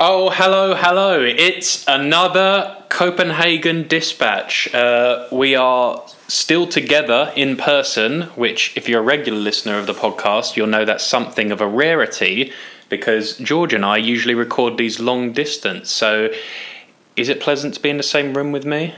Oh, 0.00 0.30
hello, 0.30 0.76
hello. 0.76 1.24
It's 1.24 1.84
another 1.88 2.76
Copenhagen 2.88 3.88
dispatch. 3.88 4.72
Uh, 4.72 5.26
we 5.32 5.56
are 5.56 6.04
still 6.28 6.68
together 6.68 7.32
in 7.34 7.56
person, 7.56 8.22
which, 8.36 8.76
if 8.76 8.88
you're 8.88 9.00
a 9.00 9.04
regular 9.04 9.40
listener 9.40 9.76
of 9.76 9.88
the 9.88 9.94
podcast, 9.94 10.54
you'll 10.54 10.68
know 10.68 10.84
that's 10.84 11.04
something 11.04 11.50
of 11.50 11.60
a 11.60 11.66
rarity 11.66 12.52
because 12.88 13.38
George 13.38 13.74
and 13.74 13.84
I 13.84 13.96
usually 13.96 14.34
record 14.34 14.78
these 14.78 15.00
long 15.00 15.32
distance. 15.32 15.90
So, 15.90 16.32
is 17.16 17.28
it 17.28 17.40
pleasant 17.40 17.74
to 17.74 17.80
be 17.80 17.90
in 17.90 17.96
the 17.96 18.04
same 18.04 18.34
room 18.34 18.52
with 18.52 18.64
me? 18.64 18.94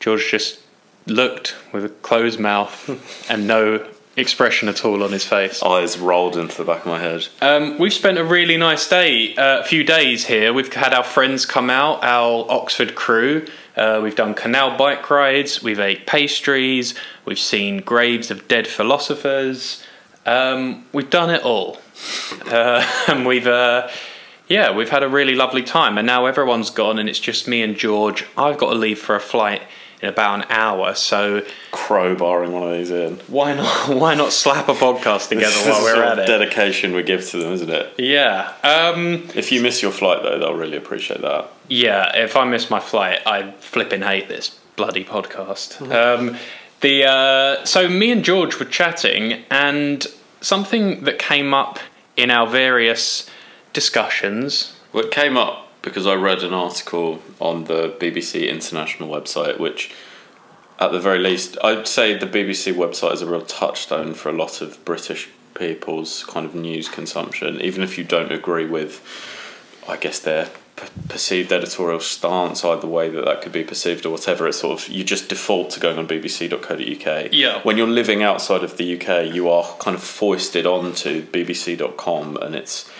George 0.00 0.30
just 0.30 0.60
looked 1.04 1.56
with 1.74 1.84
a 1.84 1.90
closed 1.90 2.40
mouth 2.40 3.28
and 3.30 3.46
no 3.46 3.86
expression 4.16 4.68
at 4.68 4.84
all 4.84 5.02
on 5.02 5.12
his 5.12 5.24
face. 5.24 5.62
Eyes 5.62 5.98
rolled 5.98 6.36
into 6.36 6.56
the 6.56 6.64
back 6.64 6.80
of 6.80 6.86
my 6.86 6.98
head. 6.98 7.28
Um, 7.40 7.78
we've 7.78 7.92
spent 7.92 8.18
a 8.18 8.24
really 8.24 8.56
nice 8.56 8.88
day, 8.88 9.34
uh, 9.36 9.60
a 9.60 9.64
few 9.64 9.84
days 9.84 10.26
here. 10.26 10.52
We've 10.52 10.72
had 10.72 10.94
our 10.94 11.04
friends 11.04 11.44
come 11.44 11.68
out, 11.68 12.02
our 12.02 12.46
Oxford 12.48 12.94
crew. 12.94 13.46
Uh, 13.76 14.00
we've 14.02 14.16
done 14.16 14.34
canal 14.34 14.76
bike 14.78 15.08
rides. 15.10 15.62
We've 15.62 15.78
ate 15.78 16.06
pastries. 16.06 16.94
We've 17.26 17.38
seen 17.38 17.78
graves 17.78 18.30
of 18.30 18.48
dead 18.48 18.66
philosophers. 18.66 19.82
Um, 20.24 20.86
we've 20.92 21.10
done 21.10 21.30
it 21.30 21.42
all, 21.42 21.78
uh, 22.46 22.84
and 23.08 23.26
we've 23.26 23.46
uh, 23.46 23.88
yeah, 24.48 24.74
we've 24.74 24.88
had 24.88 25.02
a 25.02 25.08
really 25.08 25.34
lovely 25.34 25.62
time. 25.62 25.98
And 25.98 26.06
now 26.06 26.26
everyone's 26.26 26.70
gone, 26.70 26.98
and 26.98 27.08
it's 27.08 27.20
just 27.20 27.46
me 27.46 27.62
and 27.62 27.76
George. 27.76 28.24
I've 28.36 28.58
got 28.58 28.72
to 28.72 28.78
leave 28.78 28.98
for 28.98 29.14
a 29.14 29.20
flight 29.20 29.62
in 30.02 30.08
about 30.08 30.40
an 30.40 30.46
hour, 30.50 30.94
so 30.94 31.42
Crowbarring 31.72 32.50
one 32.52 32.64
of 32.64 32.78
these 32.78 32.90
in. 32.90 33.14
why 33.28 33.54
not? 33.54 33.88
Why 33.94 34.14
not 34.14 34.32
slap 34.32 34.68
a 34.68 34.74
podcast 34.74 35.28
together 35.28 35.54
while 35.70 35.82
we're 35.82 36.02
at 36.02 36.18
it? 36.18 36.26
dedication 36.26 36.94
we 36.94 37.02
give 37.02 37.26
to 37.30 37.38
them, 37.38 37.52
isn't 37.54 37.70
it? 37.70 37.94
Yeah. 37.98 38.52
Um, 38.62 39.28
If 39.34 39.52
you 39.52 39.60
miss 39.62 39.82
your 39.82 39.92
flight, 39.92 40.22
though, 40.22 40.38
they'll 40.38 40.54
really 40.54 40.76
appreciate 40.76 41.22
that. 41.22 41.48
Yeah, 41.68 42.14
if 42.16 42.36
I 42.36 42.44
miss 42.44 42.70
my 42.70 42.80
flight, 42.80 43.20
I 43.26 43.52
flipping 43.58 44.02
hate 44.02 44.28
this 44.28 44.58
bloody 44.76 45.04
podcast. 45.04 45.80
Um, 45.90 46.36
the 46.80 47.04
uh, 47.04 47.64
so 47.64 47.88
me 47.88 48.10
and 48.12 48.22
George 48.24 48.58
were 48.58 48.66
chatting, 48.66 49.44
and 49.50 50.06
something 50.40 51.04
that 51.04 51.18
came 51.18 51.54
up 51.54 51.78
in 52.16 52.30
our 52.30 52.46
various 52.46 53.28
discussions. 53.72 54.74
Well, 54.92 55.08
came 55.08 55.36
up 55.36 55.65
because 55.86 56.04
I 56.04 56.14
read 56.14 56.42
an 56.42 56.52
article 56.52 57.22
on 57.40 57.64
the 57.64 57.90
BBC 58.00 58.50
International 58.50 59.08
website, 59.08 59.60
which, 59.60 59.94
at 60.80 60.90
the 60.90 60.98
very 60.98 61.20
least, 61.20 61.56
I'd 61.62 61.86
say 61.86 62.12
the 62.12 62.26
BBC 62.26 62.74
website 62.74 63.14
is 63.14 63.22
a 63.22 63.26
real 63.26 63.42
touchstone 63.42 64.12
for 64.12 64.28
a 64.28 64.32
lot 64.32 64.60
of 64.60 64.84
British 64.84 65.28
people's 65.54 66.24
kind 66.24 66.44
of 66.44 66.56
news 66.56 66.88
consumption, 66.88 67.60
even 67.60 67.84
if 67.84 67.96
you 67.96 68.02
don't 68.02 68.32
agree 68.32 68.66
with, 68.66 69.00
I 69.88 69.96
guess, 69.96 70.18
their 70.18 70.50
perceived 71.08 71.52
editorial 71.52 72.00
stance, 72.00 72.64
either 72.64 72.88
way 72.88 73.08
that 73.08 73.24
that 73.24 73.42
could 73.42 73.52
be 73.52 73.62
perceived 73.62 74.04
or 74.04 74.10
whatever. 74.10 74.48
It's 74.48 74.58
sort 74.58 74.82
of 74.82 74.88
you 74.88 75.04
just 75.04 75.28
default 75.28 75.70
to 75.70 75.80
going 75.80 75.98
on 75.98 76.08
bbc.co.uk. 76.08 77.28
Yeah. 77.32 77.60
When 77.62 77.76
you're 77.76 77.86
living 77.86 78.24
outside 78.24 78.64
of 78.64 78.76
the 78.76 79.00
UK, 79.00 79.32
you 79.32 79.48
are 79.48 79.64
kind 79.78 79.94
of 79.94 80.02
foisted 80.02 80.66
onto 80.66 81.22
bbc.com, 81.22 82.38
and 82.38 82.56
it's 82.56 82.90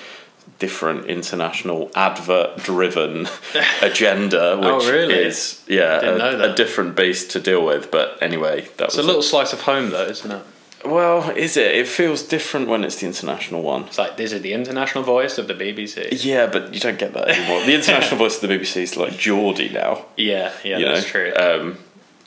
different 0.58 1.06
international 1.06 1.90
advert 1.94 2.56
driven 2.58 3.28
agenda 3.82 4.56
which 4.56 4.66
Oh, 4.68 4.90
really? 4.92 5.14
is 5.14 5.62
yeah 5.68 6.00
a, 6.00 6.52
a 6.52 6.54
different 6.54 6.96
beast 6.96 7.30
to 7.32 7.40
deal 7.40 7.64
with 7.64 7.90
but 7.90 8.18
anyway 8.22 8.62
that 8.76 8.84
It's 8.86 8.96
was 8.96 9.04
a 9.04 9.06
little 9.06 9.22
slice 9.22 9.52
of 9.52 9.62
home, 9.62 9.90
though, 9.90 10.06
isn't 10.06 10.30
it? 10.30 10.42
well 10.84 11.30
is 11.30 11.56
it 11.56 11.74
it 11.74 11.88
feels 11.88 12.22
different 12.22 12.68
when 12.68 12.84
it's 12.84 12.96
the 12.96 13.06
international 13.06 13.62
one 13.62 13.84
It's 13.84 13.98
like 13.98 14.16
this 14.16 14.32
is 14.32 14.40
the 14.42 14.52
international 14.52 15.04
voice 15.04 15.36
of 15.38 15.48
the 15.48 15.54
BBC. 15.54 16.24
yeah 16.24 16.46
but 16.46 16.72
you 16.72 16.80
don't 16.80 16.98
get 16.98 17.12
that 17.14 17.28
anymore 17.28 17.60
the 17.66 17.74
international 17.74 18.16
voice 18.24 18.40
of 18.42 18.48
the 18.48 18.54
BBC 18.56 18.82
is 18.82 18.96
like 18.96 19.16
Geordie 19.18 19.68
now 19.70 20.04
Yeah, 20.16 20.52
yeah, 20.64 20.78
you 20.78 20.84
that's 20.86 21.02
know 21.02 21.10
true. 21.10 21.32
um, 21.36 21.78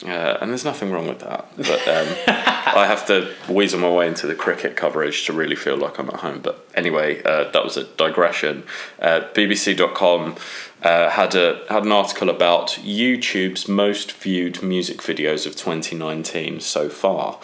uh, 0.04 0.38
and 0.40 0.50
there's 0.50 0.64
nothing 0.64 0.90
wrong 0.90 1.06
with 1.06 1.20
that 1.20 1.46
but 1.56 1.88
um, 1.88 2.08
I 2.74 2.86
have 2.86 3.06
to 3.06 3.32
weasel 3.48 3.80
my 3.80 3.90
way 3.90 4.06
into 4.06 4.26
the 4.26 4.34
cricket 4.34 4.76
coverage 4.76 5.26
to 5.26 5.32
really 5.32 5.56
feel 5.56 5.76
like 5.76 5.98
I'm 5.98 6.08
at 6.08 6.16
home. 6.16 6.40
But 6.40 6.66
anyway 6.74 7.22
uh, 7.22 7.50
that 7.50 7.64
was 7.64 7.76
a 7.76 7.84
digression. 7.84 8.64
Uh, 9.00 9.22
BBC.com 9.34 10.36
uh, 10.82 11.10
had 11.10 11.34
a 11.34 11.64
had 11.68 11.84
an 11.84 11.92
article 11.92 12.30
about 12.30 12.68
YouTube's 12.82 13.68
most 13.68 14.12
viewed 14.12 14.62
music 14.62 14.98
videos 14.98 15.46
of 15.46 15.56
2019 15.56 16.60
so 16.60 16.88
far. 16.88 17.38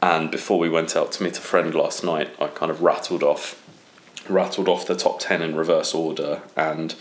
And 0.00 0.30
before 0.30 0.58
we 0.58 0.68
went 0.68 0.96
out 0.96 1.12
to 1.12 1.22
meet 1.22 1.38
a 1.38 1.42
friend 1.42 1.74
last 1.74 2.04
night 2.04 2.30
I 2.40 2.48
kind 2.48 2.70
of 2.70 2.82
rattled 2.82 3.22
off 3.22 3.62
rattled 4.28 4.68
off 4.68 4.86
the 4.86 4.94
top 4.96 5.20
10 5.20 5.42
in 5.42 5.56
reverse 5.56 5.94
order. 5.94 6.42
And 6.56 6.94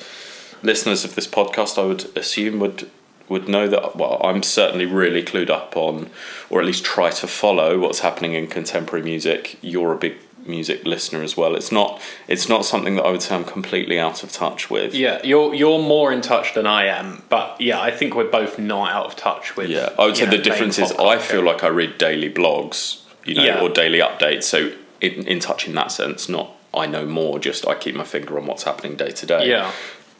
listeners 0.63 1.03
of 1.03 1.15
this 1.15 1.27
podcast 1.27 1.77
I 1.81 1.85
would 1.85 2.17
assume 2.17 2.59
would 2.59 2.89
would 3.29 3.47
know 3.47 3.67
that 3.67 3.95
well 3.95 4.19
I'm 4.23 4.43
certainly 4.43 4.85
really 4.85 5.23
clued 5.23 5.49
up 5.49 5.75
on 5.75 6.09
or 6.49 6.59
at 6.59 6.65
least 6.65 6.85
try 6.85 7.09
to 7.11 7.27
follow 7.27 7.79
what's 7.79 7.99
happening 7.99 8.33
in 8.33 8.47
contemporary 8.47 9.03
music 9.03 9.57
you're 9.61 9.93
a 9.93 9.97
big 9.97 10.15
music 10.45 10.85
listener 10.85 11.21
as 11.21 11.35
well 11.35 11.55
it's 11.55 11.73
not 11.73 12.01
it's 12.29 12.47
not 12.47 12.63
something 12.63 12.95
that 12.95 13.03
I 13.03 13.11
would 13.11 13.21
say 13.21 13.35
I'm 13.35 13.43
completely 13.43 13.99
out 13.99 14.23
of 14.23 14.31
touch 14.31 14.69
with 14.69 14.93
yeah, 14.93 15.19
you're 15.23 15.53
you're 15.53 15.79
more 15.79 16.13
in 16.13 16.21
touch 16.21 16.53
than 16.53 16.65
I 16.65 16.85
am, 16.85 17.23
but 17.27 17.59
yeah, 17.59 17.81
I 17.81 17.91
think 17.91 18.15
we're 18.15 18.31
both 18.31 18.57
not 18.57 18.91
out 18.91 19.05
of 19.07 19.15
touch 19.17 19.57
with. 19.57 19.69
Yeah, 19.69 19.89
I 19.99 20.05
would 20.05 20.15
say 20.15 20.23
know, 20.23 20.31
the 20.31 20.37
difference 20.37 20.79
is 20.79 20.93
I 20.93 21.17
feel 21.17 21.43
like 21.43 21.65
I 21.65 21.67
read 21.67 21.97
daily 21.97 22.29
blogs, 22.29 23.01
you 23.25 23.35
know, 23.35 23.43
Yeah. 23.43 23.61
or 23.61 23.67
daily 23.69 23.99
updates. 23.99 24.43
So 24.43 24.71
in, 25.01 25.27
in 25.27 25.39
touch 25.41 25.67
in 25.67 25.75
that 25.75 25.91
sense, 25.91 26.29
not 26.29 26.55
I 26.73 26.85
know 26.87 27.05
more. 27.05 27.39
Just 27.39 27.67
I 27.67 27.75
keep 27.75 27.95
my 27.95 28.05
finger 28.05 28.39
on 28.39 28.45
what's 28.45 28.63
happening 28.63 28.95
day 28.95 29.11
to 29.11 29.25
day. 29.25 29.49
Yeah. 29.49 29.71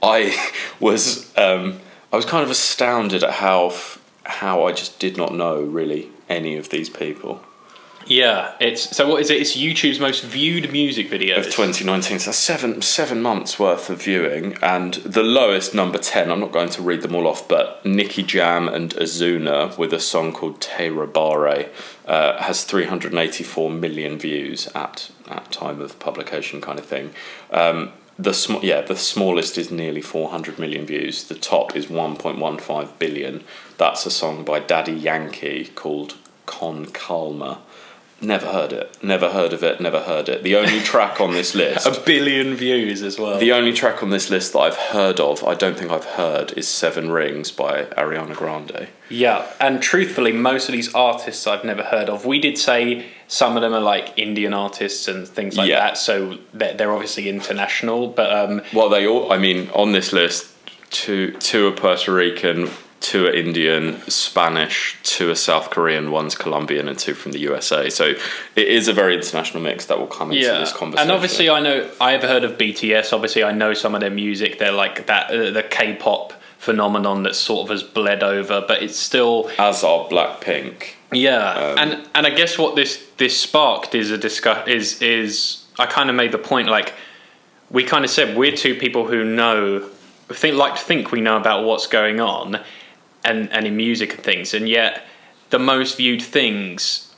I 0.04 0.36
was 0.82 1.36
um, 1.38 1.80
I 2.12 2.16
was 2.16 2.26
kind 2.26 2.44
of 2.44 2.50
astounded 2.50 3.24
at 3.24 3.34
how 3.34 3.74
how 4.24 4.66
I 4.66 4.74
just 4.74 5.00
did 5.00 5.18
not 5.18 5.34
know 5.34 5.62
really 5.62 6.10
any 6.30 6.58
of 6.58 6.70
these 6.70 6.90
people 6.90 7.42
Yeah, 8.10 8.54
it's 8.60 8.96
so. 8.96 9.08
What 9.08 9.22
is 9.22 9.30
it? 9.30 9.42
It's 9.42 9.56
YouTube's 9.56 10.00
most 10.00 10.24
viewed 10.24 10.72
music 10.72 11.10
video 11.10 11.38
of 11.38 11.46
2019. 11.46 12.20
So 12.20 12.32
seven 12.32 12.82
seven 12.82 13.22
months 13.22 13.60
worth 13.60 13.90
of 13.90 14.02
viewing, 14.02 14.58
and 14.62 14.94
the 14.96 15.24
lowest 15.24 15.74
number 15.76 15.98
ten. 15.98 16.32
I'm 16.32 16.40
not 16.40 16.52
going 16.52 16.70
to 16.70 16.82
read 16.82 17.02
them 17.02 17.16
all 17.16 17.28
off, 17.28 17.48
but 17.48 17.86
Nicky 17.86 18.24
Jam 18.24 18.70
and 18.70 18.94
Ozuna 18.96 19.78
with 19.78 19.94
a 19.94 20.00
song 20.00 20.32
called 20.32 20.62
Te 20.62 20.88
Robaré 20.88 21.70
uh, 22.06 22.42
has 22.42 22.64
384 22.64 23.72
million 23.72 24.18
views 24.18 24.70
at 24.74 25.12
at 25.28 25.52
time 25.52 25.82
of 25.82 26.00
publication, 26.00 26.62
kind 26.62 26.80
of 26.80 26.86
thing. 26.86 27.14
Um, 27.52 27.92
the 28.20 28.34
sm- 28.34 28.62
yeah, 28.64 28.82
the 28.82 28.96
smallest 28.96 29.58
is 29.58 29.70
nearly 29.72 30.02
400 30.02 30.58
million 30.60 30.86
views. 30.86 31.24
The 31.28 31.36
top 31.36 31.76
is 31.76 31.86
1.15 31.88 33.00
billion. 33.00 33.44
That's 33.78 34.06
a 34.06 34.12
song 34.12 34.44
by 34.44 34.60
Daddy 34.60 34.94
Yankee 34.94 35.66
called 35.76 36.16
Con 36.46 36.88
Calma. 36.88 37.60
Never 38.20 38.48
heard 38.48 38.74
it. 38.74 38.98
Never 39.04 39.30
heard 39.30 39.54
of 39.54 39.62
it. 39.64 39.80
Never 39.80 40.00
heard 40.02 40.28
it. 40.28 40.42
The 40.42 40.56
only 40.56 40.80
track 40.80 41.22
on 41.22 41.34
this 41.34 41.54
list. 41.64 41.86
a 41.86 42.02
billion 42.04 42.56
views 42.56 43.04
as 43.04 43.20
well. 43.20 43.38
The 43.38 43.52
only 43.52 43.74
track 43.74 44.02
on 44.02 44.10
this 44.10 44.32
list 44.32 44.54
that 44.54 44.60
I've 44.60 44.76
heard 44.76 45.20
of, 45.20 45.44
I 45.44 45.54
don't 45.54 45.78
think 45.78 45.92
I've 45.92 46.04
heard, 46.04 46.52
is 46.58 46.68
Seven 46.68 47.12
Rings 47.12 47.52
by 47.52 47.84
Ariana 47.84 48.36
Grande. 48.36 48.88
yeah, 49.10 49.46
and 49.60 49.84
truthfully, 49.84 50.32
most 50.32 50.68
of 50.68 50.74
these 50.74 50.92
artists 50.96 51.46
I've 51.46 51.64
never 51.64 51.84
heard 51.84 52.10
of. 52.10 52.26
We 52.26 52.40
did 52.40 52.58
say 52.58 53.06
some 53.28 53.56
of 53.58 53.62
them 53.62 53.74
are 53.74 53.82
like 53.82 54.14
Indian 54.18 54.54
artists 54.54 55.08
and 55.08 55.28
things 55.28 55.58
like 55.58 55.70
Yeah. 55.70 55.80
that, 55.80 55.98
so 55.98 56.38
they're, 56.54 56.74
they're 56.74 56.94
obviously 56.94 57.30
international. 57.30 58.08
But 58.08 58.32
um, 58.34 58.62
Well, 58.74 58.90
they 58.90 59.06
all, 59.08 59.32
I 59.32 59.38
mean, 59.38 59.70
on 59.74 59.92
this 59.92 60.14
list, 60.14 60.54
two, 60.90 61.32
two 61.34 61.68
are 61.68 61.72
Puerto 61.72 62.14
Rican, 62.14 62.70
two 63.00 63.26
are 63.28 63.32
Indian, 63.34 64.02
Spanish, 64.10 64.98
two 65.04 65.30
are 65.30 65.36
South 65.36 65.70
Korean, 65.70 66.12
one's 66.12 66.36
Colombian, 66.36 66.88
and 66.88 66.98
two 66.98 67.14
from 67.14 67.32
the 67.34 67.40
USA. 67.40 67.90
So 67.90 68.14
it 68.56 68.68
is 68.68 68.88
a 68.88 68.94
very 68.94 69.16
international 69.16 69.62
mix 69.62 69.86
that 69.86 70.00
will 70.00 70.08
come 70.08 70.32
into 70.32 70.44
yeah, 70.46 70.60
this 70.60 70.74
conversation. 70.74 71.10
and 71.10 71.12
obviously 71.12 71.50
I 71.50 71.60
know 71.60 71.90
I've 72.02 72.24
heard 72.24 72.44
of 72.44 72.58
BTS. 72.58 73.14
Obviously, 73.14 73.44
I 73.44 73.52
know 73.52 73.74
some 73.74 73.94
of 73.94 74.02
their 74.02 74.10
music. 74.10 74.58
They're 74.60 74.72
like 74.72 75.06
that 75.08 75.30
uh, 75.32 75.52
the 75.52 75.64
K-pop 75.64 76.34
phenomenon 76.58 77.24
that 77.24 77.36
sort 77.36 77.66
of 77.66 77.70
has 77.70 77.84
bled 77.84 78.24
over, 78.24 78.64
but 78.68 78.82
it's 78.82 78.98
still 78.98 79.50
as 79.60 79.84
are 79.84 80.08
Blackpink. 80.10 80.94
Yeah, 81.12 81.52
Um, 81.52 81.78
and 81.78 82.10
and 82.14 82.28
I 82.28 82.30
guess 82.32 82.58
what 82.58 82.76
this 82.76 83.06
this 83.18 83.40
sparked 83.40 83.96
is 83.96 84.12
a 84.12 84.18
discuss 84.18 84.68
is 84.68 85.02
is 85.02 85.64
I 85.80 85.86
kind 85.86 86.10
of 86.10 86.16
made 86.16 86.32
the 86.32 86.38
point 86.38 86.68
like 86.68 86.94
we 87.70 87.84
kind 87.84 88.04
of 88.04 88.12
said 88.12 88.38
we're 88.38 88.56
two 88.56 88.76
people 88.76 89.08
who 89.08 89.24
know 89.24 89.90
think 90.30 90.56
like 90.56 90.76
to 90.76 90.82
think 90.82 91.12
we 91.12 91.22
know 91.22 91.38
about 91.38 91.66
what's 91.66 91.88
going 91.88 92.20
on 92.20 92.60
and 93.24 93.52
and 93.52 93.66
in 93.66 93.78
music 93.78 94.16
and 94.16 94.24
things, 94.24 94.54
and 94.54 94.68
yet 94.68 95.04
the 95.50 95.60
most 95.60 95.98
viewed 95.98 96.22
things 96.22 97.14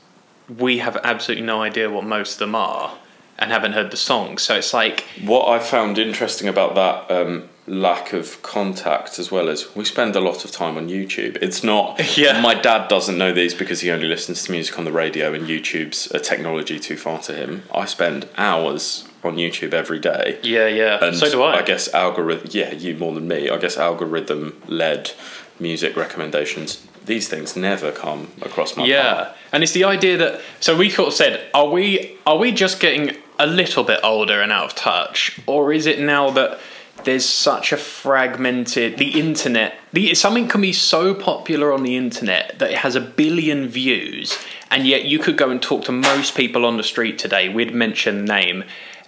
we 0.58 0.78
have 0.78 0.96
absolutely 1.04 1.44
no 1.46 1.62
idea 1.62 1.90
what 1.90 2.04
most 2.04 2.34
of 2.34 2.38
them 2.38 2.54
are 2.54 2.96
and 3.38 3.50
haven't 3.52 3.72
heard 3.72 3.90
the 3.90 3.96
songs. 3.96 4.42
So 4.42 4.56
it's 4.56 4.74
like 4.74 5.04
What 5.24 5.48
I 5.48 5.58
found 5.58 5.98
interesting 5.98 6.48
about 6.48 6.74
that 6.74 7.10
um, 7.10 7.48
lack 7.70 8.12
of 8.12 8.42
contact 8.42 9.18
as 9.18 9.30
well 9.30 9.48
as 9.48 9.74
we 9.76 9.84
spend 9.84 10.16
a 10.16 10.20
lot 10.20 10.44
of 10.44 10.50
time 10.50 10.76
on 10.76 10.88
YouTube. 10.88 11.36
It's 11.40 11.62
not. 11.64 12.00
Yeah. 12.20 12.40
My 12.40 12.54
dad 12.54 12.88
doesn't 12.88 13.16
know 13.16 13.32
these 13.32 13.54
because 13.54 13.80
he 13.80 13.90
only 13.90 14.08
listens 14.08 14.42
to 14.42 14.52
music 14.52 14.78
on 14.78 14.84
the 14.84 14.92
radio, 14.92 15.32
and 15.32 15.46
YouTube's 15.46 16.10
a 16.10 16.18
technology 16.18 16.78
too 16.78 16.96
far 16.96 17.20
to 17.20 17.32
him. 17.32 17.62
I 17.72 17.84
spend 17.86 18.28
hours 18.36 19.08
on 19.22 19.36
YouTube 19.36 19.72
every 19.72 20.00
day. 20.00 20.38
Yeah, 20.42 20.66
yeah. 20.66 21.02
And 21.02 21.16
so 21.16 21.30
do 21.30 21.42
I. 21.42 21.58
I 21.58 21.62
guess 21.62 21.92
algorithm. 21.94 22.48
Yeah, 22.50 22.72
you 22.72 22.96
more 22.96 23.14
than 23.14 23.28
me. 23.28 23.48
I 23.48 23.56
guess 23.58 23.78
algorithm 23.78 24.60
led 24.66 25.12
music 25.58 25.96
recommendations. 25.96 26.86
These 27.06 27.28
things 27.28 27.56
never 27.56 27.92
come 27.92 28.28
across 28.42 28.76
my 28.76 28.84
yeah, 28.84 29.14
path. 29.14 29.36
and 29.52 29.62
it's 29.62 29.72
the 29.72 29.84
idea 29.84 30.16
that 30.18 30.40
so 30.58 30.76
we 30.76 30.90
sort 30.90 31.08
of 31.08 31.14
said, 31.14 31.48
are 31.54 31.68
we 31.68 32.18
are 32.26 32.36
we 32.36 32.52
just 32.52 32.80
getting 32.80 33.16
a 33.38 33.46
little 33.46 33.84
bit 33.84 34.00
older 34.02 34.40
and 34.42 34.52
out 34.52 34.64
of 34.64 34.74
touch, 34.74 35.40
or 35.46 35.72
is 35.72 35.86
it 35.86 36.00
now 36.00 36.30
that 36.30 36.58
there's 37.04 37.24
such 37.24 37.72
a 37.72 37.76
fragmented 37.76 38.98
the 38.98 39.18
internet? 39.18 39.74
The 39.92 40.14
something 40.14 40.48
can 40.48 40.60
be 40.60 40.72
so 40.72 41.14
popular 41.14 41.72
on 41.72 41.82
the 41.82 41.96
internet 41.96 42.58
that 42.58 42.70
it 42.70 42.78
has 42.78 42.94
a 42.94 43.00
billion 43.00 43.68
views, 43.68 44.38
and 44.70 44.86
yet 44.86 45.04
you 45.04 45.18
could 45.18 45.36
go 45.36 45.50
and 45.50 45.60
talk 45.60 45.84
to 45.84 45.92
most 45.92 46.34
people 46.34 46.64
on 46.64 46.76
the 46.76 46.82
street 46.82 47.18
today. 47.18 47.48
We'd 47.48 47.74
mention 47.74 48.24
name, 48.24 48.64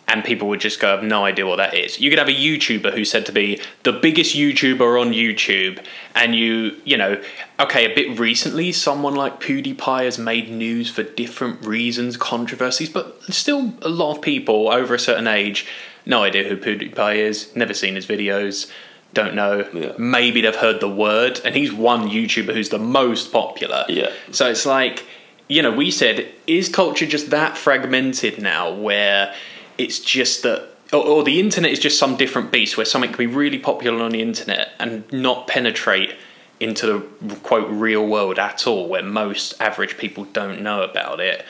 and 0.09 0.25
people 0.25 0.49
would 0.49 0.61
just 0.61 0.81
go, 0.81 0.89
have 0.89 1.05
no 1.05 1.25
idea 1.25 1.47
what 1.47 1.57
that 1.57 1.75
is. 1.75 2.01
You 2.01 2.11
could 2.11 2.19
have 2.19 2.29
a 2.29 2.33
YouTuber 2.33 2.93
who's 2.93 3.11
said 3.11 3.25
to 3.27 3.33
be 3.33 3.61
the 3.85 3.93
biggest 3.93 4.35
YouTuber 4.35 5.01
on 5.01 5.13
YouTube, 5.13 5.85
and 6.15 6.35
you, 6.35 6.77
you 6.85 6.97
know, 6.97 7.23
okay, 7.61 7.91
a 7.91 7.95
bit 7.95 8.19
recently, 8.19 8.73
someone 8.73 9.15
like 9.15 9.41
PewDiePie 9.41 10.05
has 10.05 10.19
made 10.19 10.51
news 10.51 10.91
for 10.91 11.03
different 11.03 11.65
reasons, 11.65 12.17
controversies, 12.17 12.91
but 12.91 13.23
still 13.33 13.75
a 13.83 13.89
lot 13.89 14.17
of 14.17 14.23
people 14.23 14.69
over 14.69 14.95
a 14.95 14.99
certain 14.99 15.29
age, 15.29 15.67
no 16.07 16.23
idea 16.23 16.49
who 16.49 16.57
PewDiePie 16.57 17.17
is, 17.17 17.55
never 17.55 17.75
seen 17.75 17.95
his 17.95 18.07
videos, 18.07 18.71
don't 19.15 19.35
know. 19.35 19.69
Yeah. 19.73 19.93
Maybe 19.99 20.41
they've 20.41 20.57
heard 20.57 20.81
the 20.81 20.89
word, 20.89 21.41
and 21.45 21.55
he's 21.55 21.73
one 21.73 22.09
YouTuber 22.09 22.55
who's 22.55 22.71
the 22.71 22.79
most 22.79 23.33
popular. 23.33 23.85
Yeah. 23.89 24.11
So 24.31 24.49
it's 24.49 24.67
like, 24.67 25.05
you 25.49 25.63
know, 25.63 25.71
we 25.71 25.91
said, 25.91 26.27
is 26.47 26.69
culture 26.69 27.07
just 27.07 27.31
that 27.31 27.59
fragmented 27.59 28.41
now 28.41 28.73
where 28.73 29.35
it's 29.77 29.99
just 29.99 30.43
that, 30.45 30.69
or, 30.93 31.07
or 31.07 31.25
the 31.25 31.41
internet 31.41 31.71
is 31.71 31.79
just 31.79 31.99
some 31.99 32.17
different 32.17 32.51
beast 32.51 32.77
where 32.77 32.87
something 32.87 33.11
can 33.11 33.19
be 33.19 33.27
really 33.27 33.59
popular 33.59 34.03
on 34.03 34.13
the 34.13 34.23
internet 34.23 34.73
and 34.79 35.11
not 35.13 35.47
penetrate 35.47 36.15
into 36.59 37.11
the 37.21 37.37
quote 37.37 37.69
real 37.69 38.07
world 38.07 38.39
at 38.39 38.67
all, 38.67 38.89
where 38.89 39.03
most 39.03 39.61
average 39.61 39.99
people 39.99 40.25
don't 40.27 40.63
know 40.63 40.83
about 40.83 41.21
it? 41.21 41.45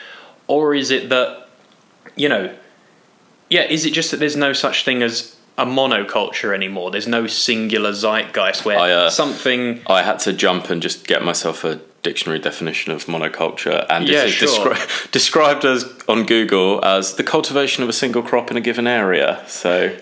Or 0.47 0.73
is 0.73 0.91
it 0.91 1.09
that, 1.09 1.47
you 2.15 2.27
know, 2.27 2.53
yeah, 3.53 3.63
is 3.69 3.85
it 3.85 3.93
just 3.93 4.09
that 4.11 4.17
there's 4.17 4.35
no 4.35 4.51
such 4.53 4.83
thing 4.83 5.03
as 5.03 5.35
a 5.59 5.65
monoculture 5.65 6.53
anymore? 6.55 6.89
There's 6.89 7.07
no 7.07 7.27
singular 7.27 7.91
zeitgeist 7.91 8.65
where 8.65 8.79
I, 8.79 8.91
uh, 8.91 9.09
something. 9.11 9.81
I 9.87 10.01
had 10.01 10.17
to 10.19 10.33
jump 10.33 10.69
and 10.71 10.81
just 10.81 11.05
get 11.05 11.23
myself 11.23 11.63
a 11.63 11.79
dictionary 12.01 12.39
definition 12.39 12.91
of 12.91 13.05
monoculture, 13.05 13.85
and 13.89 14.07
Yeah, 14.09 14.23
it 14.23 14.29
is 14.29 14.33
sure. 14.33 14.73
descri- 14.73 15.11
described 15.19 15.65
as 15.65 15.85
on 16.09 16.25
Google 16.25 16.83
as 16.83 17.13
the 17.13 17.23
cultivation 17.23 17.83
of 17.83 17.89
a 17.89 17.93
single 17.93 18.23
crop 18.23 18.49
in 18.51 18.57
a 18.57 18.61
given 18.61 18.87
area. 18.87 19.43
So 19.47 19.95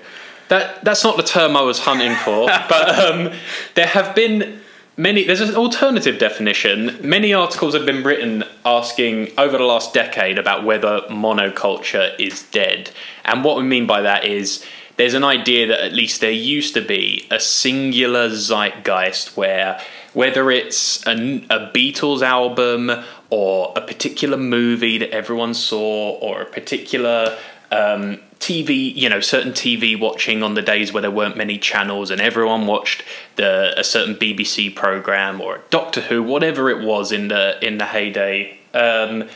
That 0.48 0.84
that's 0.86 1.04
not 1.04 1.18
the 1.18 1.24
term 1.24 1.56
I 1.58 1.62
was 1.62 1.80
hunting 1.80 2.16
for, 2.26 2.48
but 2.70 3.00
um, 3.06 3.32
there 3.76 3.88
have 3.88 4.16
been 4.16 4.62
many. 4.98 5.24
There's 5.24 5.42
an 5.42 5.56
alternative 5.56 6.20
definition. 6.20 6.98
Many 7.02 7.34
articles 7.34 7.74
have 7.74 7.86
been 7.86 8.04
written 8.04 8.44
asking 8.66 9.32
over 9.38 9.58
the 9.58 9.64
last 9.64 9.94
decade 9.94 10.38
about 10.38 10.64
whether 10.64 11.02
monoculture 11.10 12.18
is 12.20 12.44
dead, 12.44 12.92
and 13.26 13.44
what 13.44 13.58
we 13.58 13.64
mean 13.64 13.88
by 13.88 14.02
that 14.02 14.26
is 14.26 14.66
there's 14.98 15.14
an 15.14 15.24
idea 15.24 15.68
that 15.68 15.80
at 15.80 15.94
least 15.94 16.22
there 16.22 16.32
used 16.32 16.74
to 16.76 16.82
be 16.82 17.28
a 17.32 17.40
singular 17.40 18.30
zeitgeist 18.30 19.36
where 19.36 19.82
whether 20.14 20.52
it's 20.52 21.06
a, 21.08 21.12
a 21.50 21.72
Beatles 21.74 22.22
album 22.22 22.92
or 23.30 23.72
a 23.76 23.82
particular 23.82 24.38
movie 24.38 24.98
that 24.98 25.10
everyone 25.12 25.54
saw 25.54 26.12
or 26.20 26.42
a 26.42 26.46
particular 26.46 27.38
um, 27.72 28.20
TV, 28.40 28.94
you 28.96 29.08
know, 29.08 29.20
certain 29.20 29.54
TV 29.54 30.00
watching 30.00 30.44
on 30.44 30.56
the 30.56 30.62
days 30.62 30.92
where 30.92 31.02
there 31.02 31.12
weren't 31.12 31.38
many 31.38 31.58
channels 31.58 32.10
and 32.10 32.20
everyone 32.20 32.68
watched 32.68 33.04
the 33.36 33.74
a 33.78 33.84
certain 33.84 34.16
BBC 34.16 34.76
program 34.76 35.40
or 35.40 35.62
Doctor 35.70 36.02
Who, 36.02 36.24
whatever 36.24 36.70
it 36.70 36.84
was 36.84 37.12
in 37.12 37.28
the 37.28 37.58
in 37.66 37.78
the 37.78 37.86
heyday. 37.86 38.60
Um, 38.74 39.30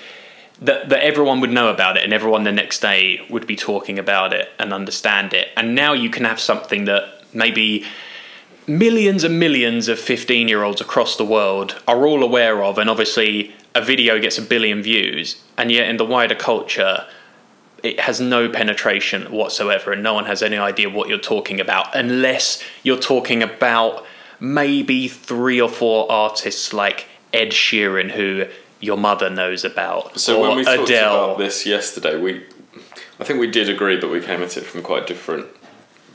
that, 0.62 0.88
that 0.88 1.04
everyone 1.04 1.42
would 1.42 1.52
know 1.52 1.70
about 1.70 1.98
it 1.98 2.04
and 2.06 2.14
everyone 2.14 2.46
the 2.46 2.52
next 2.52 2.80
day 2.80 3.20
would 3.30 3.46
be 3.46 3.58
talking 3.58 4.00
about 4.00 4.32
it 4.32 4.50
and 4.58 4.72
understand 4.72 5.34
it. 5.34 5.50
And 5.58 5.76
now 5.76 5.92
you 5.92 6.10
can 6.10 6.24
have 6.24 6.40
something 6.40 6.86
that 6.86 7.24
maybe 7.34 7.86
millions 8.68 9.24
and 9.24 9.40
millions 9.40 9.88
of 9.88 10.00
15 10.00 10.48
year 10.48 10.64
olds 10.64 10.82
across 10.82 11.18
the 11.18 11.26
world 11.26 11.82
are 11.88 12.06
all 12.06 12.24
aware 12.24 12.64
of, 12.64 12.78
and 12.78 12.90
obviously 12.90 13.54
a 13.76 13.82
video 13.82 14.20
gets 14.20 14.38
a 14.38 14.42
billion 14.42 14.82
views, 14.82 15.42
and 15.58 15.72
yet 15.72 15.90
in 15.90 15.98
the 15.98 16.06
wider 16.06 16.36
culture, 16.36 17.06
it 17.86 18.00
has 18.00 18.20
no 18.20 18.50
penetration 18.50 19.32
whatsoever, 19.32 19.92
and 19.92 20.02
no 20.02 20.14
one 20.14 20.26
has 20.26 20.42
any 20.42 20.58
idea 20.58 20.90
what 20.90 21.08
you're 21.08 21.18
talking 21.18 21.60
about 21.60 21.96
unless 21.96 22.64
you're 22.84 23.00
talking 23.00 23.44
about 23.44 24.06
maybe 24.40 25.08
three 25.08 25.62
or 25.62 25.70
four 25.70 26.12
artists 26.12 26.74
like 26.74 27.08
Ed 27.34 27.50
Sheeran, 27.50 28.12
who 28.12 28.46
your 28.80 28.98
mother 28.98 29.30
knows 29.30 29.64
about, 29.64 30.20
So 30.20 30.42
when 30.42 30.58
we 30.58 30.64
talked 30.64 30.90
about 30.90 31.38
this 31.38 31.66
yesterday, 31.66 32.20
we 32.20 32.44
I 33.20 33.24
think 33.24 33.40
we 33.40 33.48
did 33.48 33.70
agree, 33.70 33.98
but 33.98 34.12
we 34.12 34.20
came 34.20 34.42
at 34.42 34.58
it 34.58 34.66
from 34.66 34.82
quite 34.82 35.08
different 35.08 35.48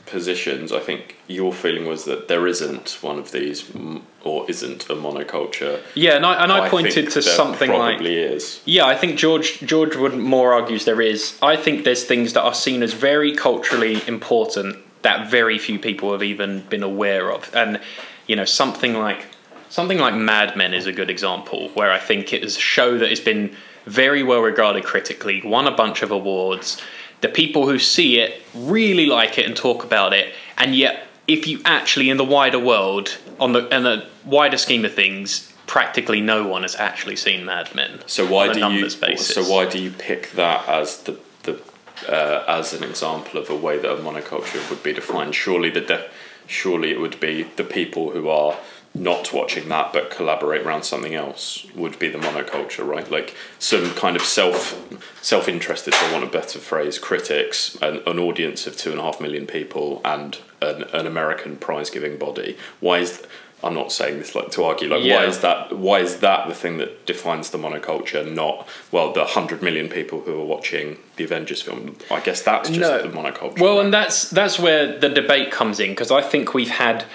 positions. 0.05 0.71
I 0.71 0.79
think 0.79 1.17
your 1.27 1.51
feeling 1.51 1.87
was 1.87 2.05
that 2.05 2.27
there 2.27 2.45
isn't 2.47 2.97
one 3.01 3.17
of 3.17 3.31
these, 3.31 3.63
mm, 3.63 4.01
or 4.23 4.49
isn't 4.49 4.83
a 4.89 4.95
monoculture. 4.95 5.81
yeah, 5.95 6.15
and 6.15 6.25
I, 6.25 6.43
and 6.43 6.51
I, 6.51 6.65
I 6.65 6.69
pointed 6.69 7.09
to 7.11 7.21
something 7.21 7.69
like 7.71 7.97
probably 7.97 8.17
is. 8.17 8.61
Yeah, 8.65 8.85
I 8.85 8.95
think 8.95 9.17
George 9.17 9.59
George 9.61 9.95
would 9.95 10.15
more 10.15 10.53
argues 10.53 10.85
there 10.85 11.01
is. 11.01 11.37
I 11.41 11.55
think 11.55 11.83
there's 11.83 12.03
things 12.03 12.33
that 12.33 12.43
are 12.43 12.53
seen 12.53 12.83
as 12.83 12.93
very 12.93 13.35
culturally 13.35 14.01
important 14.07 14.77
that 15.01 15.29
very 15.31 15.57
few 15.57 15.79
people 15.79 16.11
have 16.11 16.23
even 16.23 16.61
been 16.69 16.83
aware 16.83 17.31
of, 17.31 17.53
and 17.55 17.79
you 18.27 18.35
know 18.35 18.45
something 18.45 18.93
like 18.93 19.25
something 19.69 19.97
like 19.97 20.13
Mad 20.13 20.55
Men 20.55 20.73
is 20.73 20.85
a 20.85 20.91
good 20.91 21.09
example 21.09 21.69
where 21.69 21.91
I 21.91 21.99
think 21.99 22.33
it 22.33 22.43
is 22.43 22.57
a 22.57 22.59
show 22.59 22.97
that 22.97 23.09
has 23.09 23.19
been 23.19 23.55
very 23.85 24.21
well 24.21 24.41
regarded 24.41 24.83
critically, 24.83 25.41
won 25.43 25.65
a 25.65 25.71
bunch 25.71 26.03
of 26.03 26.11
awards. 26.11 26.79
The 27.21 27.29
people 27.29 27.67
who 27.67 27.79
see 27.79 28.19
it 28.19 28.41
really 28.53 29.05
like 29.05 29.37
it 29.37 29.45
and 29.45 29.55
talk 29.55 29.83
about 29.83 30.13
it, 30.13 30.33
and 30.57 30.75
yet 30.75 31.07
if 31.27 31.47
you 31.47 31.61
actually 31.65 32.09
in 32.09 32.17
the 32.17 32.25
wider 32.25 32.59
world 32.59 33.17
on 33.41 33.51
the 33.53 33.67
in 33.75 33.83
the 33.83 34.05
wider 34.23 34.57
scheme 34.57 34.85
of 34.85 34.93
things 34.93 35.51
practically 35.67 36.21
no 36.21 36.45
one 36.45 36.61
has 36.61 36.75
actually 36.75 37.15
seen 37.15 37.45
Mad 37.45 37.73
Men. 37.73 38.01
So 38.05 38.25
why 38.25 38.49
on 38.49 38.51
a 38.51 38.53
do 38.53 38.73
you? 38.75 38.89
basis. 38.99 39.35
So 39.35 39.43
why 39.43 39.65
do 39.65 39.79
you 39.79 39.91
pick 39.91 40.31
that 40.31 40.67
as 40.69 41.03
the 41.03 41.17
the 41.43 41.59
uh, 42.07 42.45
as 42.47 42.73
an 42.73 42.83
example 42.83 43.39
of 43.39 43.49
a 43.49 43.55
way 43.55 43.77
that 43.77 43.91
a 43.91 43.95
monoculture 43.97 44.69
would 44.69 44.83
be 44.83 44.93
defined? 44.93 45.33
Surely 45.35 45.69
the 45.69 45.81
de- 45.81 46.09
surely 46.45 46.91
it 46.91 46.99
would 46.99 47.19
be 47.19 47.43
the 47.55 47.63
people 47.63 48.11
who 48.11 48.29
are 48.29 48.57
not 48.93 49.31
watching 49.31 49.69
that 49.69 49.93
but 49.93 50.11
collaborate 50.11 50.63
around 50.63 50.83
something 50.83 51.15
else 51.15 51.65
would 51.75 51.97
be 51.97 52.09
the 52.09 52.17
monoculture, 52.17 52.85
right? 52.85 53.09
Like 53.09 53.35
some 53.57 53.91
kind 53.91 54.15
of 54.15 54.21
self 54.21 54.77
self 55.21 55.47
interested, 55.47 55.93
for 55.95 56.11
want 56.11 56.23
of 56.23 56.29
a 56.29 56.31
better 56.31 56.59
phrase, 56.59 56.99
critics, 56.99 57.75
an, 57.81 58.01
an 58.05 58.19
audience 58.19 58.67
of 58.67 58.75
two 58.75 58.91
and 58.91 58.99
a 58.99 59.03
half 59.03 59.21
million 59.21 59.47
people, 59.47 60.01
and 60.03 60.37
an, 60.61 60.83
an 60.93 61.07
American 61.07 61.55
prize 61.57 61.89
giving 61.89 62.17
body. 62.17 62.57
Why 62.79 62.99
is 62.99 63.25
I'm 63.63 63.75
not 63.75 63.91
saying 63.91 64.17
this 64.17 64.33
like 64.33 64.49
to 64.51 64.63
argue. 64.63 64.89
Like, 64.89 65.03
Yeah. 65.03 65.17
why 65.17 65.25
is 65.25 65.39
that? 65.39 65.77
Why 65.77 65.99
is 65.99 66.17
that 66.17 66.47
the 66.47 66.55
thing 66.55 66.77
that 66.77 67.05
defines 67.05 67.51
the 67.51 67.59
monoculture? 67.59 68.29
Not 68.29 68.67
well, 68.91 69.13
the 69.13 69.23
hundred 69.23 69.61
million 69.61 69.87
people 69.87 70.21
who 70.21 70.39
are 70.41 70.45
watching 70.45 70.97
the 71.15 71.23
Avengers 71.23 71.61
film. 71.61 71.95
I 72.09 72.19
guess 72.21 72.41
that's 72.41 72.69
just 72.69 72.79
No. 72.81 73.01
the 73.03 73.09
monoculture. 73.09 73.59
Well, 73.59 73.75
right? 73.77 73.85
and 73.85 73.93
that's 73.93 74.29
that's 74.31 74.57
where 74.59 74.97
the 74.97 75.09
debate 75.09 75.51
comes 75.51 75.79
in 75.79 75.91
because 75.91 76.11
I 76.11 76.21
think 76.21 76.53
we've 76.53 76.69
had. 76.71 77.05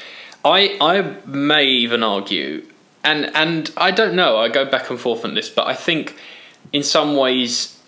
I 0.46 0.76
I 0.80 1.16
may 1.26 1.64
even 1.64 2.02
argue, 2.02 2.66
and 3.02 3.34
and 3.34 3.72
I 3.76 3.90
don't 3.90 4.14
know. 4.14 4.38
I 4.38 4.48
go 4.48 4.64
back 4.64 4.90
and 4.90 4.98
forth 4.98 5.24
on 5.24 5.34
this, 5.34 5.48
but 5.48 5.66
I 5.66 5.74
think 5.74 6.16
in 6.72 6.82
some 6.82 7.16
ways 7.16 7.80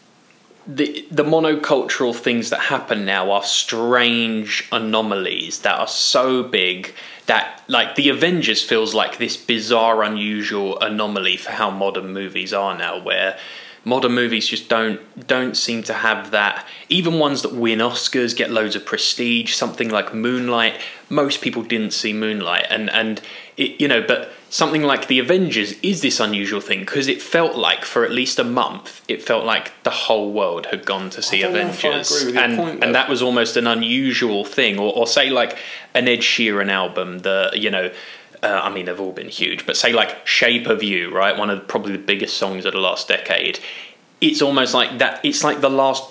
the 0.66 1.06
the 1.10 1.24
monocultural 1.24 2.14
things 2.14 2.50
that 2.50 2.60
happen 2.60 3.04
now 3.04 3.30
are 3.30 3.44
strange 3.44 4.68
anomalies 4.72 5.60
that 5.60 5.78
are 5.78 5.88
so 5.88 6.42
big 6.42 6.94
that 7.26 7.62
like 7.68 7.94
the 7.94 8.08
Avengers 8.08 8.62
feels 8.62 8.92
like 8.92 9.18
this 9.18 9.36
bizarre, 9.36 10.02
unusual 10.02 10.78
anomaly 10.80 11.36
for 11.36 11.52
how 11.52 11.70
modern 11.70 12.12
movies 12.12 12.52
are 12.52 12.76
now, 12.76 13.00
where 13.00 13.38
modern 13.88 14.14
movies 14.14 14.47
just 14.47 14.68
don't 14.68 15.00
don't 15.26 15.57
seem 15.57 15.83
to 15.85 15.95
have 15.95 16.30
that. 16.30 16.66
Even 16.88 17.18
ones 17.18 17.42
that 17.42 17.54
win 17.54 17.78
oscars 17.78 18.37
get 18.37 18.50
loads 18.50 18.76
of 18.76 18.85
prestige 18.85 19.54
something 19.54 19.88
like 19.88 20.14
moonlight 20.14 20.78
most 21.11 21.40
people 21.40 21.62
didn't 21.62 21.92
see 21.92 22.12
moonlight. 22.12 22.66
And 22.68 22.90
and 22.90 23.21
it, 23.57 23.80
you 23.80 23.88
know 23.88 24.04
but 24.07 24.30
something 24.50 24.83
like 24.83 25.09
the 25.09 25.18
avengers 25.18 25.73
is 25.83 26.00
this 26.00 26.21
unusual 26.21 26.61
thing 26.61 26.80
because 26.80 27.09
it 27.09 27.21
felt 27.21 27.57
like 27.57 27.85
for 27.85 28.04
at 28.04 28.11
least 28.11 28.38
a 28.38 28.45
month 28.45 29.02
it 29.09 29.23
felt 29.23 29.45
like 29.45 29.73
the 29.83 29.90
whole 29.90 30.33
world 30.33 30.66
had 30.66 30.87
gone 30.87 31.11
to 31.11 31.21
see 31.21 31.42
don't 31.42 31.52
know 31.52 31.61
if 31.61 31.85
I 31.85 31.88
avengers. 31.88 32.11
agree 32.11 32.26
with 32.26 32.35
your 32.35 32.45
and 32.45 32.85
and 32.85 32.95
that 32.95 33.09
was 33.09 33.23
almost 33.23 33.57
an 33.57 33.66
unusual 33.66 34.45
thing. 34.45 34.78
Or, 34.78 34.92
or 34.92 35.07
say 35.07 35.30
like 35.30 35.57
an 35.95 36.09
ed 36.09 36.21
sheeran 36.21 36.71
album 36.71 37.21
the 37.21 37.50
you 37.54 37.71
know 37.71 37.90
uh, 38.42 38.61
I 38.64 38.71
mean, 38.71 38.87
they've 38.87 39.00
all 39.00 39.12
been 39.12 39.28
huge, 39.28 39.66
but 39.66 39.76
say 39.76 39.92
like 39.92 40.26
"Shape 40.26 40.66
of 40.66 40.83
You," 40.83 41.14
right? 41.14 41.37
One 41.37 41.50
of 41.50 41.66
probably 41.68 41.92
the 41.92 41.99
biggest 41.99 42.37
songs 42.37 42.64
of 42.64 42.73
the 42.73 42.78
last 42.80 43.09
decade. 43.09 43.59
it's 44.21 44.42
almost 44.42 44.75
like 44.75 44.99
that 44.99 45.21
it's 45.25 45.45
like 45.45 45.61
the 45.61 45.71
last 45.71 46.02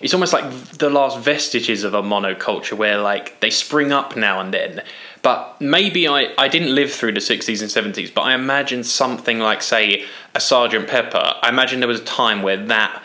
it's 0.00 0.12
almost 0.12 0.32
like 0.32 0.50
the 0.78 0.90
last 0.90 1.18
vestiges 1.18 1.82
of 1.84 1.94
a 1.94 2.02
monoculture 2.02 2.76
where 2.76 2.98
like 2.98 3.40
they 3.40 3.50
spring 3.50 3.92
up 3.92 4.16
now 4.16 4.40
and 4.40 4.52
then 4.52 4.82
but 5.22 5.60
maybe 5.60 6.06
I, 6.06 6.32
I 6.36 6.48
didn't 6.48 6.74
live 6.74 6.92
through 6.92 7.12
the 7.12 7.20
60s 7.20 7.62
and 7.62 7.94
70s 7.94 8.12
but 8.12 8.22
i 8.22 8.34
imagine 8.34 8.84
something 8.84 9.38
like 9.38 9.62
say 9.62 10.04
a 10.34 10.40
sergeant 10.40 10.88
pepper 10.88 11.34
i 11.42 11.48
imagine 11.48 11.80
there 11.80 11.88
was 11.88 12.00
a 12.00 12.04
time 12.04 12.42
where 12.42 12.58
that 12.66 13.02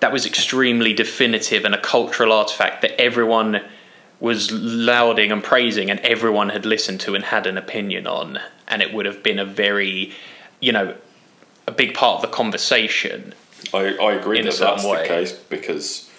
that 0.00 0.12
was 0.12 0.26
extremely 0.26 0.92
definitive 0.92 1.64
and 1.64 1.74
a 1.74 1.80
cultural 1.80 2.32
artifact 2.32 2.82
that 2.82 3.00
everyone 3.00 3.62
was 4.20 4.50
lauding 4.52 5.32
and 5.32 5.42
praising 5.42 5.90
and 5.90 5.98
everyone 6.00 6.50
had 6.50 6.66
listened 6.66 7.00
to 7.00 7.14
and 7.14 7.24
had 7.24 7.46
an 7.46 7.56
opinion 7.56 8.06
on 8.06 8.38
and 8.68 8.82
it 8.82 8.92
would 8.92 9.06
have 9.06 9.22
been 9.22 9.38
a 9.38 9.44
very 9.44 10.12
you 10.60 10.70
know 10.72 10.94
a 11.66 11.72
big 11.72 11.94
part 11.94 12.16
of 12.16 12.22
the 12.22 12.36
conversation 12.36 13.34
I, 13.72 13.96
I 13.96 14.12
agree 14.12 14.38
In 14.38 14.46
a 14.46 14.50
that 14.50 14.58
that's 14.58 14.84
way. 14.84 15.02
the 15.02 15.08
case 15.08 15.32
because 15.32 16.10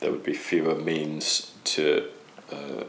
there 0.00 0.10
would 0.10 0.24
be 0.24 0.34
fewer 0.34 0.74
means 0.74 1.52
to 1.64 2.08
uh, 2.50 2.84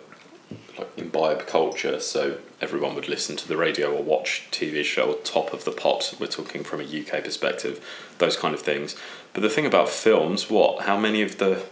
like 0.78 0.90
imbibe 0.98 1.46
culture, 1.48 2.00
so 2.00 2.38
everyone 2.60 2.96
would 2.96 3.08
listen 3.08 3.36
to 3.38 3.48
the 3.48 3.58
radio 3.58 3.94
or 3.94 4.02
watch 4.02 4.48
TV 4.52 4.84
show 4.84 5.12
or 5.12 5.16
top 5.16 5.54
of 5.54 5.66
the 5.66 5.72
pops. 5.72 6.20
We're 6.20 6.28
talking 6.28 6.64
from 6.64 6.82
a 6.82 6.84
UK 6.84 7.24
perspective, 7.24 7.86
those 8.18 8.38
kind 8.38 8.54
of 8.54 8.62
things. 8.62 8.96
But 9.34 9.42
the 9.42 9.50
thing 9.50 9.66
about 9.66 9.90
films, 9.90 10.50
what? 10.50 10.84
How 10.84 10.98
many 10.98 11.22
of 11.22 11.38
the 11.38 11.64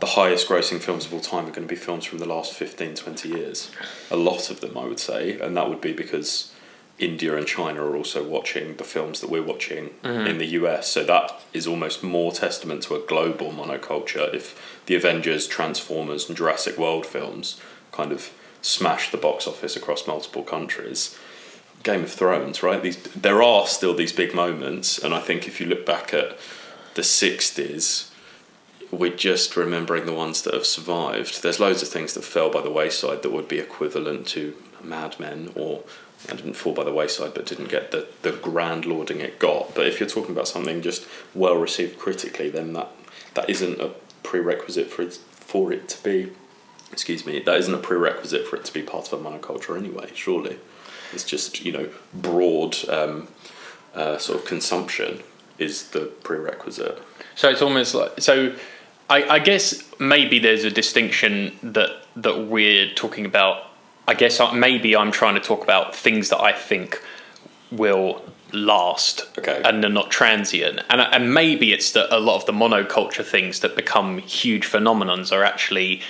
the 0.00 0.06
highest 0.06 0.48
grossing 0.48 0.80
films 0.80 1.06
of 1.06 1.14
all 1.14 1.20
time 1.20 1.46
are 1.46 1.50
going 1.50 1.66
to 1.66 1.74
be 1.74 1.76
films 1.76 2.04
from 2.04 2.18
the 2.18 2.26
last 2.26 2.52
15, 2.54 2.94
20 2.94 3.28
years? 3.28 3.70
A 4.10 4.16
lot 4.16 4.50
of 4.50 4.60
them, 4.60 4.76
I 4.76 4.84
would 4.84 5.00
say, 5.00 5.38
and 5.40 5.56
that 5.56 5.68
would 5.68 5.80
be 5.80 5.92
because 5.92 6.52
India 6.98 7.36
and 7.36 7.46
China 7.46 7.84
are 7.84 7.96
also 7.96 8.26
watching 8.26 8.76
the 8.76 8.84
films 8.84 9.20
that 9.20 9.30
we're 9.30 9.42
watching 9.42 9.90
mm-hmm. 10.02 10.26
in 10.26 10.38
the 10.38 10.46
US. 10.46 10.88
So 10.88 11.04
that 11.04 11.40
is 11.52 11.66
almost 11.66 12.02
more 12.02 12.32
testament 12.32 12.82
to 12.84 12.96
a 12.96 13.06
global 13.06 13.52
monoculture. 13.52 14.32
If 14.34 14.80
the 14.86 14.96
Avengers, 14.96 15.46
Transformers, 15.46 16.28
and 16.28 16.36
Jurassic 16.36 16.76
World 16.76 17.06
films 17.06 17.60
kind 17.92 18.12
of 18.12 18.30
smash 18.62 19.10
the 19.10 19.16
box 19.16 19.46
office 19.46 19.76
across 19.76 20.06
multiple 20.06 20.42
countries. 20.42 21.16
Game 21.84 22.02
of 22.02 22.10
Thrones, 22.10 22.62
right? 22.62 22.82
These 22.82 22.96
there 23.14 23.40
are 23.40 23.66
still 23.66 23.94
these 23.94 24.12
big 24.12 24.34
moments, 24.34 24.98
and 24.98 25.14
I 25.14 25.20
think 25.20 25.46
if 25.46 25.60
you 25.60 25.66
look 25.66 25.86
back 25.86 26.12
at 26.12 26.36
the 26.94 27.02
'60s, 27.02 28.10
we're 28.90 29.14
just 29.14 29.56
remembering 29.56 30.06
the 30.06 30.14
ones 30.14 30.42
that 30.42 30.54
have 30.54 30.66
survived. 30.66 31.42
There's 31.42 31.60
loads 31.60 31.82
of 31.82 31.88
things 31.88 32.14
that 32.14 32.22
fell 32.22 32.50
by 32.50 32.62
the 32.62 32.70
wayside 32.70 33.22
that 33.22 33.32
would 33.32 33.48
be 33.48 33.58
equivalent 33.58 34.26
to 34.28 34.54
Mad 34.82 35.18
Men 35.20 35.52
or 35.54 35.82
didn't 36.26 36.54
fall 36.54 36.72
by 36.72 36.84
the 36.84 36.92
wayside 36.92 37.34
but 37.34 37.46
didn't 37.46 37.68
get 37.68 37.90
the, 37.90 38.08
the 38.22 38.32
grand 38.32 38.86
lauding 38.86 39.20
it 39.20 39.38
got. 39.38 39.74
But 39.74 39.86
if 39.86 40.00
you're 40.00 40.08
talking 40.08 40.32
about 40.32 40.48
something 40.48 40.82
just 40.82 41.06
well 41.34 41.56
received 41.56 41.98
critically, 41.98 42.50
then 42.50 42.72
that 42.72 42.88
that 43.34 43.48
isn't 43.50 43.80
a 43.80 43.92
prerequisite 44.22 44.90
for 44.90 45.02
it 45.02 45.14
for 45.14 45.72
it 45.72 45.88
to 45.90 46.02
be 46.02 46.32
excuse 46.92 47.26
me, 47.26 47.40
that 47.40 47.56
isn't 47.58 47.74
a 47.74 47.78
prerequisite 47.78 48.46
for 48.46 48.56
it 48.56 48.64
to 48.64 48.72
be 48.72 48.82
part 48.82 49.12
of 49.12 49.20
a 49.20 49.22
monoculture 49.22 49.76
anyway, 49.76 50.10
surely. 50.14 50.58
It's 51.12 51.24
just, 51.24 51.64
you 51.64 51.72
know, 51.72 51.88
broad 52.14 52.76
um, 52.88 53.28
uh, 53.94 54.18
sort 54.18 54.38
of 54.38 54.44
consumption 54.46 55.22
is 55.58 55.90
the 55.90 56.06
prerequisite. 56.22 57.02
So 57.34 57.48
it's 57.48 57.62
almost 57.62 57.94
like 57.94 58.20
so. 58.20 58.54
I, 59.10 59.24
I 59.36 59.38
guess 59.38 59.82
maybe 59.98 60.38
there's 60.38 60.64
a 60.64 60.70
distinction 60.70 61.58
that 61.62 61.90
that 62.16 62.46
we're 62.46 62.90
talking 62.94 63.24
about. 63.24 63.64
I 64.06 64.14
guess 64.14 64.40
I- 64.40 64.52
maybe 64.54 64.96
I'm 64.96 65.12
trying 65.12 65.34
to 65.34 65.40
talk 65.40 65.62
about 65.62 65.94
things 65.94 66.28
that 66.30 66.40
I 66.40 66.52
think 66.52 67.02
will 67.70 68.22
last 68.52 69.26
Okay. 69.38 69.60
and 69.64 69.84
are 69.84 69.88
not 69.90 70.10
transient. 70.10 70.80
And 70.90 71.00
and 71.00 71.32
maybe 71.34 71.72
it's 71.72 71.92
that 71.92 72.14
a 72.14 72.18
lot 72.18 72.36
of 72.36 72.46
the 72.46 72.52
monoculture 72.52 73.24
things 73.24 73.60
that 73.60 73.76
become 73.76 74.18
huge 74.18 74.66
phenomenons 74.66 75.32
are 75.32 75.44
actually 75.44 76.02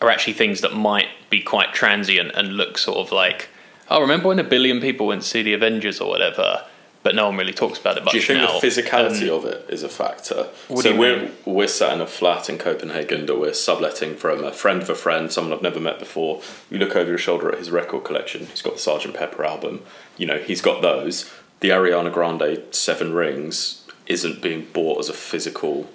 are 0.00 0.10
actually 0.10 0.34
things 0.34 0.60
that 0.60 0.74
might 0.74 1.08
be 1.28 1.40
quite 1.42 1.72
transient 1.74 2.30
and 2.34 2.56
look 2.56 2.78
sort 2.78 2.98
of 2.98 3.10
like 3.10 3.48
oh 3.90 4.00
remember 4.00 4.28
when 4.28 4.38
a 4.38 4.44
billion 4.44 4.80
people 4.80 5.06
went 5.06 5.22
to 5.22 5.28
see 5.28 5.42
the 5.42 5.54
Avengers 5.54 6.00
or 6.00 6.08
whatever. 6.08 6.64
But 7.04 7.14
no 7.14 7.28
one 7.28 7.36
really 7.36 7.52
talks 7.52 7.78
about 7.78 7.96
it 7.96 8.04
much 8.04 8.12
Do 8.12 8.18
you 8.18 8.24
think 8.24 8.40
now. 8.40 8.58
the 8.58 8.66
physicality 8.66 9.28
Um, 9.30 9.36
of 9.38 9.44
it 9.44 9.66
is 9.68 9.82
a 9.84 9.88
factor? 9.88 10.48
What 10.66 10.82
so 10.82 10.88
do 10.90 10.94
you 10.94 11.00
we're 11.00 11.20
mean? 11.20 11.32
we're 11.44 11.68
sat 11.68 11.92
in 11.92 12.00
a 12.00 12.06
flat 12.06 12.50
in 12.50 12.58
Copenhagen 12.58 13.26
that 13.26 13.38
we're 13.38 13.54
subletting 13.54 14.16
from 14.16 14.42
a 14.42 14.52
friend 14.52 14.82
of 14.82 14.90
a 14.90 14.94
friend, 14.94 15.30
someone 15.32 15.52
I've 15.52 15.62
never 15.62 15.80
met 15.80 15.98
before. 16.00 16.42
You 16.70 16.78
look 16.78 16.96
over 16.96 17.08
your 17.08 17.18
shoulder 17.18 17.52
at 17.52 17.58
his 17.58 17.70
record 17.70 18.02
collection. 18.04 18.46
He's 18.46 18.62
got 18.62 18.74
the 18.74 18.80
Sgt. 18.80 19.14
Pepper 19.14 19.44
album. 19.44 19.82
You 20.16 20.26
know, 20.26 20.38
he's 20.38 20.60
got 20.60 20.82
those. 20.82 21.30
The 21.60 21.70
Ariana 21.70 22.12
Grande 22.12 22.62
Seven 22.72 23.12
Rings 23.14 23.84
isn't 24.06 24.42
being 24.42 24.66
bought 24.72 24.98
as 24.98 25.08
a 25.08 25.12
physical 25.12 25.88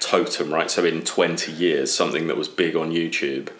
totem, 0.00 0.52
right? 0.52 0.70
So 0.70 0.84
in 0.84 1.02
twenty 1.02 1.52
years, 1.52 1.92
something 1.94 2.26
that 2.26 2.36
was 2.36 2.48
big 2.48 2.74
on 2.76 2.90
YouTube 2.92 3.50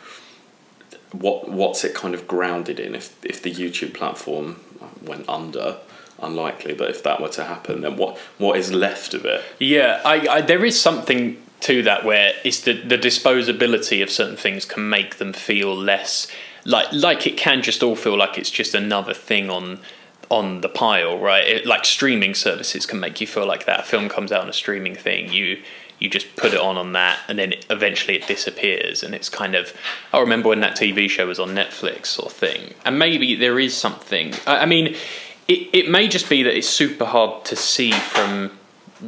what 1.13 1.49
what's 1.49 1.85
it 1.85 1.95
kind 1.95 2.15
of 2.15 2.29
grounded 2.29 2.79
in 2.79 2.95
if 2.95 3.17
if 3.25 3.43
the 3.43 3.51
YouTube 3.51 3.95
platform 3.95 4.61
went 5.03 5.27
under 5.27 5.79
unlikely 6.23 6.75
but 6.75 6.91
if 6.91 7.03
that 7.03 7.21
were 7.21 7.29
to 7.29 7.45
happen 7.45 7.83
then 7.83 7.97
what 7.97 8.19
what 8.39 8.59
is 8.59 8.73
left 8.73 9.15
of 9.15 9.25
it 9.25 9.43
Yeah, 9.59 10.01
I, 10.05 10.29
I, 10.29 10.41
there 10.41 10.65
is 10.65 10.81
something 10.81 11.41
to 11.61 11.83
that 11.83 12.05
where 12.05 12.33
it's 12.45 12.61
the, 12.61 12.73
the 12.73 12.99
disposability 12.99 14.03
of 14.03 14.11
certain 14.11 14.37
things 14.37 14.65
can 14.65 14.89
make 14.89 15.17
them 15.17 15.33
feel 15.33 15.75
less 15.75 16.29
like 16.65 16.93
like 16.93 17.27
it 17.27 17.37
can 17.37 17.63
just 17.63 17.83
all 17.83 17.97
feel 17.97 18.17
like 18.17 18.37
it's 18.37 18.51
just 18.51 18.75
another 18.75 19.15
thing 19.15 19.51
on 19.51 19.81
on 20.31 20.61
the 20.61 20.69
pile, 20.69 21.19
right? 21.19 21.47
It, 21.47 21.67
like 21.67 21.85
streaming 21.85 22.35
services 22.35 22.87
can 22.87 23.01
make 23.01 23.21
you 23.21 23.27
feel 23.27 23.47
like 23.47 23.65
that. 23.65 23.81
A 23.81 23.83
film 23.83 24.09
comes 24.09 24.31
out 24.31 24.43
on 24.43 24.49
a 24.49 24.53
streaming 24.53 24.95
thing, 24.95 25.33
you 25.33 25.63
you 25.99 26.09
just 26.09 26.37
put 26.37 26.55
it 26.55 26.61
on 26.61 26.77
on 26.77 26.93
that, 26.93 27.19
and 27.27 27.39
then 27.39 27.55
eventually 27.71 28.17
it 28.17 28.27
disappears, 28.29 29.03
and 29.03 29.15
it's 29.15 29.29
kind 29.29 29.55
of. 29.55 29.73
I 30.13 30.21
remember 30.21 30.49
when 30.49 30.61
that 30.61 30.77
TV 30.77 31.11
show 31.11 31.27
was 31.27 31.41
on 31.41 31.51
Netflix, 31.51 32.25
of 32.25 32.33
thing, 32.33 32.75
and 32.85 32.99
maybe 32.99 33.35
there 33.35 33.59
is 33.59 33.77
something. 33.77 34.35
I, 34.47 34.59
I 34.59 34.67
mean, 34.67 34.95
it 35.49 35.69
it 35.73 35.91
may 35.91 36.07
just 36.07 36.29
be 36.29 36.43
that 36.43 36.57
it's 36.57 36.69
super 36.69 37.07
hard 37.07 37.45
to 37.47 37.57
see 37.57 37.91
from 37.91 38.53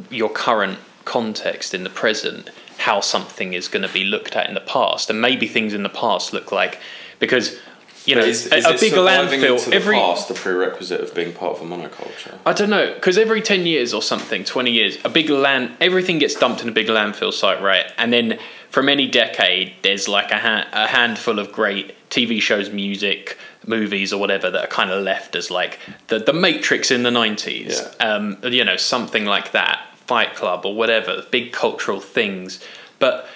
your 0.09 0.29
current 0.29 0.79
context 1.05 1.73
in 1.73 1.83
the 1.83 1.89
present 1.89 2.49
how 2.79 2.99
something 2.99 3.53
is 3.53 3.67
going 3.67 3.85
to 3.85 3.93
be 3.93 4.03
looked 4.03 4.35
at 4.35 4.47
in 4.47 4.55
the 4.55 4.61
past 4.61 5.09
and 5.09 5.21
maybe 5.21 5.47
things 5.47 5.73
in 5.73 5.83
the 5.83 5.89
past 5.89 6.33
look 6.33 6.51
like 6.51 6.79
because 7.19 7.59
you 8.05 8.15
know 8.15 8.21
is, 8.21 8.51
a, 8.51 8.55
is 8.55 8.65
a 8.65 8.71
big 8.71 8.93
surviving 8.93 9.39
landfill 9.39 9.65
the 9.65 9.75
every 9.75 9.95
past 9.95 10.27
the 10.27 10.33
prerequisite 10.33 11.01
of 11.01 11.13
being 11.13 11.31
part 11.33 11.57
of 11.57 11.61
a 11.61 11.65
monoculture? 11.65 12.37
I 12.45 12.53
don't 12.53 12.69
know 12.69 12.93
because 12.93 13.17
every 13.17 13.41
10 13.41 13.65
years 13.65 13.93
or 13.93 14.01
something 14.01 14.43
20 14.43 14.71
years 14.71 14.97
a 15.05 15.09
big 15.09 15.29
land 15.29 15.75
everything 15.79 16.17
gets 16.17 16.33
dumped 16.33 16.63
in 16.63 16.69
a 16.69 16.71
big 16.71 16.87
landfill 16.87 17.33
site 17.33 17.61
right? 17.61 17.91
And 17.97 18.11
then 18.11 18.39
from 18.69 18.89
any 18.89 19.07
decade 19.07 19.73
there's 19.83 20.07
like 20.07 20.31
a, 20.31 20.39
ha- 20.39 20.67
a 20.73 20.87
handful 20.87 21.37
of 21.37 21.51
great 21.51 21.93
TV 22.09 22.41
shows 22.41 22.71
music 22.71 23.37
movies 23.67 24.11
or 24.11 24.19
whatever 24.19 24.49
that 24.49 24.63
are 24.63 24.67
kind 24.67 24.89
of 24.89 25.03
left 25.03 25.35
as 25.35 25.51
like 25.51 25.79
the 26.07 26.19
the 26.19 26.33
Matrix 26.33 26.89
in 26.91 27.03
the 27.03 27.09
90s 27.09 27.95
um, 27.99 28.37
you 28.43 28.63
know 28.63 28.77
something 28.77 29.25
like 29.25 29.51
that 29.51 29.85
Fight 29.95 30.35
Club 30.35 30.65
or 30.65 30.75
whatever 30.75 31.23
big 31.31 31.51
cultural 31.53 31.99
things. 31.99 32.63
But 32.99 33.27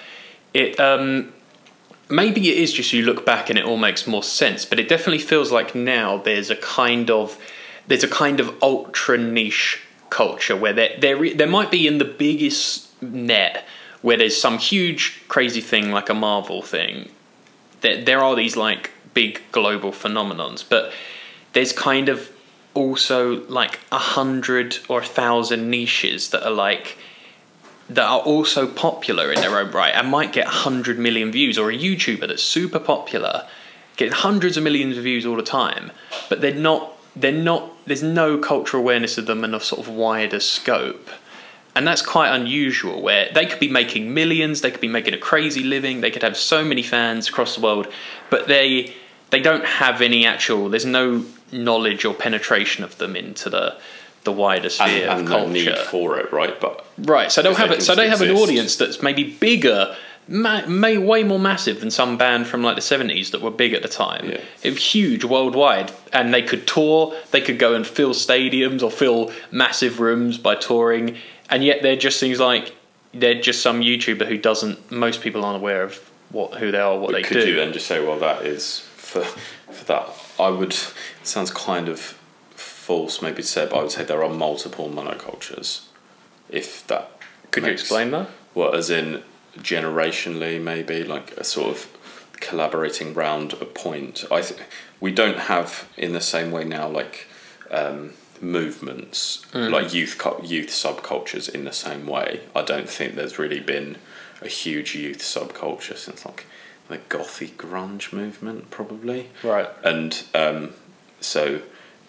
it 0.52 0.78
um 0.80 1.32
maybe 2.08 2.50
it 2.50 2.58
is 2.58 2.72
just 2.72 2.92
you 2.92 3.02
look 3.02 3.24
back 3.24 3.50
and 3.50 3.58
it 3.58 3.64
all 3.64 3.76
makes 3.76 4.06
more 4.06 4.22
sense 4.22 4.64
but 4.64 4.78
it 4.78 4.88
definitely 4.88 5.18
feels 5.18 5.50
like 5.50 5.74
now 5.74 6.16
there's 6.18 6.50
a 6.50 6.56
kind 6.56 7.10
of 7.10 7.36
there's 7.88 8.04
a 8.04 8.08
kind 8.08 8.38
of 8.38 8.54
ultra 8.62 9.18
niche 9.18 9.80
culture 10.08 10.56
where 10.56 10.72
there 10.72 10.96
there 11.00 11.34
there 11.34 11.48
might 11.48 11.70
be 11.70 11.86
in 11.86 11.98
the 11.98 12.04
biggest 12.04 12.86
net 13.02 13.64
where 14.02 14.16
there's 14.16 14.40
some 14.40 14.58
huge 14.58 15.20
crazy 15.28 15.60
thing 15.60 15.90
like 15.90 16.08
a 16.08 16.14
Marvel 16.14 16.62
thing. 16.62 17.08
There 17.80 18.02
there 18.02 18.20
are 18.22 18.36
these 18.36 18.56
like 18.56 18.90
big 19.16 19.40
global 19.50 19.90
phenomenons 19.90 20.62
but 20.68 20.92
there's 21.54 21.72
kind 21.72 22.08
of 22.08 22.30
also 22.74 23.20
like 23.60 23.80
a 23.90 24.02
hundred 24.16 24.78
or 24.88 25.00
a 25.00 25.04
thousand 25.20 25.70
niches 25.70 26.30
that 26.30 26.46
are 26.46 26.56
like 26.66 26.98
that 27.88 28.04
are 28.04 28.20
also 28.20 28.66
popular 28.66 29.32
in 29.32 29.40
their 29.40 29.58
own 29.58 29.70
right 29.70 29.94
and 29.94 30.08
might 30.08 30.32
get 30.32 30.46
100 30.46 30.98
million 30.98 31.32
views 31.32 31.56
or 31.56 31.70
a 31.70 31.74
YouTuber 31.74 32.28
that's 32.28 32.42
super 32.42 32.78
popular 32.78 33.48
getting 33.96 34.12
hundreds 34.12 34.56
of 34.58 34.62
millions 34.62 34.98
of 34.98 35.04
views 35.04 35.24
all 35.24 35.36
the 35.36 35.42
time 35.42 35.90
but 36.28 36.40
they're 36.40 36.54
not 36.70 36.92
they're 37.16 37.32
not 37.32 37.70
there's 37.86 38.02
no 38.02 38.36
cultural 38.36 38.82
awareness 38.82 39.16
of 39.16 39.26
them 39.26 39.42
in 39.42 39.54
a 39.54 39.60
sort 39.60 39.80
of 39.80 39.88
wider 39.88 40.40
scope. 40.40 41.08
And 41.74 41.86
that's 41.86 42.02
quite 42.02 42.34
unusual 42.34 43.02
where 43.02 43.30
they 43.34 43.46
could 43.46 43.60
be 43.60 43.68
making 43.68 44.12
millions 44.14 44.60
they 44.60 44.70
could 44.70 44.80
be 44.80 44.88
making 44.88 45.12
a 45.12 45.18
crazy 45.18 45.62
living 45.62 46.00
they 46.00 46.10
could 46.10 46.22
have 46.22 46.36
so 46.36 46.64
many 46.64 46.82
fans 46.82 47.28
across 47.28 47.54
the 47.54 47.60
world 47.60 47.86
but 48.30 48.48
they 48.48 48.94
they 49.30 49.40
don't 49.40 49.64
have 49.64 50.00
any 50.00 50.26
actual 50.26 50.68
there's 50.68 50.86
no 50.86 51.24
knowledge 51.52 52.04
or 52.04 52.14
penetration 52.14 52.84
of 52.84 52.96
them 52.98 53.16
into 53.16 53.48
the 53.50 53.76
the 54.24 54.32
wider 54.32 54.68
sphere 54.68 55.08
and 55.08 55.20
of 55.20 55.24
no 55.24 55.30
culture 55.30 55.52
need 55.52 55.78
for 55.78 56.18
it 56.18 56.32
right 56.32 56.60
but 56.60 56.84
Right, 56.98 57.30
so 57.30 57.42
they'll 57.42 57.54
have 57.54 57.68
they 57.68 57.76
it. 57.76 57.82
So 57.82 57.94
they 57.94 58.08
have 58.08 58.22
an 58.22 58.30
audience 58.30 58.76
that's 58.76 59.02
maybe 59.02 59.22
bigger, 59.24 59.94
ma- 60.28 60.64
may 60.66 60.96
way 60.96 61.24
more 61.24 61.38
massive 61.38 61.80
than 61.80 61.90
some 61.90 62.16
band 62.16 62.46
from 62.46 62.62
like 62.62 62.74
the 62.74 62.80
seventies 62.80 63.32
that 63.32 63.42
were 63.42 63.50
big 63.50 63.74
at 63.74 63.82
the 63.82 63.88
time. 63.88 64.30
Yeah. 64.30 64.40
It 64.62 64.70
was 64.70 64.94
huge 64.94 65.22
worldwide, 65.24 65.92
and 66.10 66.32
they 66.32 66.40
could 66.40 66.66
tour. 66.66 67.14
They 67.32 67.42
could 67.42 67.58
go 67.58 67.74
and 67.74 67.86
fill 67.86 68.14
stadiums 68.14 68.82
or 68.82 68.90
fill 68.90 69.30
massive 69.50 70.00
rooms 70.00 70.38
by 70.38 70.54
touring, 70.54 71.18
and 71.50 71.62
yet 71.62 71.82
they're 71.82 71.96
just 71.96 72.18
things 72.18 72.40
like 72.40 72.74
they're 73.12 73.42
just 73.42 73.60
some 73.60 73.82
YouTuber 73.82 74.26
who 74.26 74.38
doesn't. 74.38 74.90
Most 74.90 75.20
people 75.20 75.44
aren't 75.44 75.58
aware 75.60 75.82
of 75.82 75.98
what 76.30 76.54
who 76.54 76.72
they 76.72 76.80
are, 76.80 76.98
what 76.98 77.12
they 77.12 77.22
Could 77.22 77.42
do. 77.42 77.48
you 77.50 77.56
then 77.56 77.74
just 77.74 77.86
say, 77.86 78.02
well, 78.02 78.18
that 78.20 78.46
is 78.46 78.85
for 79.06 79.24
for 79.72 79.84
that? 79.86 80.08
I 80.38 80.50
would. 80.50 80.72
It 80.72 80.94
sounds 81.22 81.50
kind 81.50 81.88
of 81.88 82.00
false, 82.54 83.22
maybe 83.22 83.42
to 83.42 83.48
say, 83.48 83.66
but 83.66 83.76
I 83.78 83.82
would 83.82 83.92
say 83.92 84.04
there 84.04 84.22
are 84.22 84.32
multiple 84.32 84.88
monocultures. 84.88 85.86
If 86.48 86.86
that 86.86 87.10
Could 87.50 87.64
you 87.64 87.72
explain 87.72 88.10
that? 88.12 88.28
Well, 88.54 88.74
as 88.74 88.90
in 88.90 89.22
generationally, 89.58 90.60
maybe 90.60 91.02
like 91.02 91.32
a 91.32 91.44
sort 91.44 91.70
of 91.70 91.88
collaborating 92.40 93.14
round 93.14 93.54
a 93.54 93.64
point. 93.64 94.24
I 94.30 94.42
th- 94.42 94.60
we 95.00 95.12
don't 95.12 95.38
have 95.38 95.88
in 95.96 96.12
the 96.12 96.20
same 96.20 96.50
way 96.50 96.64
now 96.64 96.88
like 96.88 97.26
um, 97.70 98.12
movements 98.40 99.42
like 99.54 99.92
youth 99.94 100.18
cu- 100.18 100.44
youth 100.44 100.68
subcultures 100.68 101.48
in 101.48 101.64
the 101.64 101.72
same 101.72 102.06
way. 102.06 102.40
I 102.54 102.62
don't 102.62 102.88
think 102.88 103.14
there's 103.14 103.38
really 103.38 103.60
been 103.60 103.96
a 104.42 104.48
huge 104.48 104.94
youth 104.94 105.18
subculture 105.18 105.96
since 105.96 106.24
like 106.24 106.46
the 106.88 106.98
gothic 106.98 107.56
grunge 107.58 108.12
movement, 108.12 108.70
probably. 108.70 109.28
Right. 109.42 109.68
and 109.84 110.22
um, 110.34 110.74
so 111.20 111.60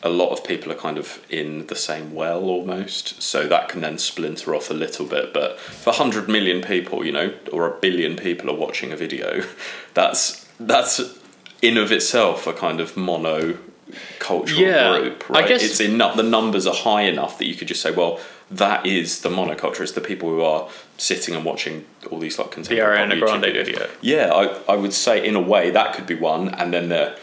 a 0.03 0.09
lot 0.09 0.29
of 0.29 0.43
people 0.43 0.71
are 0.71 0.75
kind 0.75 0.97
of 0.99 1.25
in 1.29 1.65
the 1.67 1.75
same 1.75 2.13
well 2.13 2.43
almost. 2.45 3.21
So 3.21 3.47
that 3.47 3.67
can 3.69 3.81
then 3.81 3.97
splinter 3.97 4.53
off 4.53 4.69
a 4.69 4.73
little 4.75 5.07
bit. 5.07 5.33
But 5.33 5.59
for 5.59 5.89
100 5.91 6.29
million 6.29 6.61
people 6.61 7.03
you 7.05 7.11
know 7.11 7.33
or 7.51 7.67
a 7.67 7.79
billion 7.79 8.15
people 8.15 8.49
are 8.49 8.55
watching 8.55 8.91
a 8.91 8.95
video 8.95 9.43
that's 9.95 10.45
that's 10.59 11.01
in 11.61 11.77
of 11.77 11.91
itself 11.91 12.45
a 12.45 12.53
kind 12.53 12.79
of 12.79 12.95
mono 12.95 13.57
cultural 14.19 14.61
Yeah, 14.61 14.99
group 14.99 15.23
I 15.31 15.47
guess- 15.47 15.63
it's 15.63 15.79
enough 15.79 16.15
the 16.15 16.21
numbers 16.23 16.67
are 16.67 16.75
high 16.75 17.03
enough 17.03 17.39
that 17.39 17.45
you 17.45 17.55
could 17.55 17.67
just 17.67 17.81
say 17.81 17.89
well 17.91 18.19
that 18.51 18.85
is 18.85 19.21
the 19.21 19.29
monoculture. 19.29 19.81
It's 19.81 19.91
the 19.93 19.99
people 20.01 20.29
who 20.29 20.41
are 20.41 20.69
sitting 20.97 21.35
and 21.35 21.45
watching 21.45 21.85
all 22.09 22.19
these 22.19 22.37
like 22.39 22.49
The 22.49 22.55
contemporary 22.55 22.97
Ariana 22.97 23.09
pop 23.09 23.17
YouTube 23.17 23.41
Grande 23.41 23.43
videos. 23.45 23.65
video. 23.65 23.89
Yeah, 24.01 24.33
I, 24.33 24.73
I 24.73 24.75
would 24.75 24.93
say 24.93 25.25
in 25.25 25.35
a 25.35 25.41
way 25.41 25.69
that 25.69 25.93
could 25.93 26.07
be 26.07 26.15
one, 26.15 26.49
and 26.49 26.73
then 26.73 26.89
there, 26.89 27.15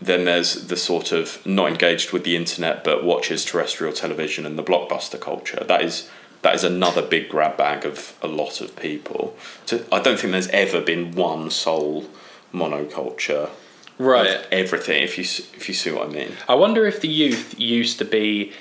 then 0.00 0.24
there's 0.24 0.66
the 0.68 0.76
sort 0.76 1.12
of 1.12 1.44
not 1.46 1.68
engaged 1.68 2.12
with 2.12 2.24
the 2.24 2.36
internet 2.36 2.84
but 2.84 3.04
watches 3.04 3.44
terrestrial 3.44 3.92
television 3.92 4.46
and 4.46 4.58
the 4.58 4.62
blockbuster 4.64 5.20
culture. 5.20 5.62
That 5.66 5.82
is 5.82 6.08
that 6.42 6.54
is 6.54 6.64
another 6.64 7.02
big 7.02 7.28
grab 7.28 7.56
bag 7.56 7.84
of 7.84 8.16
a 8.22 8.28
lot 8.28 8.60
of 8.60 8.76
people. 8.76 9.36
So 9.66 9.84
I 9.90 10.00
don't 10.00 10.18
think 10.18 10.32
there's 10.32 10.48
ever 10.48 10.80
been 10.80 11.12
one 11.12 11.50
sole 11.50 12.06
monoculture. 12.54 13.50
Right. 13.98 14.30
Of 14.30 14.46
everything. 14.52 15.02
If 15.02 15.18
you 15.18 15.24
if 15.24 15.68
you 15.68 15.74
see 15.74 15.90
what 15.90 16.08
I 16.08 16.12
mean. 16.12 16.32
I 16.48 16.54
wonder 16.54 16.86
if 16.86 17.00
the 17.00 17.08
youth 17.08 17.58
used 17.58 17.98
to 17.98 18.04
be 18.04 18.52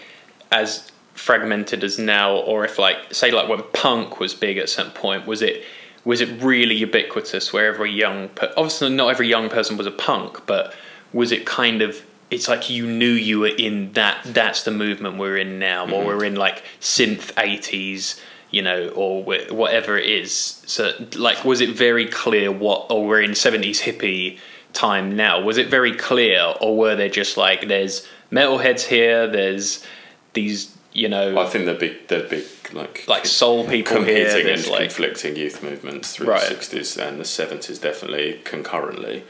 as 0.51 0.91
fragmented 1.17 1.83
as 1.83 1.99
now, 1.99 2.37
or 2.37 2.63
if 2.63 2.79
like 2.79 2.97
say 3.11 3.31
like 3.31 3.49
when 3.49 3.61
punk 3.73 4.19
was 4.19 4.33
big 4.33 4.57
at 4.57 4.69
some 4.69 4.91
point, 4.91 5.27
was 5.27 5.41
it 5.41 5.63
was 6.05 6.21
it 6.21 6.29
really 6.41 6.75
ubiquitous 6.75 7.51
where 7.51 7.67
every 7.67 7.91
young 7.91 8.29
per- 8.29 8.53
obviously 8.55 8.89
not 8.89 9.09
every 9.09 9.27
young 9.27 9.49
person 9.49 9.75
was 9.75 9.87
a 9.87 9.91
punk, 9.91 10.45
but 10.45 10.73
was 11.11 11.31
it 11.31 11.45
kind 11.45 11.81
of 11.81 12.01
it's 12.31 12.47
like 12.47 12.69
you 12.69 12.85
knew 12.87 13.11
you 13.11 13.39
were 13.41 13.47
in 13.47 13.91
that 13.93 14.17
that's 14.25 14.63
the 14.63 14.71
movement 14.71 15.17
we're 15.17 15.37
in 15.37 15.59
now, 15.59 15.83
or 15.83 15.87
mm-hmm. 15.87 16.07
we're 16.07 16.23
in 16.23 16.35
like 16.35 16.63
synth 16.79 17.31
eighties. 17.37 18.21
You 18.49 18.61
know, 18.61 18.87
or 18.95 19.25
whatever 19.25 19.97
it 19.97 20.09
is. 20.09 20.31
So, 20.65 20.93
like, 21.17 21.43
was 21.43 21.59
it 21.59 21.75
very 21.75 22.05
clear 22.05 22.49
what, 22.49 22.89
or 22.89 23.05
we're 23.05 23.21
in 23.21 23.35
seventies 23.35 23.81
hippie 23.81 24.39
time 24.71 25.17
now? 25.17 25.41
Was 25.41 25.57
it 25.57 25.67
very 25.67 25.91
clear, 25.91 26.53
or 26.61 26.77
were 26.77 26.95
there 26.95 27.09
just 27.09 27.35
like 27.35 27.67
there's 27.67 28.07
metalheads 28.31 28.83
here, 28.87 29.27
there's 29.27 29.85
these, 30.31 30.76
you 30.97 31.07
know, 31.07 31.37
I 31.39 31.45
think 31.45 31.65
there'd 31.65 31.79
be 31.79 31.95
there'd 32.07 32.29
be 32.29 32.43
like 32.73 33.05
like 33.07 33.25
soul 33.25 33.67
people 33.67 34.03
here, 34.03 34.25
competing 34.25 34.51
and 34.53 34.67
like 34.67 34.79
conflicting 34.89 35.35
youth 35.35 35.61
movements 35.61 36.13
through 36.15 36.27
Right. 36.29 36.41
the 36.41 36.47
sixties 36.47 36.97
and 36.97 37.19
the 37.19 37.25
seventies, 37.25 37.77
definitely 37.79 38.41
concurrently, 38.43 39.23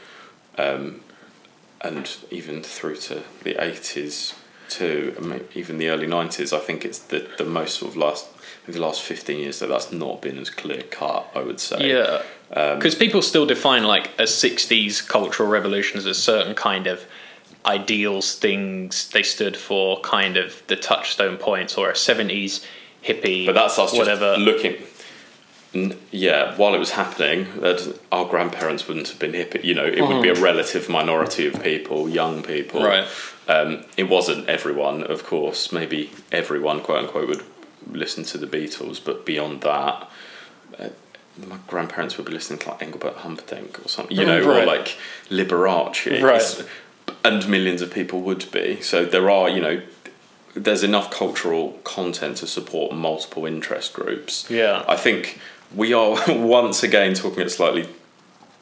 um, 0.57 1.01
and 1.81 2.09
even 2.31 2.63
through 2.63 2.95
to 3.07 3.23
the 3.43 3.61
eighties 3.61 4.33
too, 4.69 5.13
and 5.17 5.25
may- 5.29 5.41
even 5.55 5.77
the 5.77 5.89
early 5.89 6.07
nineties. 6.07 6.53
I 6.53 6.59
think 6.59 6.85
it's 6.85 6.99
the 6.99 7.27
the 7.37 7.43
most 7.59 7.79
sort 7.79 7.91
of 7.91 7.97
last 7.97 8.25
the 8.67 8.79
last 8.79 9.01
fifteen 9.01 9.39
years 9.39 9.59
that 9.59 9.67
that's 9.67 9.91
not 9.91 10.21
been 10.21 10.37
as 10.37 10.49
clear 10.49 10.83
cut. 10.83 11.27
I 11.35 11.39
would 11.41 11.59
say. 11.59 11.89
yeah, 11.89 12.21
Um, 12.51 12.77
because 12.79 12.95
people 12.95 13.21
still 13.21 13.45
define 13.45 13.83
like 13.83 14.07
a 14.17 14.23
'60s 14.23 15.05
cultural 15.07 15.49
revolution 15.49 15.97
as 15.97 16.05
a 16.05 16.13
certain 16.13 16.55
kind 16.55 16.87
of 16.87 17.05
ideals, 17.67 18.35
things 18.35 19.09
they 19.09 19.23
stood 19.23 19.55
for, 19.57 19.99
kind 20.01 20.37
of 20.37 20.63
the 20.67 20.75
touchstone 20.75 21.37
points, 21.37 21.77
or 21.77 21.89
a 21.89 21.93
'70s 21.93 22.65
hippie, 23.03 23.45
But 23.45 23.55
that's 23.55 23.77
us 23.77 23.93
whatever. 23.93 24.35
just 24.35 24.41
looking. 24.45 24.75
Yeah, 26.11 26.55
while 26.57 26.73
it 26.73 26.79
was 26.79 26.91
happening, 26.91 27.45
that 27.59 27.99
our 28.11 28.25
grandparents 28.25 28.87
wouldn't 28.87 29.09
have 29.09 29.19
been 29.19 29.33
hippie. 29.33 29.63
You 29.63 29.75
know, 29.75 29.85
it 29.85 30.01
would 30.01 30.23
be 30.23 30.29
a 30.29 30.33
relative 30.33 30.89
minority 30.89 31.45
of 31.45 31.61
people, 31.61 32.09
young 32.09 32.41
people. 32.41 32.81
Right. 32.83 33.05
Um, 33.47 33.83
it 33.95 34.05
wasn't 34.09 34.47
everyone, 34.49 35.03
of 35.03 35.25
course. 35.25 35.71
Maybe 35.71 36.09
everyone, 36.31 36.81
quote 36.81 37.03
unquote, 37.03 37.27
would 37.27 37.43
listen 37.91 38.23
to 38.25 38.37
the 38.37 38.47
Beatles, 38.47 38.99
but 39.03 39.25
beyond 39.25 39.61
that, 39.61 40.09
uh, 40.79 40.89
my 41.47 41.57
grandparents 41.67 42.17
would 42.17 42.25
be 42.25 42.33
listening 42.33 42.59
to 42.59 42.69
like 42.69 42.81
Engelbert 42.81 43.17
Humperdinck 43.17 43.79
or 43.85 43.87
something. 43.89 44.17
You 44.17 44.25
know, 44.25 44.41
or 44.41 44.65
like 44.65 44.97
Liberace. 45.29 46.21
Right. 46.23 46.37
It's- 46.37 46.63
And 47.23 47.47
millions 47.49 47.81
of 47.81 47.93
people 47.93 48.21
would 48.21 48.49
be. 48.51 48.81
So 48.81 49.05
there 49.05 49.29
are, 49.29 49.49
you 49.49 49.61
know, 49.61 49.81
there's 50.53 50.83
enough 50.83 51.11
cultural 51.11 51.73
content 51.83 52.37
to 52.37 52.47
support 52.47 52.93
multiple 52.93 53.45
interest 53.45 53.93
groups. 53.93 54.49
Yeah. 54.49 54.83
I 54.87 54.95
think 54.95 55.39
we 55.75 55.93
are 55.93 56.17
once 56.27 56.83
again 56.83 57.13
talking 57.13 57.41
at 57.41 57.51
slightly 57.51 57.87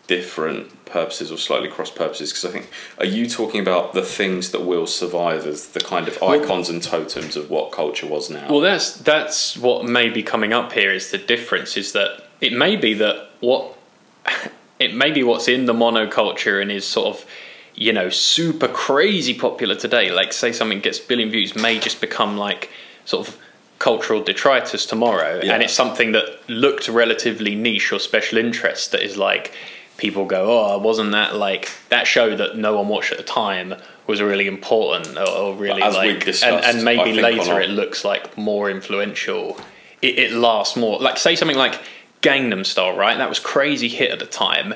different 0.08 0.86
purposes 0.86 1.32
or 1.32 1.38
slightly 1.38 1.68
cross 1.68 1.90
purposes 1.90 2.32
because 2.32 2.46
I 2.46 2.52
think 2.52 2.70
are 3.00 3.06
you 3.06 3.28
talking 3.28 3.60
about 3.60 3.94
the 3.94 4.04
things 4.04 4.52
that 4.52 4.62
will 4.62 4.86
survive 4.86 5.48
as 5.48 5.70
the 5.70 5.80
kind 5.80 6.08
of 6.08 6.22
icons 6.22 6.70
and 6.70 6.82
totems 6.82 7.36
of 7.36 7.50
what 7.50 7.72
culture 7.72 8.08
was 8.08 8.30
now? 8.30 8.48
Well, 8.50 8.62
that's 8.62 8.96
that's 8.98 9.58
what 9.58 9.86
may 9.86 10.10
be 10.10 10.22
coming 10.22 10.54
up 10.54 10.74
here. 10.74 10.92
Is 10.92 11.12
the 11.12 11.18
difference 11.18 11.76
is 11.76 11.92
that 11.94 12.24
it 12.40 12.54
may 12.54 12.76
be 12.76 12.94
that 12.96 13.30
what 13.40 13.78
it 14.80 14.94
may 14.94 15.12
be 15.12 15.24
what's 15.24 15.48
in 15.48 15.66
the 15.66 15.74
monoculture 15.74 16.62
and 16.62 16.72
is 16.72 16.86
sort 16.86 17.08
of 17.08 17.26
you 17.76 17.92
know 17.94 18.10
super 18.10 18.68
crazy 18.68 19.34
popular 19.34 19.76
today. 19.76 20.12
Like 20.12 20.34
say 20.34 20.52
something 20.52 20.80
gets 20.80 21.00
a 21.00 21.04
billion 21.08 21.30
views, 21.30 21.56
may 21.56 21.80
just 21.80 22.02
become 22.02 22.38
like 22.38 22.70
sort 23.06 23.28
of 23.28 23.38
cultural 23.80 24.24
detritus 24.24 24.86
tomorrow, 24.86 25.42
Yeah. 25.44 25.54
and 25.54 25.62
it's 25.64 25.74
something 25.74 26.14
that 26.14 26.26
looked 26.50 26.88
relatively 26.88 27.56
niche 27.56 27.92
or 27.92 28.00
special 28.00 28.38
interest 28.38 28.92
that 28.92 29.02
is 29.04 29.18
like 29.18 29.54
people 29.98 30.26
go, 30.26 30.46
oh, 30.48 30.78
wasn't 30.80 31.12
that 31.12 31.36
like 31.36 31.70
that 31.90 32.08
show 32.08 32.36
that 32.36 32.58
no 32.58 32.76
one 32.76 32.88
watched 32.88 33.12
at 33.12 33.18
the 33.18 33.24
time 33.24 33.76
was 34.08 34.22
really 34.22 34.48
important 34.48 35.18
or, 35.18 35.28
or 35.30 35.56
really 35.56 35.82
like, 35.82 36.28
and, 36.44 36.64
and 36.66 36.84
maybe 36.84 37.14
later 37.14 37.60
it 37.60 37.70
looks 37.70 38.06
like 38.06 38.38
more 38.38 38.70
influential. 38.70 39.60
It, 40.02 40.20
it 40.20 40.32
lasts 40.32 40.76
more. 40.76 41.00
Like 41.00 41.18
say 41.18 41.36
something 41.36 41.58
like 41.58 41.82
Gangnam 42.22 42.66
Style, 42.66 42.96
right? 42.96 43.18
That 43.18 43.30
was 43.30 43.40
crazy 43.40 43.88
hit 43.88 44.12
at 44.12 44.20
the 44.20 44.26
time. 44.26 44.76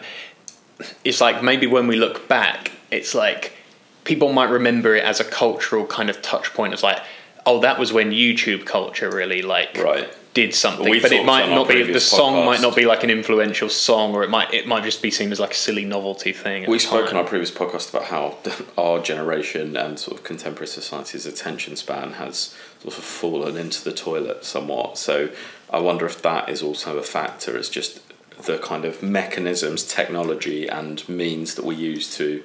It's 1.04 1.22
like 1.22 1.44
maybe 1.44 1.68
when 1.68 1.88
we 1.88 1.96
look 1.96 2.28
back, 2.28 2.72
it's 2.92 3.14
like 3.16 3.54
people 4.04 4.34
might 4.34 4.50
remember 4.50 4.96
it 4.96 5.04
as 5.04 5.20
a 5.20 5.24
cultural 5.24 5.86
kind 5.86 6.10
of 6.10 6.22
touch 6.22 6.54
point. 6.54 6.74
It's 6.74 6.84
like, 6.84 7.00
oh, 7.46 7.60
that 7.62 7.80
was 7.80 7.94
when 7.94 8.12
YouTube 8.12 8.66
culture 8.66 9.10
really 9.10 9.42
like 9.42 9.78
Right. 9.78 10.10
did 10.34 10.54
something. 10.54 10.90
We've 10.90 11.02
but 11.02 11.12
it 11.12 11.26
might 11.26 11.50
not 11.50 11.68
be 11.68 11.84
the 11.84 12.00
song 12.00 12.46
might 12.46 12.62
not 12.62 12.76
be 12.76 12.86
like 12.86 13.04
an 13.04 13.10
influential 13.10 13.70
song, 13.70 14.14
or 14.14 14.24
it 14.24 14.30
might 14.30 14.54
it 14.54 14.68
might 14.68 14.84
just 14.84 15.02
be 15.02 15.12
seen 15.12 15.32
as 15.32 15.40
like 15.40 15.52
a 15.52 15.56
silly 15.56 15.86
novelty 15.86 16.34
thing. 16.34 16.70
We 16.70 16.80
spoke 16.80 17.06
time. 17.06 17.16
in 17.16 17.18
our 17.18 17.24
previous 17.24 17.52
podcast 17.52 17.90
about 17.90 18.06
how 18.06 18.38
our 18.78 19.00
generation 19.00 19.76
and 19.76 20.00
sort 20.00 20.18
of 20.18 20.24
contemporary 20.24 20.68
society's 20.68 21.26
attention 21.26 21.76
span 21.76 22.14
has 22.14 22.56
sort 22.82 22.98
of 22.98 23.04
fallen 23.04 23.58
into 23.58 23.84
the 23.84 23.92
toilet 23.94 24.46
somewhat. 24.46 24.98
So 24.98 25.30
I 25.70 25.80
wonder 25.80 26.06
if 26.06 26.22
that 26.22 26.50
is 26.50 26.62
also 26.64 26.98
a 26.98 27.04
factor. 27.04 27.58
It's 27.58 27.70
just 27.70 28.02
the 28.46 28.58
kind 28.58 28.86
of 28.86 29.04
mechanisms, 29.04 29.84
technology, 29.84 30.68
and 30.68 31.08
means 31.10 31.56
that 31.56 31.66
we 31.66 31.76
use 31.76 32.16
to 32.18 32.42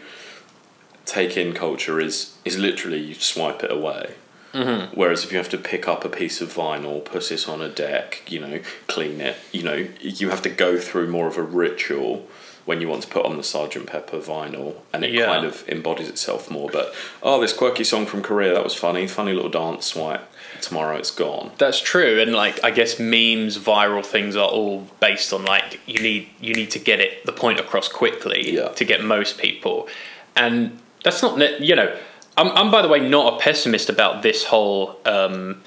take 1.06 1.36
in 1.36 1.52
culture 1.52 2.00
is 2.00 2.34
is 2.44 2.58
literally 2.58 2.98
you 2.98 3.14
swipe 3.14 3.62
it 3.62 3.70
away. 3.70 4.14
Mm-hmm. 4.52 4.94
Whereas 4.94 5.24
if 5.24 5.32
you 5.32 5.38
have 5.38 5.48
to 5.48 5.58
pick 5.58 5.88
up 5.88 6.04
a 6.04 6.08
piece 6.08 6.40
of 6.40 6.54
vinyl, 6.54 7.04
put 7.04 7.32
it 7.32 7.48
on 7.48 7.60
a 7.60 7.68
deck, 7.68 8.22
you 8.28 8.38
know, 8.38 8.60
clean 8.86 9.20
it, 9.20 9.36
you 9.50 9.64
know, 9.64 9.88
you 10.00 10.28
have 10.30 10.42
to 10.42 10.48
go 10.48 10.78
through 10.78 11.08
more 11.08 11.26
of 11.26 11.36
a 11.36 11.42
ritual 11.42 12.28
when 12.64 12.80
you 12.80 12.88
want 12.88 13.02
to 13.02 13.08
put 13.08 13.26
on 13.26 13.36
the 13.36 13.42
Sergeant 13.42 13.86
Pepper 13.86 14.18
vinyl, 14.18 14.76
and 14.92 15.04
it 15.04 15.10
Yeah. 15.10 15.26
kind 15.26 15.44
of 15.44 15.68
embodies 15.68 16.08
itself 16.08 16.50
more. 16.50 16.70
But 16.72 16.94
oh, 17.22 17.40
this 17.40 17.52
quirky 17.52 17.82
song 17.84 18.06
from 18.06 18.22
Korea 18.22 18.54
that 18.54 18.62
was 18.64 18.74
funny, 18.74 19.06
funny 19.08 19.32
little 19.34 19.50
dance 19.50 19.86
swipe. 19.86 20.22
Tomorrow 20.60 20.96
it's 20.98 21.10
gone. 21.10 21.50
That's 21.58 21.80
true, 21.80 22.20
and 22.20 22.32
like 22.32 22.62
I 22.64 22.70
guess 22.70 22.98
memes, 23.00 23.58
viral 23.58 24.06
things 24.06 24.36
are 24.36 24.48
all 24.48 24.86
based 25.00 25.32
on 25.32 25.44
like 25.44 25.80
you 25.84 26.00
need 26.00 26.28
you 26.40 26.54
need 26.54 26.70
to 26.70 26.78
get 26.78 27.00
it 27.00 27.26
the 27.26 27.32
point 27.32 27.58
across 27.60 27.88
quickly 27.88 28.54
Yeah. 28.54 28.68
to 28.68 28.84
get 28.84 29.02
most 29.02 29.36
people, 29.36 29.88
and 30.36 30.78
that's 31.04 31.22
not 31.22 31.60
you 31.60 31.76
know 31.76 31.96
I'm 32.36 32.48
I'm 32.48 32.70
by 32.72 32.82
the 32.82 32.88
way 32.88 33.08
not 33.08 33.34
a 33.34 33.38
pessimist 33.38 33.88
about 33.88 34.22
this 34.22 34.44
whole 34.44 34.98
um, 35.04 35.62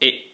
it. 0.00 0.26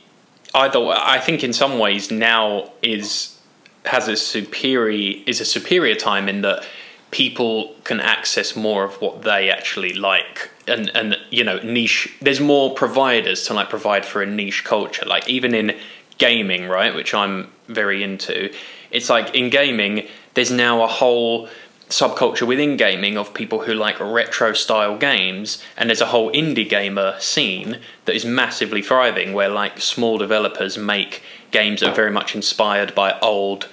either 0.55 0.81
I 0.89 1.21
think 1.21 1.45
in 1.45 1.53
some 1.53 1.79
ways 1.79 2.11
now 2.11 2.73
is 2.83 3.39
has 3.87 4.09
a 4.09 4.17
superior 4.17 5.23
is 5.27 5.41
a 5.41 5.45
superior 5.45 5.95
time 5.95 6.29
in 6.29 6.43
that 6.43 6.65
people 7.11 7.75
can 7.85 8.01
access 8.01 8.55
more 8.55 8.85
of 8.85 9.01
what 9.01 9.23
they 9.23 9.51
actually 9.51 9.93
like 9.93 10.51
and 10.69 10.91
and 10.95 11.17
you 11.31 11.43
know 11.43 11.59
niche 11.61 12.15
there's 12.21 12.41
more 12.41 12.75
providers 12.75 13.45
to 13.47 13.55
like 13.55 13.69
provide 13.69 14.05
for 14.05 14.23
a 14.23 14.27
niche 14.27 14.65
culture 14.65 15.05
like 15.07 15.29
even 15.29 15.55
in 15.55 15.77
gaming 16.19 16.69
right 16.69 16.95
which 16.95 17.13
i'm 17.15 17.51
very 17.67 18.03
into 18.05 18.53
it's 18.91 19.11
like 19.11 19.35
in 19.35 19.51
gaming 19.51 20.07
there's 20.35 20.53
now 20.53 20.83
a 20.85 20.87
whole 20.87 21.49
subculture 21.91 22.47
within 22.47 22.77
gaming 22.77 23.19
of 23.19 23.35
people 23.35 23.63
who 23.63 23.75
like 23.75 23.99
retro 23.99 24.53
style 24.53 24.97
games 24.97 25.63
and 25.77 25.91
there's 25.91 26.01
a 26.01 26.07
whole 26.07 26.31
indie 26.33 26.69
gamer 26.69 27.17
scene 27.19 27.81
that 28.05 28.15
is 28.15 28.25
massively 28.25 28.81
thriving 28.81 29.33
where 29.33 29.49
like 29.49 29.81
small 29.81 30.17
developers 30.17 30.79
make 30.79 31.21
games 31.51 31.81
that 31.81 31.91
are 31.91 31.95
very 31.95 32.11
much 32.13 32.35
inspired 32.35 32.95
by 32.95 33.19
old 33.21 33.69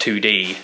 2D 0.00 0.56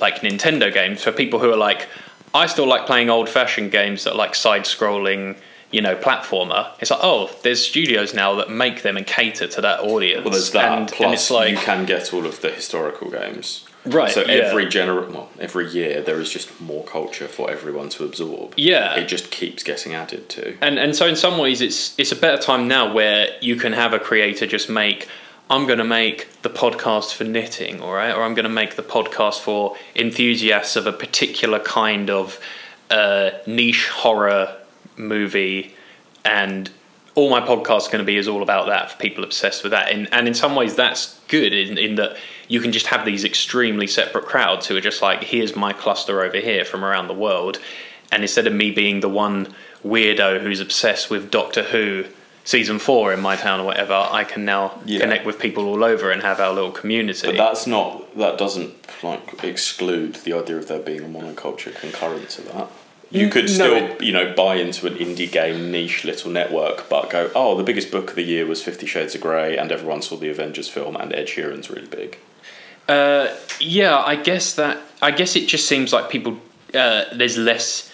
like 0.00 0.22
Nintendo 0.22 0.72
games 0.72 1.04
for 1.04 1.12
people 1.12 1.40
who 1.40 1.52
are 1.52 1.56
like 1.58 1.88
I 2.32 2.46
still 2.46 2.66
like 2.66 2.86
playing 2.86 3.10
old 3.10 3.28
fashioned 3.28 3.70
games 3.70 4.04
that 4.04 4.12
are 4.12 4.16
like 4.16 4.34
side 4.34 4.62
scrolling 4.62 5.36
you 5.70 5.82
know 5.82 5.94
platformer 5.94 6.70
it's 6.80 6.90
like 6.90 7.00
oh 7.02 7.30
there's 7.42 7.64
studios 7.64 8.14
now 8.14 8.34
that 8.36 8.50
make 8.50 8.82
them 8.82 8.96
and 8.96 9.06
cater 9.06 9.46
to 9.46 9.60
that 9.60 9.80
audience 9.80 10.24
Well, 10.24 10.32
there's 10.32 10.52
that. 10.52 10.78
and, 10.78 10.88
Plus, 10.88 11.00
and 11.04 11.12
it's 11.12 11.30
like 11.30 11.50
you 11.50 11.58
can 11.58 11.84
get 11.84 12.14
all 12.14 12.24
of 12.24 12.40
the 12.40 12.50
historical 12.50 13.10
games. 13.10 13.66
Right, 13.86 14.12
So 14.12 14.20
yeah. 14.20 14.44
every 14.44 14.66
gener- 14.66 15.08
well, 15.10 15.30
every 15.38 15.68
year 15.68 16.02
there 16.02 16.20
is 16.20 16.30
just 16.30 16.60
more 16.60 16.84
culture 16.84 17.26
for 17.28 17.50
everyone 17.50 17.88
to 17.90 18.04
absorb. 18.04 18.52
Yeah. 18.56 18.94
It 18.96 19.06
just 19.06 19.30
keeps 19.30 19.62
getting 19.62 19.94
added 19.94 20.28
to. 20.30 20.56
and 20.60 20.78
and 20.78 20.94
so 20.94 21.06
in 21.06 21.16
some 21.16 21.38
ways 21.38 21.60
it's 21.62 21.98
it's 21.98 22.12
a 22.12 22.16
better 22.16 22.40
time 22.40 22.68
now 22.68 22.92
where 22.92 23.28
you 23.40 23.56
can 23.56 23.72
have 23.72 23.94
a 23.94 23.98
creator 23.98 24.46
just 24.46 24.68
make 24.68 25.08
I'm 25.48 25.66
going 25.66 25.78
to 25.78 25.84
make 25.84 26.28
the 26.42 26.50
podcast 26.50 27.12
for 27.14 27.24
knitting, 27.24 27.80
all 27.80 27.92
right, 27.92 28.14
or 28.14 28.22
I'm 28.22 28.34
going 28.34 28.44
to 28.44 28.48
make 28.62 28.76
the 28.76 28.84
podcast 28.84 29.40
for 29.40 29.76
enthusiasts 29.96 30.76
of 30.76 30.86
a 30.86 30.92
particular 30.92 31.58
kind 31.58 32.08
of 32.08 32.38
uh, 32.88 33.30
niche 33.48 33.88
horror 33.88 34.56
movie, 34.96 35.74
and 36.24 36.70
all 37.16 37.30
my 37.30 37.40
podcast 37.40 37.78
is 37.82 37.88
going 37.88 37.98
to 37.98 38.04
be 38.04 38.16
is 38.16 38.28
all 38.28 38.42
about 38.42 38.66
that 38.66 38.92
for 38.92 38.98
people 38.98 39.24
obsessed 39.24 39.64
with 39.64 39.72
that. 39.72 39.90
And 39.90 40.08
and 40.12 40.28
in 40.28 40.34
some 40.34 40.54
ways 40.54 40.76
that's 40.76 41.18
good 41.26 41.52
in, 41.52 41.76
in 41.78 41.96
that 41.96 42.16
you 42.50 42.60
can 42.60 42.72
just 42.72 42.88
have 42.88 43.04
these 43.06 43.24
extremely 43.24 43.86
separate 43.86 44.26
crowds 44.26 44.66
who 44.66 44.76
are 44.76 44.80
just 44.80 45.00
like, 45.00 45.22
here's 45.22 45.54
my 45.54 45.72
cluster 45.72 46.20
over 46.22 46.38
here 46.38 46.64
from 46.64 46.84
around 46.84 47.06
the 47.06 47.14
world, 47.14 47.60
and 48.10 48.22
instead 48.22 48.44
of 48.48 48.52
me 48.52 48.72
being 48.72 48.98
the 49.00 49.08
one 49.08 49.54
weirdo 49.86 50.40
who's 50.42 50.58
obsessed 50.58 51.08
with 51.08 51.30
Doctor 51.30 51.62
Who 51.62 52.06
season 52.42 52.80
four 52.80 53.12
in 53.12 53.20
my 53.20 53.36
town 53.36 53.60
or 53.60 53.66
whatever, 53.66 53.94
I 54.10 54.24
can 54.24 54.44
now 54.44 54.80
Yeah. 54.84 54.98
connect 54.98 55.24
with 55.24 55.38
people 55.38 55.66
all 55.68 55.84
over 55.84 56.10
and 56.10 56.22
have 56.22 56.40
our 56.40 56.52
little 56.52 56.72
community. 56.72 57.28
But 57.28 57.36
that's 57.36 57.68
not. 57.68 58.16
That 58.18 58.36
doesn't 58.36 58.74
like 59.04 59.44
exclude 59.44 60.16
the 60.24 60.32
idea 60.32 60.56
of 60.56 60.66
there 60.66 60.80
being 60.80 61.04
a 61.04 61.08
monoculture 61.08 61.72
concurrent 61.80 62.30
to 62.30 62.42
that. 62.42 62.66
You 63.12 63.28
mm, 63.28 63.32
could 63.32 63.44
No, 63.46 63.52
still, 63.52 63.76
it- 63.76 64.02
you 64.02 64.12
know, 64.12 64.32
buy 64.34 64.56
into 64.56 64.88
an 64.88 64.94
indie 64.96 65.30
game 65.30 65.70
niche 65.70 66.04
little 66.04 66.32
network, 66.32 66.88
but 66.88 67.10
go, 67.10 67.30
oh, 67.36 67.56
the 67.56 67.62
biggest 67.62 67.92
book 67.92 68.10
of 68.10 68.16
the 68.16 68.22
year 68.24 68.44
was 68.44 68.60
Fifty 68.60 68.86
Shades 68.86 69.14
of 69.14 69.20
Grey, 69.20 69.56
and 69.56 69.70
everyone 69.70 70.02
saw 70.02 70.16
the 70.16 70.30
Avengers 70.30 70.68
film, 70.68 70.96
and 70.96 71.14
Ed 71.14 71.26
Sheeran's 71.28 71.70
really 71.70 71.86
big. 71.86 72.18
Uh, 72.90 73.36
yeah, 73.60 73.96
I 73.96 74.16
guess 74.16 74.54
that. 74.54 74.78
I 75.02 75.10
guess 75.12 75.36
it 75.36 75.46
just 75.48 75.66
seems 75.66 75.92
like 75.92 76.10
people. 76.10 76.38
Uh, 76.74 77.04
there's 77.14 77.36
less. 77.38 77.90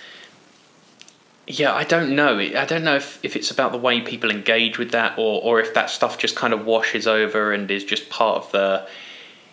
Yeah, 1.47 1.73
I 1.75 1.85
don't 1.85 2.17
know. 2.17 2.39
I 2.41 2.65
don't 2.65 2.83
know 2.83 2.97
if, 2.97 3.21
if 3.23 3.37
it's 3.37 3.51
about 3.53 3.71
the 3.73 3.79
way 3.79 4.01
people 4.01 4.31
engage 4.31 4.79
with 4.79 4.91
that, 4.93 5.19
or 5.19 5.41
or 5.43 5.61
if 5.61 5.75
that 5.75 5.91
stuff 5.91 6.19
just 6.19 6.35
kind 6.35 6.53
of 6.53 6.65
washes 6.65 7.07
over 7.07 7.53
and 7.53 7.71
is 7.71 7.85
just 7.85 8.09
part 8.11 8.37
of 8.45 8.53
the. 8.53 8.89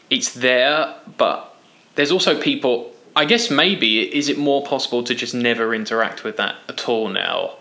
It's 0.09 0.33
there, 0.33 0.95
but 1.17 1.53
there's 1.95 2.11
also 2.11 2.39
people. 2.39 2.91
I 3.15 3.25
guess 3.25 3.51
maybe 3.51 4.01
is 4.15 4.27
it 4.27 4.39
more 4.39 4.63
possible 4.65 5.03
to 5.03 5.13
just 5.13 5.35
never 5.35 5.75
interact 5.75 6.23
with 6.23 6.37
that 6.37 6.55
at 6.67 6.89
all 6.89 7.09
now, 7.09 7.57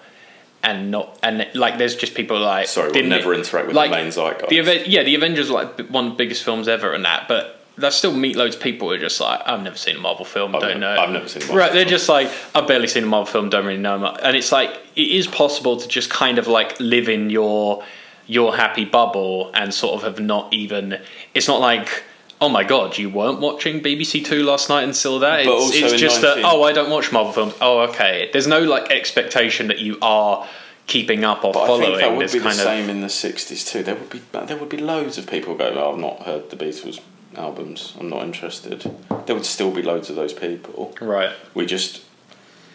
and 0.63 0.91
not 0.91 1.19
and 1.23 1.47
like 1.55 1.77
there's 1.77 1.95
just 1.95 2.15
people 2.15 2.39
like 2.41 2.69
Sorry, 2.69 2.91
we'll 2.91 3.05
never 3.05 3.35
it- 3.35 3.41
interact 3.41 3.67
with 3.67 3.77
like, 3.77 3.91
the 3.91 3.97
main 3.97 4.11
zeitgeist. 4.11 4.49
the 4.49 4.89
yeah, 4.89 5.03
the 5.03 5.15
Avengers 5.15 5.51
like 5.51 5.79
one 5.89 6.07
of 6.07 6.11
the 6.13 6.17
biggest 6.17 6.43
films 6.43 6.69
ever 6.69 6.95
and 6.95 7.05
that, 7.05 7.29
but 7.29 7.62
that 7.79 7.93
still 7.93 8.15
meet 8.15 8.37
loads 8.37 8.55
of 8.57 8.63
people 8.63 8.89
who 8.89 8.95
are 8.95 8.99
just 8.99 9.21
like, 9.21 9.41
I've 9.47 9.63
never 9.63 9.77
seen 9.77 9.97
a 9.97 9.99
Marvel 10.01 10.25
film, 10.25 10.55
I've 10.55 10.61
don't 10.61 10.75
ne- 10.75 10.81
know. 10.81 10.97
I've 10.97 11.11
never 11.11 11.27
seen 11.29 11.43
a 11.43 11.47
Marvel 11.47 11.57
Right, 11.59 11.73
they're 11.73 11.85
film. 11.85 11.91
just 11.91 12.09
like, 12.09 12.31
I've 12.55 12.67
barely 12.67 12.87
seen 12.87 13.05
a 13.05 13.07
Marvel 13.07 13.27
film, 13.27 13.49
don't 13.51 13.65
really 13.65 13.79
know 13.79 13.99
much. 13.99 14.21
And 14.23 14.37
it's 14.37 14.53
like, 14.53 14.71
it 14.95 15.09
is 15.09 15.27
possible 15.27 15.77
to 15.79 15.89
just 15.89 16.11
kind 16.11 16.39
of 16.39 16.47
like 16.47 16.79
live 16.81 17.09
in 17.09 17.31
your 17.31 17.83
your 18.27 18.55
happy 18.57 18.85
bubble 18.85 19.51
and 19.53 19.75
sort 19.75 19.95
of 19.97 20.03
have 20.03 20.21
not 20.25 20.53
even. 20.53 21.01
It's 21.35 21.49
not 21.49 21.61
like. 21.61 22.05
Oh 22.41 22.49
my 22.49 22.65
god, 22.65 22.99
you 22.99 23.09
weren't 23.09 23.39
watching 23.41 23.81
BBC 23.81 24.25
Two 24.25 24.43
last 24.43 24.69
night 24.69 24.83
and 24.83 24.97
still 24.97 25.21
that? 25.21 25.41
It's, 25.41 25.49
But 25.49 25.77
it's 25.77 25.93
in 25.93 25.99
just 25.99 26.23
19 26.23 26.43
that, 26.43 26.51
oh, 26.53 26.65
I 26.65 26.73
don't 26.73 26.91
watch 26.91 27.13
Marvel 27.13 27.33
films. 27.33 27.55
Oh, 27.61 27.83
okay. 27.91 28.31
There's 28.33 28.49
no 28.49 28.59
like 28.65 28.91
expectation 28.91 29.69
that 29.69 29.79
you 29.79 29.97
are 30.03 30.49
keeping 30.89 31.23
up 31.25 31.45
or 31.45 31.53
But 31.53 31.63
I 31.63 31.67
following 31.69 31.87
think 31.91 32.01
that 32.01 32.17
would 32.17 32.33
be 32.33 32.39
the 32.39 32.45
kind 32.45 32.59
of. 32.59 32.65
same 32.65 32.91
in 32.91 33.01
the 33.01 33.07
'60s 33.07 33.65
too. 33.71 33.85
There 33.85 33.95
would 33.95 34.11
be 34.11 34.21
there 34.33 34.57
would 34.57 34.69
be 34.69 34.77
loads 34.79 35.19
of 35.19 35.29
people 35.29 35.55
going, 35.55 35.79
oh, 35.79 35.93
"I've 35.93 35.99
not 36.01 36.23
heard 36.23 36.51
the 36.51 36.57
Beatles 36.57 36.99
albums. 37.37 37.95
I'm 37.99 38.09
not 38.09 38.23
interested." 38.23 38.91
There 39.27 39.35
would 39.35 39.47
still 39.47 39.71
be 39.71 39.83
loads 39.83 40.11
of 40.11 40.17
those 40.17 40.33
people. 40.33 40.95
Right. 41.01 41.33
We 41.55 41.67
just 41.67 42.03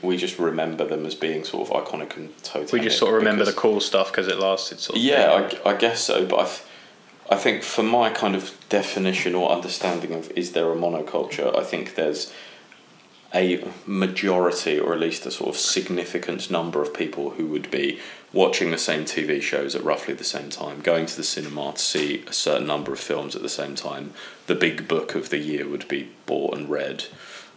we 0.02 0.18
just 0.18 0.38
remember 0.38 0.86
them 0.86 1.06
as 1.06 1.16
being 1.16 1.44
sort 1.44 1.70
of 1.70 1.86
iconic 1.86 2.16
and 2.18 2.38
totally. 2.44 2.80
We 2.80 2.86
just 2.86 3.00
sort 3.00 3.14
of 3.14 3.18
remember 3.18 3.46
the 3.46 3.54
cool 3.54 3.80
stuff 3.80 4.12
because 4.12 4.28
it 4.28 4.40
lasted 4.40 4.80
sort 4.80 4.98
of 4.98 5.04
Yeah, 5.04 5.50
I, 5.66 5.72
I 5.72 5.76
guess 5.76 6.02
so. 6.02 6.26
But 6.26 6.40
I, 6.40 6.46
th- 6.46 6.62
I 7.32 7.36
think 7.36 7.64
for 7.64 7.84
my 7.84 8.10
kind 8.10 8.36
of 8.36 8.56
definition 8.70 9.36
or 9.36 9.52
understanding 9.52 10.14
of 10.14 10.32
is 10.32 10.52
there 10.52 10.72
a 10.72 10.76
monoculture, 10.76 11.58
I 11.58 11.64
think 11.64 11.96
there's 11.96 12.32
a 13.34 13.64
majority 13.86 14.80
or 14.80 14.94
at 14.94 15.00
least 15.00 15.26
a 15.26 15.32
sort 15.32 15.50
of 15.50 15.58
significant 15.58 16.50
number 16.50 16.82
of 16.82 16.94
people 16.94 17.32
who 17.32 17.46
would 17.48 17.70
be 17.70 18.00
watching 18.34 18.72
the 18.72 18.78
same 18.78 19.04
TV 19.04 19.42
shows 19.42 19.76
at 19.76 19.84
roughly 19.84 20.14
the 20.14 20.24
same 20.24 20.50
time, 20.50 20.82
going 20.82 21.06
to 21.06 21.16
the 21.16 21.24
cinema 21.24 21.74
to 21.74 21.80
see 21.80 22.24
a 22.28 22.34
certain 22.34 22.68
number 22.68 22.94
of 22.94 23.00
films 23.00 23.36
at 23.36 23.42
the 23.42 23.50
same 23.50 23.76
time. 23.76 24.14
The 24.48 24.56
big 24.56 24.88
book 24.88 25.16
of 25.16 25.30
the 25.30 25.38
year 25.38 25.68
would 25.68 25.88
be 25.88 26.10
bought 26.26 26.56
and 26.56 26.70
read 26.70 27.06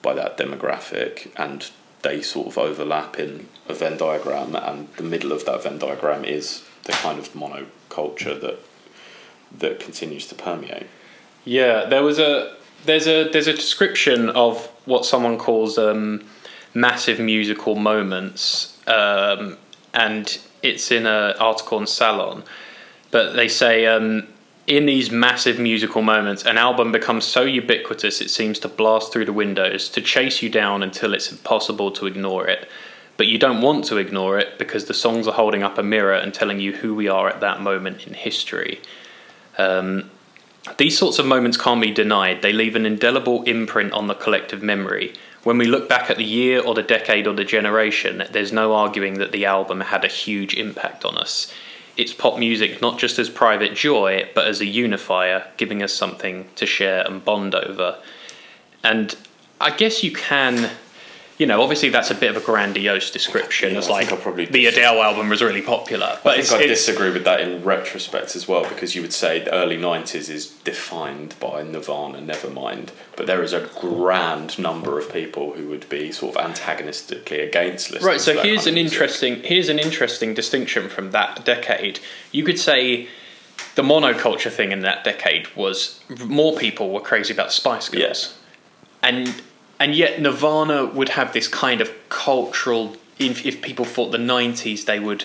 by 0.03 0.15
that 0.15 0.39
demographic, 0.39 1.31
and 1.37 1.71
they 2.03 2.23
sort 2.23 2.49
of 2.49 2.59
overlap 2.59 3.19
in 3.19 3.49
a 3.69 3.75
Venn 3.75 3.97
diagram, 3.97 4.57
and 4.57 4.89
the 4.97 5.03
middle 5.03 5.33
of 5.33 5.45
that 5.45 5.63
Venn 5.63 5.79
diagram 5.79 6.25
is 6.25 6.65
the 6.85 6.93
kind 6.93 7.19
of 7.19 7.33
monoculture 7.35 8.41
that 8.41 8.59
that 9.59 9.81
continues 9.81 10.27
to 10.29 10.35
permeate. 10.35 10.87
Yeah, 11.45 11.85
there 11.85 12.03
was 12.03 12.19
a 12.19 12.57
there's 12.85 13.07
a 13.07 13.29
there's 13.29 13.47
a 13.47 13.53
description 13.53 14.31
of 14.31 14.71
what 14.91 15.07
someone 15.07 15.39
calls 15.39 15.79
um, 15.79 16.23
massive 16.75 17.19
musical 17.19 17.77
moments, 17.77 18.79
um, 18.87 19.57
and 19.95 20.39
it's 20.63 20.91
in 20.91 21.07
an 21.07 21.37
article 21.39 21.79
on 21.79 21.87
Salon. 21.87 22.43
But 23.11 23.35
they 23.35 23.49
say 23.49 23.87
um, 23.87 24.29
in 24.67 24.87
these 24.87 25.11
massive 25.11 25.59
musical 25.59 26.03
moments, 26.03 26.45
an 26.45 26.59
album 26.59 26.93
becomes 26.93 27.25
so 27.25 27.43
ubiquitous 27.43 28.21
it 28.21 28.31
seems 28.31 28.59
to 28.61 28.69
blast 28.69 29.13
through 29.13 29.25
the 29.25 29.33
windows 29.33 29.89
to 29.91 30.01
chase 30.01 30.43
you 30.43 30.49
down 30.49 30.83
until 30.83 31.15
it's 31.15 31.33
impossible 31.33 31.91
to 31.93 32.07
ignore 32.07 32.47
it. 32.47 32.69
But 33.17 33.27
you 33.27 33.39
don't 33.39 33.61
want 33.61 33.85
to 33.87 33.97
ignore 33.97 34.39
it 34.39 34.59
because 34.59 34.87
the 34.87 34.95
songs 34.95 35.27
are 35.27 35.35
holding 35.35 35.63
up 35.63 35.77
a 35.77 35.83
mirror 35.83 36.15
and 36.15 36.33
telling 36.33 36.61
you 36.61 36.73
who 36.73 36.95
we 36.95 37.09
are 37.09 37.29
at 37.29 37.41
that 37.41 37.61
moment 37.61 38.07
in 38.07 38.15
history. 38.15 38.81
Um, 39.59 40.11
these 40.77 40.99
sorts 40.99 41.19
of 41.19 41.27
moments 41.27 41.57
can't 41.57 41.81
be 41.81 41.91
denied. 41.91 42.43
They 42.43 42.53
leave 42.53 42.77
an 42.77 42.87
indelible 42.87 43.43
imprint 43.45 43.93
on 43.93 44.07
the 44.07 44.15
collective 44.15 44.63
memory. 44.63 45.15
When 45.43 45.57
we 45.57 45.67
look 45.67 45.89
back 45.89 46.11
at 46.11 46.19
the 46.19 46.25
year 46.25 46.61
or 46.61 46.75
the 46.75 46.83
decade 46.83 47.27
or 47.27 47.33
the 47.33 47.45
generation, 47.45 48.25
there's 48.31 48.53
no 48.53 48.75
arguing 48.75 49.15
that 49.15 49.33
the 49.33 49.47
album 49.47 49.81
had 49.81 50.05
a 50.05 50.09
huge 50.09 50.55
impact 50.55 51.05
on 51.05 51.17
us. 51.17 51.53
It's 51.97 52.13
pop 52.13 52.39
music 52.39 52.81
not 52.83 52.99
just 52.99 53.19
as 53.19 53.31
private 53.31 53.75
joy, 53.75 54.29
but 54.35 54.47
as 54.47 54.61
a 54.61 54.67
unifier, 54.67 55.47
giving 55.57 55.83
us 55.83 55.93
something 55.93 56.49
to 56.57 56.67
share 56.67 57.07
and 57.07 57.25
bond 57.25 57.55
over. 57.55 57.99
And 58.85 59.17
I 59.61 59.71
guess 59.71 60.05
you 60.05 60.13
can, 60.13 60.71
you 61.41 61.47
know, 61.47 61.63
obviously 61.63 61.89
that's 61.89 62.11
a 62.11 62.15
bit 62.15 62.29
of 62.29 62.37
a 62.37 62.45
grandiose 62.45 63.11
description. 63.11 63.73
Yeah, 63.73 63.81
I 63.81 63.89
like 63.89 64.09
probably 64.21 64.45
the 64.45 64.67
Adele 64.67 65.03
album 65.03 65.31
was 65.31 65.41
really 65.43 65.63
popular, 65.63 66.19
but 66.23 66.39
I 66.39 66.43
think 66.43 66.61
I 66.65 66.67
disagree 66.67 67.11
with 67.11 67.25
that 67.25 67.41
in 67.41 67.65
retrospect 67.65 68.37
as 68.37 68.47
well 68.47 68.65
because 68.69 68.95
you 68.95 69.01
would 69.01 69.15
say 69.15 69.41
the 69.43 69.51
early 69.55 69.79
90s 69.79 70.29
is 70.29 70.49
defined 70.51 71.35
by 71.41 71.63
Nirvana, 71.63 72.19
Nevermind, 72.21 72.91
but 73.17 73.27
there 73.27 73.43
is 73.43 73.55
a 73.55 73.71
grand 73.81 74.59
number 74.59 74.99
of 74.99 75.11
people 75.11 75.55
who 75.55 75.67
would 75.69 75.89
be 75.89 76.13
sort 76.13 76.37
of 76.37 76.45
antagonistically 76.45 77.41
against 77.41 77.91
listening 77.91 78.07
Right, 78.07 78.21
so 78.21 78.43
here's 78.43 78.67
an 78.67 78.75
music. 78.75 78.93
interesting 78.93 79.43
here's 79.43 79.71
an 79.71 79.79
interesting 79.79 80.35
distinction 80.35 80.91
from 80.91 81.13
that 81.13 81.43
decade. 81.47 82.01
You 82.33 82.45
could 82.45 82.59
say 82.59 83.09
the 83.77 83.83
monoculture 83.83 84.53
thing 84.53 84.73
in 84.73 84.81
that 84.81 85.05
decade 85.05 85.49
was 85.57 86.01
more 86.23 86.55
people 86.55 86.91
were 86.91 87.01
crazy 87.01 87.33
about 87.33 87.51
Spice 87.51 87.89
Girls, 87.89 88.03
Yes. 88.03 88.39
and 89.03 89.41
and 89.81 89.95
yet 89.97 90.21
Nirvana 90.21 90.85
would 90.87 91.09
have 91.11 91.33
this 91.33 91.49
kind 91.49 91.81
of 91.81 91.91
cultural. 92.09 92.97
If, 93.19 93.45
if 93.45 93.61
people 93.61 93.85
thought 93.85 94.13
the 94.13 94.19
'90s, 94.19 94.85
they 94.85 95.01
would 95.01 95.25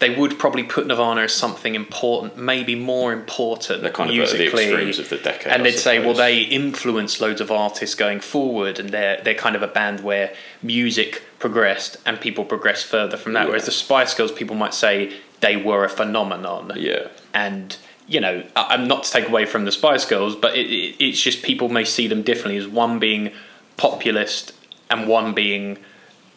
they 0.00 0.14
would 0.14 0.38
probably 0.38 0.62
put 0.64 0.86
Nirvana 0.86 1.22
as 1.22 1.32
something 1.32 1.74
important, 1.74 2.36
maybe 2.36 2.74
more 2.74 3.12
important 3.12 3.80
They're 3.82 3.90
kind 3.92 4.10
of 4.10 4.16
at 4.18 4.30
the 4.30 4.38
musically. 4.38 4.64
extremes 4.64 4.98
of 4.98 5.08
the 5.08 5.16
decade, 5.18 5.52
and 5.52 5.62
I 5.62 5.64
they'd 5.70 5.78
say, 5.78 5.98
well, 6.04 6.14
they 6.14 6.40
influenced 6.40 7.20
loads 7.20 7.40
of 7.40 7.50
artists 7.50 7.94
going 7.94 8.20
forward, 8.20 8.78
and 8.78 8.90
they're 8.90 9.20
they're 9.22 9.34
kind 9.34 9.56
of 9.56 9.62
a 9.62 9.68
band 9.68 10.00
where 10.00 10.32
music 10.62 11.22
progressed 11.38 11.96
and 12.06 12.20
people 12.20 12.44
progressed 12.44 12.86
further 12.86 13.16
from 13.16 13.32
that. 13.34 13.42
Yeah. 13.42 13.48
Whereas 13.48 13.66
the 13.66 13.72
Spice 13.72 14.14
Girls, 14.14 14.32
people 14.32 14.56
might 14.56 14.74
say 14.74 15.12
they 15.40 15.56
were 15.56 15.84
a 15.84 15.88
phenomenon 15.90 16.72
Yeah. 16.76 17.08
and 17.34 17.76
you 18.06 18.20
know 18.20 18.42
i'm 18.56 18.86
not 18.88 19.04
to 19.04 19.10
take 19.10 19.28
away 19.28 19.44
from 19.44 19.64
the 19.66 19.72
spice 19.72 20.04
girls 20.06 20.34
but 20.36 20.54
it, 20.56 20.66
it, 20.70 20.96
it's 21.04 21.20
just 21.20 21.42
people 21.42 21.68
may 21.68 21.84
see 21.84 22.06
them 22.06 22.22
differently 22.22 22.56
as 22.56 22.66
one 22.66 22.98
being 22.98 23.30
populist 23.76 24.52
and 24.90 25.08
one 25.08 25.34
being 25.34 25.78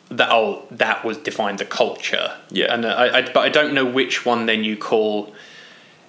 that 0.09 0.29
oh 0.31 0.63
that 0.71 1.03
was 1.03 1.17
defined 1.17 1.59
the 1.59 1.65
culture 1.65 2.35
Yeah. 2.49 2.73
and 2.73 2.85
uh, 2.85 2.89
I, 2.89 3.17
I 3.17 3.21
but 3.23 3.37
i 3.41 3.49
don't 3.49 3.73
know 3.73 3.85
which 3.85 4.25
one 4.25 4.45
then 4.45 4.63
you 4.63 4.77
call 4.77 5.33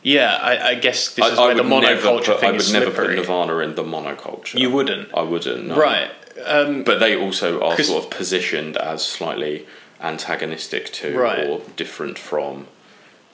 yeah 0.03 0.39
i, 0.41 0.69
I 0.71 0.75
guess 0.77 1.15
this 1.15 1.25
I, 1.25 1.29
is 1.33 1.39
I 1.39 1.47
where 1.47 1.55
the 1.57 1.63
monoculture 1.63 2.27
put, 2.27 2.41
thing 2.41 2.49
I 2.51 2.53
would 2.53 2.61
is 2.61 2.73
never 2.73 2.91
put 2.93 3.11
Nirvana 3.11 3.59
in 3.59 3.75
the 3.75 3.83
monoculture. 3.83 4.59
you 4.59 4.71
wouldn't 4.71 5.13
I 5.15 5.23
wouldn't. 5.23 5.67
no. 5.67 5.77
right 5.77 6.11
um, 6.47 6.85
But 6.85 7.01
they 7.01 7.17
also 7.17 7.61
are 7.61 7.77
sort 7.83 8.05
of 8.05 8.11
positioned 8.11 8.77
as 8.77 9.05
slightly 9.05 9.67
antagonistic 10.01 10.93
to 10.93 11.19
Right. 11.19 11.47
or 11.49 11.61
different 11.77 12.17
from 12.17 12.69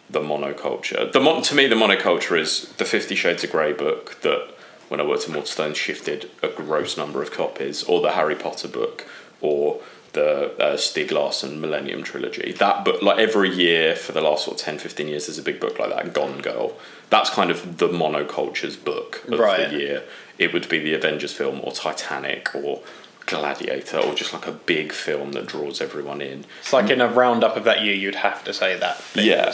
the 0.09 0.21
monoculture. 0.21 1.13
The 1.13 1.21
mon- 1.21 1.43
to 1.43 1.55
me, 1.55 1.67
the 1.67 1.75
monoculture 1.75 2.39
is 2.41 2.69
the 2.79 2.85
Fifty 2.87 3.15
Shades 3.15 3.45
of 3.45 3.51
Grey 3.51 3.73
book 3.75 4.21
that, 4.23 4.49
when 4.89 5.01
I 5.01 5.05
worked 5.05 5.29
at 5.29 5.35
Waterstone, 5.35 5.75
shifted 5.75 6.31
a 6.43 6.49
gross 6.49 6.97
number 6.97 7.23
of 7.23 7.31
copies, 7.33 7.83
or 7.85 8.01
the 8.01 8.13
Harry 8.13 8.35
Potter 8.35 8.69
book, 8.69 9.07
or 9.41 9.81
the 10.13 10.53
uh, 10.63 10.77
Stieg 10.77 11.11
Larsson 11.11 11.61
Millennium 11.61 12.03
Trilogy. 12.05 12.53
That 12.53 12.85
book, 12.85 13.03
like 13.03 13.19
every 13.19 13.51
year 13.53 13.97
for 13.97 14.13
the 14.13 14.21
last 14.21 14.45
sort 14.45 14.61
of 14.61 14.65
10, 14.65 14.79
15 14.79 15.09
years, 15.09 15.27
there's 15.27 15.39
a 15.39 15.43
big 15.43 15.59
book 15.59 15.79
like 15.79 15.91
that, 15.91 16.13
Gone 16.13 16.41
Girl. 16.41 16.77
That's 17.11 17.31
kind 17.31 17.51
of 17.51 17.79
the 17.79 17.89
monoculture's 17.89 18.77
book 18.77 19.25
of 19.29 19.39
Right. 19.41 19.71
the 19.71 19.77
year. 19.77 20.03
It 20.39 20.53
would 20.53 20.69
be 20.69 20.79
the 20.79 20.95
Avengers 20.95 21.33
film, 21.33 21.61
or 21.65 21.73
Titanic, 21.73 22.55
or 22.55 22.83
Gladiator, 23.27 23.99
or 23.99 24.15
just 24.15 24.33
like 24.33 24.47
a 24.47 24.53
big 24.53 24.93
film 24.93 25.33
that 25.33 25.47
draws 25.47 25.81
everyone 25.81 26.21
in. 26.21 26.45
It's 26.61 26.73
like 26.73 26.91
in 26.91 27.01
a 27.01 27.09
roundup 27.09 27.57
of 27.57 27.65
that 27.65 27.83
year, 27.83 27.95
you'd 27.95 28.17
have 28.17 28.45
to 28.45 28.53
say 28.53 28.77
that. 28.79 28.99
Thing 28.99 29.27
Yeah. 29.27 29.51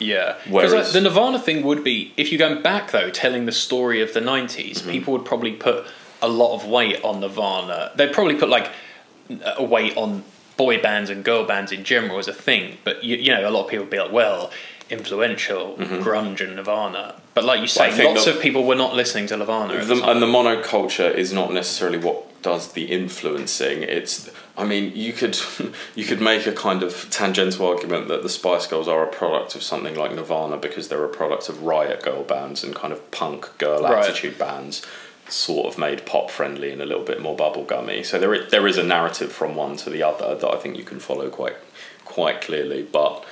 Yeah. 0.00 0.36
Because 0.44 0.72
Whereas- 0.72 0.92
the 0.92 1.00
Nirvana 1.00 1.38
thing 1.38 1.62
would 1.62 1.84
be, 1.84 2.12
if 2.16 2.32
you're 2.32 2.38
going 2.38 2.62
back 2.62 2.90
though, 2.90 3.10
telling 3.10 3.46
the 3.46 3.52
story 3.52 4.00
of 4.02 4.12
the 4.14 4.20
90s, 4.20 4.78
Mm-hmm. 4.80 4.90
people 4.90 5.12
would 5.12 5.24
probably 5.24 5.52
put 5.52 5.86
a 6.22 6.28
lot 6.28 6.54
of 6.54 6.66
weight 6.66 7.02
on 7.04 7.20
Nirvana. 7.20 7.92
They'd 7.96 8.12
probably 8.12 8.34
put 8.36 8.48
like 8.48 8.70
a 9.56 9.62
weight 9.64 9.96
on 9.96 10.24
boy 10.56 10.82
bands 10.82 11.08
and 11.10 11.24
girl 11.24 11.44
bands 11.44 11.72
in 11.72 11.84
general 11.84 12.18
as 12.18 12.28
a 12.28 12.32
thing. 12.34 12.76
But 12.84 13.02
you, 13.04 13.16
you 13.16 13.32
know, 13.32 13.48
a 13.48 13.50
lot 13.50 13.64
of 13.64 13.70
people 13.70 13.84
would 13.84 13.90
be 13.90 13.98
like, 13.98 14.12
well, 14.12 14.50
influential, 14.90 15.76
grunge 15.78 16.40
and 16.40 16.56
Nirvana. 16.56 17.14
But 17.34 17.44
like 17.44 17.60
you 17.60 17.66
Mm-hmm. 17.66 17.80
Well, 17.80 17.96
say, 17.96 18.14
lots 18.14 18.26
of 18.26 18.40
people 18.42 18.64
were 18.64 18.74
not 18.74 18.94
listening 18.94 19.26
to 19.28 19.36
Nirvana. 19.36 19.84
The, 19.84 19.94
the 19.94 20.10
and 20.10 20.20
the 20.20 20.26
monoculture 20.26 21.14
is 21.14 21.32
not 21.32 21.52
necessarily 21.52 21.98
what 21.98 22.42
does 22.42 22.72
the 22.72 22.84
influencing. 22.86 23.82
It's, 23.82 24.28
I 24.60 24.64
mean, 24.64 24.92
you 24.94 25.12
could 25.12 25.38
you 25.94 26.04
could 26.04 26.20
make 26.20 26.46
a 26.46 26.52
kind 26.52 26.82
of 26.82 27.08
tangential 27.10 27.66
argument 27.66 28.08
that 28.08 28.22
the 28.22 28.28
Spice 28.28 28.66
Girls 28.66 28.88
are 28.88 29.02
a 29.02 29.06
product 29.10 29.54
of 29.54 29.62
something 29.62 29.94
like 29.94 30.12
Nirvana 30.14 30.58
because 30.58 30.88
they're 30.88 31.04
a 31.04 31.08
product 31.08 31.48
of 31.48 31.62
riot 31.62 32.02
girl 32.02 32.22
bands 32.22 32.62
and 32.62 32.74
kind 32.74 32.92
of 32.92 33.10
punk 33.10 33.56
girl 33.58 33.82
Right. 33.82 34.04
attitude 34.04 34.36
bands, 34.38 34.82
sort 35.28 35.66
of 35.66 35.78
made 35.78 36.04
pop 36.04 36.30
friendly 36.30 36.70
and 36.72 36.82
a 36.82 36.86
little 36.86 37.04
bit 37.04 37.20
more 37.22 37.36
bubblegummy. 37.36 38.04
So 38.04 38.18
there 38.18 38.44
there 38.44 38.66
is 38.68 38.76
a 38.76 38.82
narrative 38.82 39.32
from 39.32 39.54
one 39.54 39.76
to 39.78 39.88
the 39.90 40.02
other 40.02 40.34
that 40.34 40.50
I 40.50 40.56
think 40.58 40.76
you 40.76 40.84
can 40.84 41.00
follow 41.00 41.30
quite 41.30 41.56
quite 42.04 42.40
clearly, 42.42 42.82
but. 42.82 43.24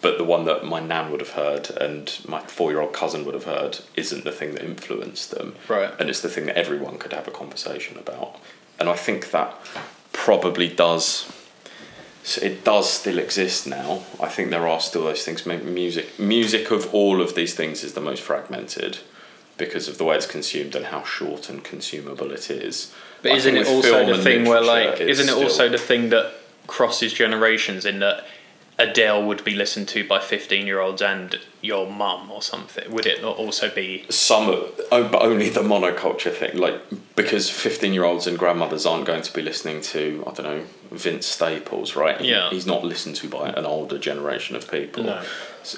But 0.00 0.16
the 0.16 0.22
one 0.22 0.44
that 0.44 0.64
my 0.64 0.78
nan 0.78 1.10
would 1.10 1.18
have 1.18 1.30
heard 1.30 1.70
and 1.70 2.20
my 2.28 2.38
four 2.42 2.70
year 2.70 2.80
old 2.80 2.92
cousin 2.92 3.24
would 3.24 3.34
have 3.34 3.44
heard 3.44 3.80
isn't 3.96 4.22
the 4.22 4.30
thing 4.30 4.54
that 4.54 4.62
influenced 4.62 5.32
them. 5.32 5.56
Right. 5.66 5.90
And 5.98 6.08
it's 6.08 6.20
the 6.20 6.28
thing 6.28 6.46
that 6.46 6.56
everyone 6.56 6.98
could 6.98 7.12
have 7.12 7.26
a 7.26 7.32
conversation 7.32 7.98
about. 7.98 8.36
And 8.78 8.88
I 8.88 8.94
think 8.94 9.30
that 9.30 9.54
probably 10.12 10.68
does. 10.68 11.32
It 12.42 12.62
does 12.62 12.92
still 12.92 13.18
exist 13.18 13.66
now. 13.66 14.02
I 14.20 14.28
think 14.28 14.50
there 14.50 14.68
are 14.68 14.80
still 14.80 15.04
those 15.04 15.24
things. 15.24 15.46
Music, 15.46 16.18
music 16.18 16.70
of 16.70 16.92
all 16.94 17.22
of 17.22 17.34
these 17.34 17.54
things 17.54 17.82
is 17.82 17.94
the 17.94 18.00
most 18.00 18.22
fragmented 18.22 18.98
because 19.56 19.88
of 19.88 19.98
the 19.98 20.04
way 20.04 20.16
it's 20.16 20.26
consumed 20.26 20.74
and 20.74 20.86
how 20.86 21.02
short 21.02 21.48
and 21.48 21.64
consumable 21.64 22.30
it 22.30 22.50
is. 22.50 22.94
But 23.22 23.32
I 23.32 23.36
isn't 23.36 23.56
it 23.56 23.66
also 23.66 24.06
the 24.06 24.22
thing 24.22 24.44
where 24.44 24.60
like 24.60 25.00
isn't 25.00 25.28
it 25.28 25.34
also 25.34 25.68
the 25.68 25.78
thing 25.78 26.10
that 26.10 26.32
crosses 26.66 27.12
generations 27.12 27.84
in 27.84 27.98
that 27.98 28.26
Adele 28.78 29.24
would 29.24 29.42
be 29.44 29.54
listened 29.54 29.88
to 29.88 30.06
by 30.06 30.20
fifteen 30.20 30.66
year 30.66 30.80
olds 30.80 31.02
and 31.02 31.38
your 31.60 31.90
mum 31.90 32.30
or 32.30 32.42
something? 32.42 32.90
Would 32.92 33.06
it 33.06 33.20
not 33.22 33.36
also 33.36 33.68
be 33.74 34.04
some 34.08 34.48
oh, 34.92 35.08
but 35.10 35.22
only 35.22 35.48
the 35.48 35.62
monoculture 35.62 36.32
thing 36.32 36.56
like 36.56 36.80
because 37.16 37.50
15 37.50 37.92
year 37.92 38.04
olds 38.04 38.26
and 38.28 38.38
grandmothers 38.38 38.86
aren't 38.86 39.04
going 39.04 39.22
to 39.22 39.32
be 39.32 39.42
listening 39.42 39.80
to 39.80 40.22
i 40.26 40.32
don't 40.32 40.46
know 40.46 40.64
vince 40.92 41.26
staples 41.26 41.96
right 41.96 42.20
Yeah. 42.20 42.48
he's 42.50 42.64
not 42.66 42.84
listened 42.84 43.16
to 43.16 43.28
by 43.28 43.48
an 43.50 43.66
older 43.66 43.98
generation 43.98 44.54
of 44.54 44.70
people 44.70 45.02
No. 45.02 45.22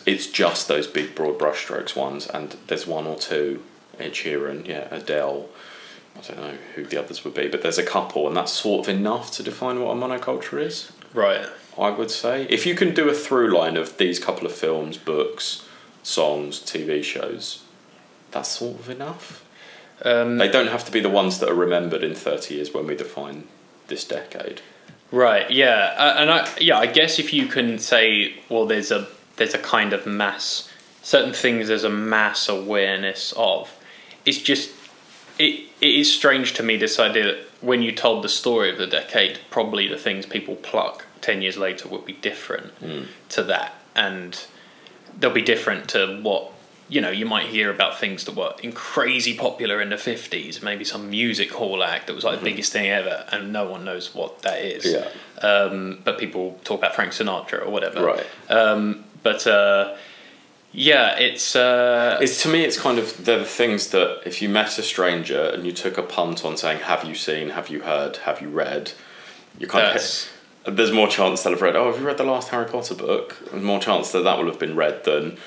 It's 0.07 0.27
just 0.27 0.69
those 0.69 0.87
big 0.87 1.15
broad 1.15 1.39
brushstrokes 1.39 1.97
ones 1.97 2.27
and 2.27 2.57
there's 2.67 2.87
one 2.87 3.07
or 3.07 3.17
two 3.17 3.63
ed 3.99 4.13
sheeran 4.13 4.67
yeah 4.67 4.87
adele 4.91 5.49
i 6.17 6.21
don't 6.21 6.39
know 6.39 6.55
who 6.75 6.85
the 6.85 6.99
others 6.99 7.25
would 7.25 7.35
be 7.35 7.49
but 7.49 7.63
there's 7.63 7.79
a 7.79 7.83
couple 7.85 8.29
and 8.29 8.37
that's 8.37 8.53
sort 8.53 8.87
of 8.87 8.95
enough 8.95 9.31
to 9.33 9.43
define 9.43 9.81
what 9.83 9.93
a 9.93 9.99
monoculture 9.99 10.61
is 10.61 10.93
right? 11.15 11.47
I 11.81 11.91
would 11.91 12.11
say. 12.11 12.47
If 12.49 12.67
you 12.67 12.75
can 12.75 12.95
do 12.95 13.09
a 13.09 13.15
through 13.15 13.57
line 13.57 13.77
of 13.77 13.97
these 13.97 14.19
couple 14.19 14.47
of 14.47 14.53
films, 14.53 14.97
books, 14.99 15.67
songs, 16.03 16.61
TV 16.61 17.03
shows, 17.03 17.63
that's 18.31 18.49
sort 18.49 18.79
of 18.79 18.91
enough. 18.91 19.45
Um, 20.03 20.39
They 20.39 20.49
don't 20.49 20.69
have 20.69 20.85
to 20.85 20.93
be 20.93 21.01
the 21.01 21.11
ones 21.11 21.39
that 21.41 21.49
are 21.49 21.55
remembered 21.55 22.03
in 22.03 22.15
30 22.15 22.55
years 22.55 22.73
when 22.73 22.87
we 22.87 22.95
define 22.95 23.45
this 23.89 24.05
decade. 24.05 24.63
Right. 25.11 25.51
Yeah. 25.51 25.95
Uh, 25.99 26.15
and 26.19 26.31
I 26.31 26.49
yeah 26.61 26.79
I 26.79 26.87
guess 26.87 27.19
if 27.19 27.33
you 27.33 27.47
can 27.47 27.79
say 27.79 28.35
well 28.49 28.67
there's 28.67 28.93
a 28.93 29.09
there's 29.37 29.55
a 29.55 29.59
kind 29.59 29.93
of 29.93 30.07
mass 30.07 30.69
certain 31.03 31.33
things 31.33 31.69
there's 31.69 31.85
a 31.85 31.91
mass 31.91 32.49
awareness 32.49 33.35
of. 33.37 33.77
It's 34.25 34.39
just 34.39 34.71
it 35.39 35.69
it 35.81 35.95
is 35.95 36.13
strange 36.13 36.55
to 36.55 36.63
me 36.63 36.77
this 36.77 36.99
idea 36.99 37.25
that 37.25 37.39
when 37.61 37.83
you 37.83 37.93
told 37.93 38.23
the 38.23 38.29
story 38.29 38.71
of 38.71 38.79
the 38.79 38.87
decade 38.87 39.39
probably 39.51 39.89
the 39.89 39.99
things 39.99 40.27
people 40.27 40.55
pluck 40.57 41.07
10 41.23 41.43
years 41.43 41.57
later 41.57 41.89
will 41.89 42.01
be 42.01 42.13
different 42.15 42.73
to 43.31 43.43
that 43.45 43.75
and 43.95 44.45
they'll 45.19 45.31
be 45.31 45.43
different 45.43 45.89
to 45.89 46.21
what 46.23 46.53
you 46.89 47.01
know 47.01 47.11
you 47.11 47.25
might 47.27 47.47
hear 47.47 47.71
about 47.71 47.99
things 47.99 48.25
that 48.25 48.35
were 48.35 48.53
in 48.63 48.73
crazy 48.73 49.35
popular 49.37 49.81
in 49.81 49.91
the 49.91 49.97
50s 49.97 50.63
maybe 50.63 50.85
some 50.85 51.11
music 51.11 51.53
hall 51.53 51.83
act 51.83 52.07
that 52.07 52.15
was 52.15 52.25
like 52.25 52.39
the 52.41 52.45
biggest 52.45 52.73
thing 52.73 52.89
ever 52.91 53.25
and 53.33 53.53
no 53.53 53.65
one 53.71 53.85
knows 53.85 54.15
what 54.15 54.43
that 54.43 54.61
is 54.61 54.85
Yeah. 54.87 55.09
um, 55.47 56.01
but 56.05 56.19
people 56.19 56.59
talk 56.65 56.79
about 56.81 56.95
frank 56.95 57.13
sinatra 57.13 57.65
or 57.67 57.71
whatever 57.71 58.05
Right. 58.05 58.27
um, 58.49 59.05
but 59.23 59.47
uh, 59.47 59.97
yeah 60.73 61.17
it's 61.19 61.55
uh, 61.57 62.19
It's 62.21 62.43
to 62.43 62.49
me, 62.49 62.65
it's 62.65 62.79
kind 62.81 62.99
of 62.99 63.25
they're 63.25 63.39
the 63.41 63.45
things 63.45 63.89
that 63.91 64.23
if 64.25 64.41
you 64.43 64.49
met 64.49 64.79
a 64.79 64.83
stranger 64.83 65.43
and 65.53 65.65
you 65.67 65.73
took 65.73 65.99
a 65.99 66.03
punt 66.03 66.45
on 66.45 66.57
saying, 66.57 66.81
"Have 66.81 67.03
you 67.05 67.15
seen? 67.15 67.51
Have 67.51 67.69
you 67.71 67.81
heard? 67.83 68.19
Have 68.19 68.41
you 68.41 68.49
read?" 68.49 68.93
You 69.59 69.67
kind 69.67 69.87
of 69.87 69.93
there's 70.67 70.93
more 70.93 71.09
chance 71.09 71.43
they'll 71.43 71.53
have 71.55 71.63
read. 71.63 71.77
Oh, 71.77 71.91
have 71.91 72.01
you 72.01 72.07
read 72.07 72.19
the 72.19 72.25
last 72.25 72.49
Harry 72.49 72.67
Potter 72.67 72.95
book? 72.95 73.37
There's 73.51 73.63
more 73.63 73.81
chance 73.81 74.13
that 74.13 74.25
that 74.25 74.39
will 74.39 74.47
have 74.47 74.59
been 74.59 74.77
read 74.77 75.05
than 75.05 75.39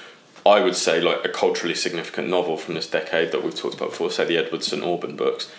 I 0.46 0.60
would 0.60 0.76
say 0.76 1.00
like 1.00 1.24
a 1.24 1.30
culturally 1.30 1.76
significant 1.76 2.28
novel 2.30 2.58
from 2.58 2.74
this 2.74 2.88
decade 2.88 3.32
that 3.32 3.44
we've 3.44 3.56
talked 3.56 3.76
about 3.76 3.92
before. 3.92 4.12
Say 4.12 4.26
the 4.26 4.38
Edward 4.38 4.64
St 4.64 4.84
Aubyn 4.84 5.16
books. 5.16 5.50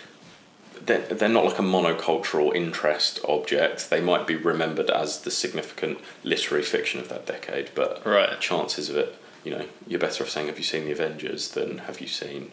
They're, 0.85 1.01
they're 1.01 1.29
not 1.29 1.45
like 1.45 1.57
a 1.57 1.63
monocultural 1.63 2.53
interest 2.53 3.19
object. 3.27 3.89
They 3.89 4.01
might 4.01 4.27
be 4.27 4.35
remembered 4.35 4.91
as 4.91 5.21
the 5.21 5.31
significant 5.31 5.97
literary 6.23 6.63
fiction 6.63 6.99
of 6.99 7.09
that 7.09 7.25
decade, 7.25 7.71
but 7.73 8.05
Right. 8.05 8.39
chances 8.39 8.89
of 8.89 8.97
it, 8.97 9.15
you 9.43 9.49
know, 9.51 9.65
you're 9.87 9.99
better 9.99 10.23
off 10.23 10.29
saying, 10.29 10.45
"Have 10.47 10.59
you 10.59 10.63
seen 10.63 10.85
the 10.85 10.91
Avengers?" 10.91 11.49
than 11.49 11.79
"Have 11.79 11.99
you 12.01 12.07
seen, 12.07 12.51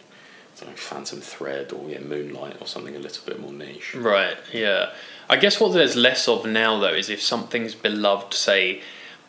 know, 0.67 0.75
Phantom 0.75 1.21
Thread 1.21 1.71
or 1.71 1.89
yeah, 1.89 1.99
Moonlight 1.99 2.57
or 2.59 2.67
something 2.67 2.95
a 2.95 2.99
little 2.99 3.25
bit 3.25 3.39
more 3.39 3.53
niche." 3.53 3.95
Right, 3.95 4.37
yeah. 4.51 4.91
I 5.29 5.37
guess 5.37 5.59
what 5.59 5.73
there's 5.73 5.95
less 5.95 6.27
of 6.27 6.45
now 6.45 6.79
though 6.79 6.93
is 6.93 7.09
if 7.09 7.21
something's 7.21 7.75
beloved, 7.75 8.33
say, 8.33 8.81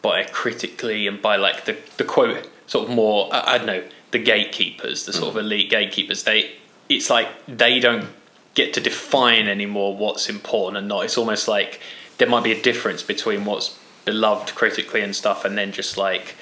by 0.02 0.24
critically 0.24 1.06
and 1.06 1.22
by 1.22 1.36
like 1.36 1.64
the, 1.64 1.76
the 1.96 2.04
quote 2.04 2.48
sort 2.66 2.88
of 2.88 2.94
more 2.94 3.28
I, 3.32 3.54
I 3.54 3.58
don't 3.58 3.66
know, 3.66 3.84
the 4.10 4.18
gatekeepers, 4.18 5.06
the 5.06 5.12
sort 5.12 5.30
of 5.30 5.34
mm. 5.34 5.46
elite 5.46 5.70
gatekeepers, 5.70 6.24
they 6.24 6.52
it's 6.88 7.10
like 7.10 7.28
they 7.46 7.80
don't 7.80 8.06
get 8.54 8.72
to 8.74 8.80
define 8.80 9.48
anymore 9.48 9.96
what's 9.96 10.28
important 10.28 10.76
and 10.76 10.88
not. 10.88 11.04
It's 11.04 11.18
almost 11.18 11.48
like 11.48 11.80
there 12.18 12.28
might 12.28 12.44
be 12.44 12.52
a 12.52 12.60
difference 12.60 13.02
between 13.02 13.44
what's 13.44 13.78
beloved 14.04 14.54
critically 14.54 15.00
and 15.00 15.16
stuff 15.16 15.44
and 15.44 15.56
then 15.56 15.72
just 15.72 15.96
like 15.96 16.36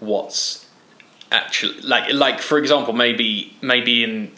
what's 0.00 0.66
actually 1.30 1.78
like 1.82 2.12
like 2.12 2.40
for 2.40 2.56
example 2.58 2.94
maybe 2.94 3.54
maybe 3.60 4.04
in 4.04 4.32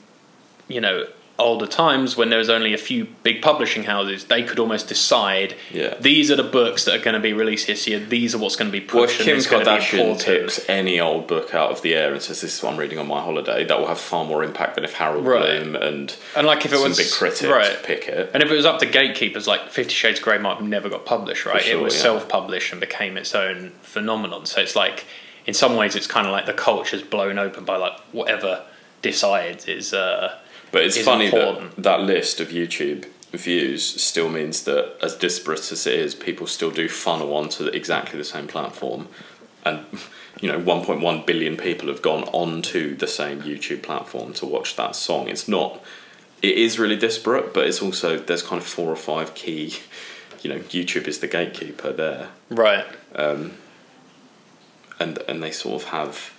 you 0.70 0.80
know 0.80 1.06
older 1.38 1.66
times 1.66 2.18
when 2.18 2.28
there 2.28 2.38
was 2.38 2.50
only 2.50 2.74
a 2.74 2.78
few 2.78 3.06
big 3.22 3.40
publishing 3.40 3.84
houses, 3.84 4.24
they 4.26 4.42
could 4.42 4.58
almost 4.58 4.88
decide 4.88 5.54
Yeah. 5.72 5.94
these 5.98 6.30
are 6.30 6.36
the 6.36 6.42
books 6.42 6.84
that 6.84 6.94
are 6.94 7.02
going 7.02 7.14
to 7.14 7.20
be 7.20 7.32
released 7.32 7.66
this 7.66 7.86
year. 7.86 7.98
These 7.98 8.34
are 8.34 8.38
what's 8.38 8.56
going 8.56 8.70
to 8.70 8.78
be 8.78 8.86
Well, 8.86 9.06
pushed. 9.06 9.14
if 9.14 9.20
and 9.20 9.26
Kim 9.28 9.36
it's 9.38 9.46
gonna 9.46 9.64
be 9.64 9.70
Kardashian 9.70 10.22
picks 10.22 10.68
any 10.68 11.00
old 11.00 11.26
book 11.26 11.54
out 11.54 11.70
of 11.70 11.80
the 11.80 11.94
air 11.94 12.12
and 12.12 12.20
says, 12.20 12.42
"This 12.42 12.56
is 12.58 12.62
what 12.62 12.74
I'm 12.74 12.78
reading 12.78 12.98
on 12.98 13.08
my 13.08 13.22
holiday," 13.22 13.64
that 13.64 13.78
will 13.80 13.86
have 13.86 13.98
far 13.98 14.26
more 14.26 14.44
impact 14.44 14.74
than 14.74 14.84
if 14.84 14.92
Harold 14.92 15.24
Right. 15.24 15.40
Bloom 15.62 15.76
and 15.76 16.14
and 16.36 16.46
like 16.46 16.66
if 16.66 16.72
it 16.74 16.76
some 16.78 16.88
was 16.90 16.98
big 16.98 17.10
critics 17.10 17.42
right, 17.44 17.82
pick 17.82 18.06
it. 18.06 18.30
and 18.34 18.42
if 18.42 18.50
it 18.50 18.54
was 18.54 18.66
up 18.66 18.78
to 18.80 18.86
gatekeepers, 18.86 19.46
like 19.46 19.70
Fifty 19.70 19.94
Shades 19.94 20.18
of 20.18 20.24
Grey 20.26 20.36
might 20.36 20.56
have 20.58 20.68
never 20.68 20.90
got 20.90 21.06
published, 21.06 21.46
right? 21.46 21.62
sure, 21.62 21.78
it 21.78 21.82
was 21.82 21.94
yeah. 21.96 22.02
self-published 22.02 22.70
and 22.72 22.80
became 22.82 23.16
its 23.16 23.34
own 23.34 23.72
phenomenon. 23.80 24.44
So 24.44 24.60
it's 24.60 24.76
like, 24.76 25.06
in 25.46 25.54
some 25.54 25.74
ways, 25.74 25.96
it's 25.96 26.06
kind 26.06 26.26
of 26.26 26.32
like 26.32 26.44
the 26.44 26.52
culture's 26.52 27.00
blown 27.00 27.38
open 27.38 27.64
by 27.64 27.76
like 27.78 27.98
whatever 28.12 28.60
decides 29.00 29.66
is. 29.66 29.94
Uh, 29.94 30.36
But 30.72 30.84
it's 30.84 30.98
funny 31.00 31.26
important. 31.26 31.76
that 31.76 31.82
that 31.82 32.00
list 32.00 32.40
of 32.40 32.48
YouTube 32.48 33.06
views 33.32 33.84
still 34.02 34.28
means 34.28 34.64
that, 34.64 34.96
as 35.02 35.14
disparate 35.16 35.70
as 35.72 35.86
it 35.86 35.94
is, 35.94 36.14
people 36.14 36.46
still 36.46 36.70
do 36.70 36.88
funnel 36.88 37.34
onto 37.34 37.66
exactly 37.66 38.18
the 38.18 38.24
same 38.24 38.46
platform, 38.46 39.08
and 39.64 39.84
you 40.40 40.50
know, 40.50 40.58
1.1 40.58 41.26
billion 41.26 41.56
people 41.56 41.88
have 41.88 42.02
gone 42.02 42.24
onto 42.24 42.96
the 42.96 43.06
same 43.06 43.42
YouTube 43.42 43.82
platform 43.82 44.32
to 44.34 44.46
watch 44.46 44.76
that 44.76 44.96
song. 44.96 45.28
It's 45.28 45.48
not. 45.48 45.82
It 46.42 46.56
is 46.56 46.78
really 46.78 46.96
disparate, 46.96 47.52
but 47.52 47.66
it's 47.66 47.82
also 47.82 48.18
there's 48.18 48.42
kind 48.42 48.60
of 48.60 48.66
four 48.66 48.90
or 48.90 48.96
five 48.96 49.34
key. 49.34 49.76
You 50.40 50.50
know, 50.50 50.58
YouTube 50.60 51.06
is 51.06 51.18
the 51.20 51.28
gatekeeper 51.28 51.92
there, 51.92 52.28
right. 52.48 52.86
Um, 53.14 53.52
and 54.98 55.18
and 55.28 55.42
they 55.42 55.50
sort 55.50 55.82
of 55.82 55.88
have. 55.90 56.32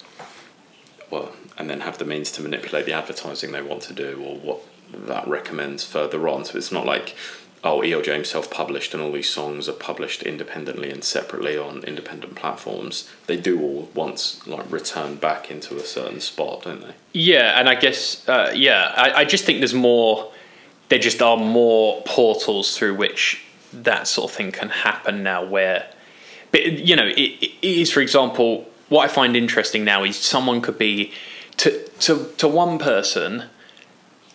Well, 1.11 1.31
and 1.61 1.69
then 1.69 1.81
have 1.81 1.99
the 1.99 2.05
means 2.05 2.31
to 2.31 2.41
manipulate 2.41 2.87
the 2.87 2.91
advertising 2.91 3.51
they 3.51 3.61
want 3.61 3.83
to 3.83 3.93
do 3.93 4.19
or 4.25 4.35
what 4.35 4.61
that 4.91 5.27
recommends 5.27 5.83
further 5.83 6.27
on. 6.27 6.43
So 6.43 6.57
it's 6.57 6.71
not 6.71 6.87
like, 6.87 7.15
oh, 7.63 7.83
E.L. 7.83 8.01
James 8.01 8.31
self 8.31 8.49
published 8.49 8.95
and 8.95 9.03
all 9.03 9.11
these 9.11 9.29
songs 9.29 9.69
are 9.69 9.73
published 9.73 10.23
independently 10.23 10.89
and 10.89 11.03
separately 11.03 11.55
on 11.55 11.83
independent 11.83 12.33
platforms. 12.33 13.07
They 13.27 13.37
do 13.37 13.61
all 13.61 13.89
once 13.93 14.45
like 14.47 14.69
return 14.71 15.17
back 15.17 15.51
into 15.51 15.77
a 15.77 15.81
certain 15.81 16.19
spot, 16.19 16.63
don't 16.63 16.81
they? 16.81 16.95
Yeah, 17.13 17.59
and 17.59 17.69
I 17.69 17.75
guess 17.75 18.27
uh, 18.27 18.51
yeah, 18.55 18.91
I, 18.97 19.21
I 19.21 19.25
just 19.25 19.45
think 19.45 19.59
there's 19.59 19.75
more. 19.75 20.31
There 20.89 20.97
just 20.97 21.21
are 21.21 21.37
more 21.37 22.01
portals 22.07 22.75
through 22.75 22.95
which 22.95 23.45
that 23.71 24.07
sort 24.07 24.31
of 24.31 24.35
thing 24.35 24.51
can 24.51 24.69
happen 24.69 25.21
now. 25.21 25.45
Where, 25.45 25.85
but 26.51 26.65
you 26.65 26.95
know, 26.95 27.05
it, 27.05 27.43
it 27.43 27.53
is 27.61 27.91
for 27.91 28.01
example, 28.01 28.67
what 28.89 29.07
I 29.07 29.13
find 29.13 29.35
interesting 29.35 29.85
now 29.85 30.03
is 30.03 30.17
someone 30.17 30.59
could 30.59 30.79
be 30.79 31.13
to 31.57 31.87
to 32.01 32.25
to 32.37 32.47
one 32.47 32.77
person. 32.77 33.45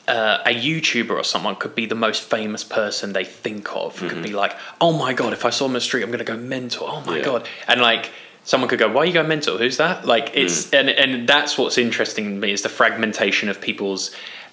Uh, 0.09 0.41
a 0.47 0.55
YouTuber 0.55 1.11
or 1.11 1.25
someone 1.25 1.57
could 1.57 1.75
be 1.75 1.85
the 1.85 1.97
most 1.97 2.23
famous 2.23 2.63
person 2.63 3.13
they 3.13 3.25
think 3.25 3.75
of. 3.75 3.97
Could 3.97 4.23
be 4.23 4.33
like, 4.33 4.57
oh 4.81 4.97
my 4.97 5.13
god, 5.13 5.33
if 5.33 5.45
I 5.45 5.51
saw 5.51 5.65
him 5.65 5.71
in 5.71 5.75
the 5.75 5.81
street, 5.81 6.05
I'm 6.05 6.11
going 6.13 6.21
to 6.21 6.25
go 6.25 6.37
mental. 6.37 6.87
Oh 6.89 7.01
my 7.01 7.17
Yeah. 7.19 7.25
god, 7.25 7.49
and 7.67 7.81
like 7.81 8.13
someone 8.45 8.69
could 8.71 8.79
go, 8.79 8.87
why 8.89 9.01
are 9.03 9.05
you 9.07 9.13
going 9.13 9.27
mental? 9.27 9.59
Who's 9.59 9.79
that? 9.79 10.05
Like 10.07 10.31
it's 10.33 10.73
and 10.73 10.89
and 10.89 11.29
that's 11.29 11.59
what's 11.59 11.77
interesting 11.77 12.27
to 12.27 12.31
me 12.31 12.53
is 12.53 12.63
the 12.63 12.69
fragmentation 12.69 13.49
of 13.49 13.61
people's 13.61 14.13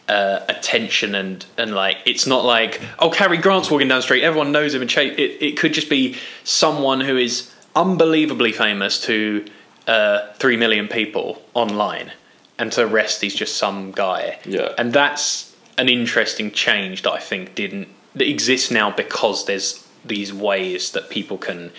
uh, 0.09 0.39
attention 0.49 1.13
and 1.13 1.45
and 1.59 1.75
like 1.75 1.97
it's 2.07 2.25
not 2.25 2.43
like 2.45 2.81
oh 2.97 3.11
Cary 3.11 3.37
Grant's 3.37 3.69
walking 3.69 3.89
down 3.89 3.99
the 3.99 4.01
street, 4.01 4.23
everyone 4.23 4.51
knows 4.51 4.73
him 4.73 4.81
and 4.81 4.89
chase. 4.89 5.13
It 5.19 5.37
it 5.39 5.55
could 5.59 5.75
just 5.75 5.87
be 5.87 6.15
someone 6.43 6.99
who 7.01 7.15
is 7.15 7.53
unbelievably 7.75 8.53
famous 8.53 8.99
to 9.01 9.45
uh, 9.85 10.33
three 10.39 10.57
million 10.57 10.87
people 10.87 11.43
online, 11.53 12.11
and 12.59 12.71
to 12.71 12.81
the 12.81 12.87
rest 12.87 13.21
he's 13.21 13.35
just 13.35 13.57
some 13.57 13.91
guy. 13.91 14.39
Yeah. 14.45 14.73
and 14.77 14.93
that's 14.93 15.55
an 15.77 15.89
interesting 15.89 16.51
change 16.51 17.01
that 17.03 17.11
I 17.11 17.19
think 17.19 17.55
didn't 17.55 17.87
that 18.15 18.29
exists 18.29 18.69
now 18.69 18.91
because 18.91 19.45
there's 19.45 19.87
these 20.05 20.33
ways 20.33 20.91
that 20.91 21.09
people 21.09 21.37
can 21.37 21.71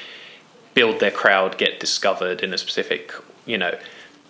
build 0.74 0.98
their 0.98 1.10
crowd, 1.10 1.56
get 1.58 1.78
discovered 1.78 2.42
in 2.42 2.52
a 2.52 2.58
specific, 2.58 3.12
you 3.46 3.56
know, 3.56 3.78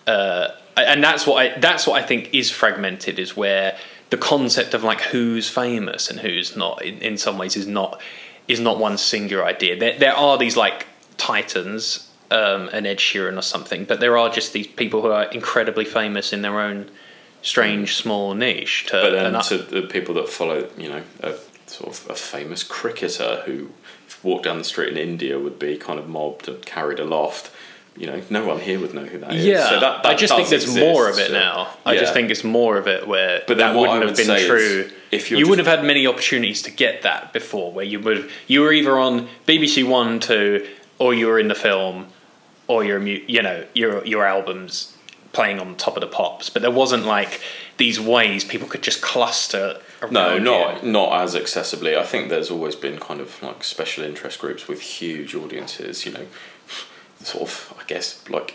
uh, 0.07 0.48
and 0.76 1.02
that's 1.02 1.26
what 1.26 1.37
I 1.37 1.59
that's 1.59 1.87
what 1.87 2.02
I 2.02 2.07
think 2.07 2.35
is 2.35 2.50
fragmented 2.50 3.18
is 3.18 3.37
where 3.37 3.76
the 4.11 4.16
concept 4.16 4.74
of 4.74 4.83
like 4.83 5.00
who's 5.00 5.48
famous 5.48 6.11
and 6.11 6.20
who's 6.20 6.57
not 6.57 6.85
in, 6.85 6.98
in 6.98 7.16
some 7.16 7.38
ways 7.38 7.57
is 7.57 7.66
not 7.66 8.00
is 8.48 8.61
not 8.61 8.78
one 8.78 8.98
singular 8.98 9.44
idea. 9.44 9.78
There 9.78 9.98
there 9.98 10.14
are 10.14 10.37
these 10.37 10.57
like 10.57 10.87
titans, 11.16 12.11
um, 12.35 12.68
an 12.68 12.85
Ed 12.85 12.99
Sheeran 12.99 13.38
or 13.38 13.42
something, 13.42 13.85
but 13.85 14.01
there 14.01 14.18
are 14.18 14.29
just 14.29 14.53
these 14.53 14.66
people 14.66 15.03
who 15.03 15.11
are 15.11 15.25
incredibly 15.25 15.85
famous 15.85 16.33
in 16.33 16.42
their 16.42 16.61
own 16.61 16.90
strange 17.42 17.94
small 17.94 18.35
niche. 18.35 18.87
To, 18.87 18.92
But 18.92 19.11
then 19.11 19.42
to 19.42 19.59
the 19.59 19.83
people 19.83 20.14
that 20.14 20.29
follow, 20.29 20.68
you 20.77 20.88
know, 20.88 21.03
a 21.20 21.35
sort 21.66 21.99
of 21.99 22.11
a 22.11 22.14
famous 22.14 22.64
cricketer 22.64 23.42
who 23.47 23.70
walked 24.23 24.44
down 24.44 24.59
the 24.59 24.64
street 24.64 24.90
in 24.90 24.97
India 24.97 25.38
would 25.38 25.59
be 25.59 25.77
kind 25.77 25.99
of 25.99 26.09
mobbed 26.09 26.49
and 26.49 26.64
carried 26.66 26.99
aloft. 26.99 27.51
You 27.97 28.09
know, 28.09 28.23
no 28.29 28.44
one 28.44 28.59
here 28.59 28.81
would 28.81 28.92
know 28.92 29.05
who 29.05 29.18
that 29.18 29.35
is. 29.35 29.44
Yeah, 29.44 29.68
so 29.68 29.79
that, 29.79 30.03
that 30.03 30.07
I 30.07 30.14
just 30.16 30.35
think 30.35 30.49
there's 30.49 30.75
more 30.75 31.09
of 31.09 31.16
it 31.18 31.29
so- 31.29 31.33
now. 31.33 31.68
I 31.87 31.97
just 31.97 32.12
think 32.12 32.31
it's 32.31 32.42
more 32.42 32.77
of 32.77 32.88
it 32.88 33.07
where 33.07 33.44
But 33.47 33.59
that 33.59 33.77
wouldn't 33.77 34.03
have 34.03 34.16
been 34.16 34.47
true. 34.47 34.90
if 35.12 35.31
you're 35.31 35.49
wouldn't 35.49 35.64
have 35.64 35.79
had 35.79 35.87
many 35.87 36.05
opportunities 36.05 36.62
to 36.62 36.73
get 36.73 37.03
that 37.03 37.33
before, 37.33 37.70
where 37.70 37.85
you 37.85 38.01
would 38.01 38.29
you 38.49 38.62
were 38.62 38.73
either 38.73 38.99
on 38.99 39.29
BBC 39.47 39.87
One, 39.87 40.18
Two, 40.18 40.66
or 40.99 41.14
you 41.14 41.29
were 41.29 41.38
in 41.38 41.47
the 41.47 41.55
film, 41.55 42.09
or 42.68 42.85
your 42.85 43.00
you 43.07 43.42
know 43.42 43.64
your 43.74 44.05
your 44.05 44.24
albums 44.24 44.96
playing 45.33 45.59
on 45.59 45.74
top 45.77 45.96
of 45.96 46.00
the 46.00 46.07
pops. 46.07 46.48
But 46.50 46.62
there 46.62 46.70
wasn't 46.70 47.05
like 47.07 47.40
these 47.77 47.98
ways 48.00 48.44
people 48.44 48.68
could 48.68 48.83
just 48.83 49.03
cluster. 49.03 49.81
No, 50.11 50.38
not 50.38 50.85
you. 50.85 50.90
not 50.92 51.20
as 51.22 51.35
accessibly. 51.35 51.96
I 51.98 52.05
think 52.05 52.29
there's 52.29 52.50
always 52.50 52.77
been 52.77 52.98
kind 52.98 53.20
of 53.20 53.42
like 53.42 53.64
special 53.64 54.05
interest 54.05 54.38
groups 54.38 54.68
with 54.68 54.81
huge 54.81 55.35
audiences. 55.35 56.05
You 56.07 56.12
know, 56.12 56.27
sort 57.20 57.42
of 57.42 57.74
I 57.81 57.85
guess 57.87 58.22
like 58.29 58.55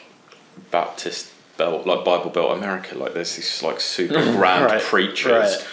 Baptist 0.72 1.32
Belt, 1.58 1.86
like 1.86 2.06
Bible 2.06 2.30
Belt 2.30 2.58
America. 2.58 2.96
Like 2.98 3.14
there's 3.14 3.36
these 3.36 3.64
like 3.64 3.82
super 3.82 4.14
grand 4.34 4.66
Right, 4.66 4.82
preachers. 4.82 5.58
right. 5.58 5.68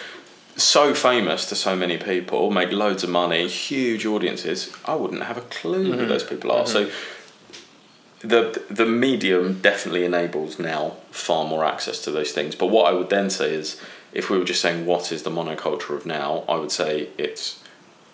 So 0.57 0.95
famous 0.95 1.45
to 1.49 1.55
so 1.55 1.75
many 1.75 1.97
people, 1.99 2.49
make 2.49 2.71
loads 2.71 3.03
of 3.03 3.11
money, 3.11 3.47
huge 3.47 4.07
audiences. 4.07 4.75
I 4.85 4.95
wouldn't 4.95 5.21
have 5.23 5.37
a 5.37 5.41
clue 5.41 5.89
Mm-hmm. 5.91 5.99
who 5.99 6.05
those 6.07 6.23
people 6.23 6.51
are. 6.51 6.65
So 6.65 6.89
the 8.21 8.63
the 8.69 8.85
medium 8.85 9.59
definitely 9.61 10.03
enables 10.03 10.57
now 10.57 10.95
far 11.11 11.45
more 11.45 11.63
access 11.63 12.01
to 12.03 12.11
those 12.11 12.31
things. 12.31 12.55
But 12.55 12.67
what 12.67 12.91
I 12.91 12.95
would 12.95 13.09
then 13.09 13.29
say 13.29 13.53
is, 13.53 13.79
if 14.11 14.29
we 14.29 14.37
were 14.37 14.45
just 14.45 14.61
saying 14.61 14.85
what 14.85 15.11
is 15.11 15.23
the 15.23 15.29
monoculture 15.29 15.95
of 15.95 16.05
now, 16.05 16.43
I 16.49 16.55
would 16.55 16.71
say 16.71 17.09
it's 17.17 17.63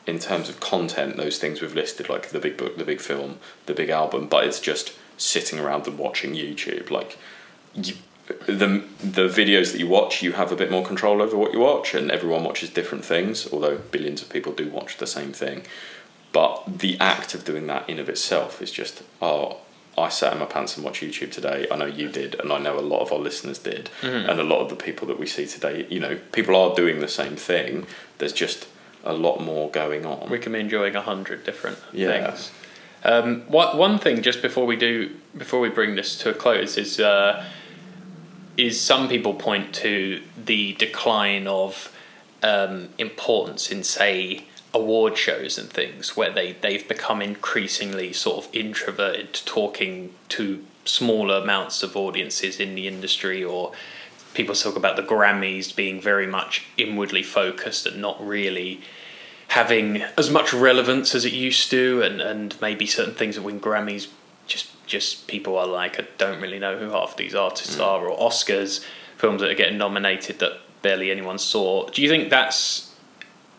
in 0.05 0.19
terms 0.19 0.49
of 0.49 0.59
content 0.59 1.15
those 1.15 1.37
things 1.37 1.61
we've 1.61 1.75
listed 1.75 2.09
like 2.09 2.29
the 2.29 2.39
big 2.39 2.57
book, 2.57 2.77
the 2.77 2.83
big 2.83 2.99
film, 2.99 3.39
the 3.65 3.73
big 3.73 3.89
album. 3.89 4.27
But 4.27 4.45
it's 4.45 4.59
just 4.59 4.93
sitting 5.15 5.59
around 5.59 5.87
and 5.87 5.97
watching 5.97 6.33
YouTube. 6.33 6.91
Like 6.91 7.17
you, 7.73 7.95
the 8.45 8.83
the 9.01 9.29
videos 9.29 9.71
that 9.71 9.79
you 9.79 9.87
watch, 9.87 10.21
you 10.21 10.33
have 10.33 10.51
a 10.51 10.57
bit 10.57 10.69
more 10.69 10.85
control 10.85 11.21
over 11.21 11.37
what 11.37 11.53
you 11.53 11.59
watch, 11.59 11.93
and 11.93 12.11
everyone 12.11 12.43
watches 12.43 12.69
different 12.69 13.05
things. 13.05 13.47
Although 13.53 13.77
billions 13.77 14.21
of 14.21 14.29
people 14.29 14.51
do 14.51 14.69
watch 14.69 14.97
the 14.97 15.07
same 15.07 15.31
thing, 15.31 15.63
but 16.33 16.79
the 16.79 16.97
act 16.99 17.33
of 17.33 17.45
doing 17.45 17.67
that 17.67 17.89
in 17.89 17.99
of 17.99 18.09
itself 18.09 18.61
is 18.61 18.71
just 18.71 19.03
oh. 19.21 19.59
I 19.97 20.09
sat 20.09 20.33
in 20.33 20.39
my 20.39 20.45
pants 20.45 20.75
and 20.75 20.83
watched 20.83 21.03
YouTube 21.03 21.31
today. 21.31 21.67
I 21.71 21.75
know 21.75 21.85
you 21.85 22.09
did, 22.09 22.35
and 22.39 22.51
I 22.51 22.57
know 22.57 22.79
a 22.79 22.81
lot 22.81 23.01
of 23.01 23.11
our 23.11 23.19
listeners 23.19 23.59
did, 23.59 23.89
and 24.01 24.39
a 24.39 24.43
lot 24.43 24.59
of 24.61 24.69
the 24.69 24.75
people 24.75 25.07
that 25.07 25.19
we 25.19 25.27
see 25.27 25.45
today. 25.45 25.85
You 25.89 25.99
know, 25.99 26.19
people 26.31 26.55
are 26.55 26.73
doing 26.75 26.99
the 26.99 27.07
same 27.07 27.35
thing. 27.35 27.85
There's 28.17 28.33
just 28.33 28.67
a 29.03 29.13
lot 29.13 29.39
more 29.39 29.69
going 29.69 30.05
on. 30.05 30.29
we 30.29 30.39
can 30.39 30.53
be 30.53 30.59
enjoying 30.59 30.95
a 30.95 31.01
hundred 31.01 31.43
different 31.43 31.77
Yeah. 31.91 32.31
things. 32.31 32.51
Um, 33.03 33.41
what 33.49 33.77
one 33.77 33.99
thing 33.99 34.21
just 34.21 34.41
before 34.41 34.65
we 34.65 34.77
do 34.77 35.11
before 35.37 35.59
we 35.59 35.69
bring 35.69 35.95
this 35.95 36.17
to 36.19 36.29
a 36.29 36.33
close 36.33 36.77
is 36.77 36.99
uh, 37.01 37.45
is 38.57 38.79
some 38.79 39.09
people 39.09 39.33
point 39.33 39.73
to 39.75 40.21
the 40.45 40.73
decline 40.73 41.45
of 41.47 41.93
um, 42.41 42.89
importance 42.97 43.69
in 43.71 43.83
say 43.83 44.45
award 44.73 45.17
shows 45.17 45.57
and 45.57 45.69
things 45.69 46.17
where 46.17 46.31
they 46.31 46.53
they've 46.53 46.87
become 46.87 47.21
increasingly 47.21 48.11
sort 48.11 48.45
of 48.45 48.55
introverted 48.55 49.33
to 49.33 49.45
talking 49.45 50.13
to 50.29 50.65
smaller 50.85 51.35
amounts 51.37 51.83
of 51.83 51.95
audiences 51.95 52.59
in 52.59 52.75
the 52.75 52.87
industry 52.87 53.43
or 53.43 53.71
people 54.33 54.55
talk 54.55 54.75
about 54.75 54.95
the 54.95 55.03
Grammys 55.03 55.75
being 55.75 56.01
very 56.01 56.27
much 56.27 56.65
inwardly 56.77 57.23
focused 57.23 57.85
and 57.85 58.01
not 58.01 58.25
really 58.25 58.81
having 59.49 60.01
as 60.17 60.29
much 60.29 60.53
relevance 60.53 61.13
as 61.13 61.25
it 61.25 61.33
used 61.33 61.69
to, 61.69 62.01
and, 62.01 62.21
and 62.21 62.59
maybe 62.59 62.87
certain 62.87 63.13
things 63.13 63.35
that 63.35 63.43
win 63.43 63.59
Grammys 63.59 64.07
just 64.47 64.69
just 64.85 65.27
people 65.27 65.57
are 65.57 65.67
like 65.67 65.99
I 65.99 66.05
don't 66.17 66.41
really 66.41 66.59
know 66.59 66.77
who 66.77 66.89
half 66.89 67.15
these 67.15 67.35
artists 67.35 67.75
hmm. 67.75 67.81
are, 67.81 68.07
or 68.07 68.17
Oscars 68.17 68.83
films 69.17 69.41
that 69.41 69.51
are 69.51 69.55
getting 69.55 69.77
nominated 69.77 70.39
that 70.39 70.53
barely 70.81 71.11
anyone 71.11 71.37
saw. 71.37 71.87
Do 71.89 72.01
you 72.01 72.09
think 72.09 72.29
that's 72.29 72.93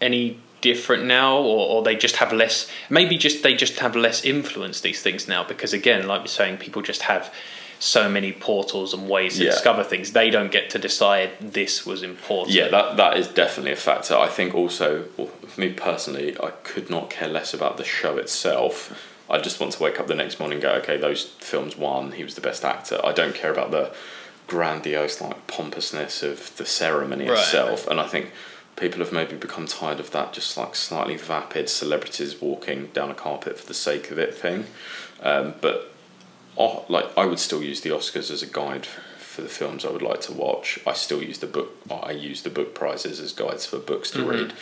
any 0.00 0.40
different 0.70 1.04
now, 1.04 1.36
or, 1.38 1.62
or 1.70 1.82
they 1.82 1.94
just 2.06 2.16
have 2.16 2.32
less? 2.32 2.56
Maybe 2.88 3.14
just 3.18 3.42
they 3.42 3.54
just 3.54 3.78
have 3.80 3.94
less 3.94 4.24
influence 4.24 4.80
these 4.80 5.00
things 5.02 5.28
now 5.28 5.42
because 5.44 5.72
again, 5.72 6.06
like 6.08 6.20
you're 6.22 6.28
saying, 6.40 6.56
people 6.66 6.80
just 6.82 7.02
have 7.02 7.32
so 7.80 8.08
many 8.08 8.32
portals 8.32 8.94
and 8.94 9.02
ways 9.10 9.36
to 9.36 9.44
Yeah. 9.44 9.50
discover 9.50 9.84
things. 9.84 10.12
They 10.12 10.30
don't 10.30 10.50
get 10.50 10.70
to 10.70 10.78
decide 10.78 11.30
this 11.58 11.84
was 11.84 12.02
important. 12.02 12.54
Yeah, 12.56 12.68
that 12.76 12.96
that 12.96 13.16
is 13.20 13.26
definitely 13.28 13.72
a 13.72 13.82
factor. 13.90 14.14
I 14.16 14.28
think 14.28 14.54
also, 14.54 14.88
well, 15.16 15.28
for 15.50 15.60
me 15.60 15.68
personally, 15.88 16.28
I 16.48 16.50
could 16.70 16.88
not 16.88 17.10
care 17.10 17.28
less 17.38 17.52
about 17.52 17.76
the 17.76 17.84
show 17.84 18.16
itself. 18.24 18.74
I 19.28 19.36
just 19.38 19.60
want 19.60 19.72
to 19.74 19.82
wake 19.82 19.98
up 20.00 20.06
the 20.06 20.14
next 20.22 20.38
morning 20.40 20.56
and 20.56 20.62
go, 20.62 20.72
okay, 20.82 20.96
those 20.98 21.22
films 21.50 21.76
won. 21.76 22.12
He 22.12 22.24
was 22.24 22.34
the 22.34 22.46
best 22.50 22.64
actor. 22.64 22.98
I 23.10 23.12
don't 23.12 23.34
care 23.42 23.52
about 23.52 23.70
the 23.70 23.86
grandiose 24.46 25.20
like 25.20 25.46
pompousness 25.46 26.22
of 26.22 26.54
the 26.56 26.66
ceremony 26.66 27.28
Right. 27.28 27.38
itself. 27.38 27.86
And 27.88 27.98
I 28.00 28.06
think 28.06 28.26
people 28.76 28.98
have 29.00 29.12
maybe 29.12 29.36
become 29.36 29.66
tired 29.66 30.00
of 30.00 30.10
that 30.10 30.32
just 30.32 30.56
like 30.56 30.74
slightly 30.74 31.16
vapid 31.16 31.68
celebrities 31.68 32.40
walking 32.40 32.86
down 32.88 33.10
a 33.10 33.14
carpet 33.14 33.58
for 33.58 33.66
the 33.66 33.74
sake 33.74 34.10
of 34.10 34.18
it 34.18 34.34
thing. 34.34 34.66
Um, 35.22 35.54
but 35.60 35.92
oh, 36.58 36.84
like 36.88 37.06
I 37.16 37.24
would 37.26 37.38
still 37.38 37.62
use 37.62 37.80
the 37.82 37.90
Oscars 37.90 38.30
as 38.30 38.42
a 38.42 38.46
guide 38.46 38.86
for 39.18 39.42
the 39.42 39.48
films 39.48 39.84
I 39.84 39.90
would 39.90 40.02
like 40.02 40.20
to 40.22 40.32
watch. 40.32 40.78
I 40.86 40.92
still 40.92 41.22
use 41.22 41.38
the 41.38 41.46
book. 41.46 41.70
I 41.90 42.12
use 42.12 42.42
the 42.42 42.50
book 42.50 42.74
prizes 42.74 43.20
as 43.20 43.32
guides 43.32 43.66
for 43.66 43.78
books 43.78 44.10
to 44.12 44.18
Mhm. 44.18 44.28
read. 44.30 44.52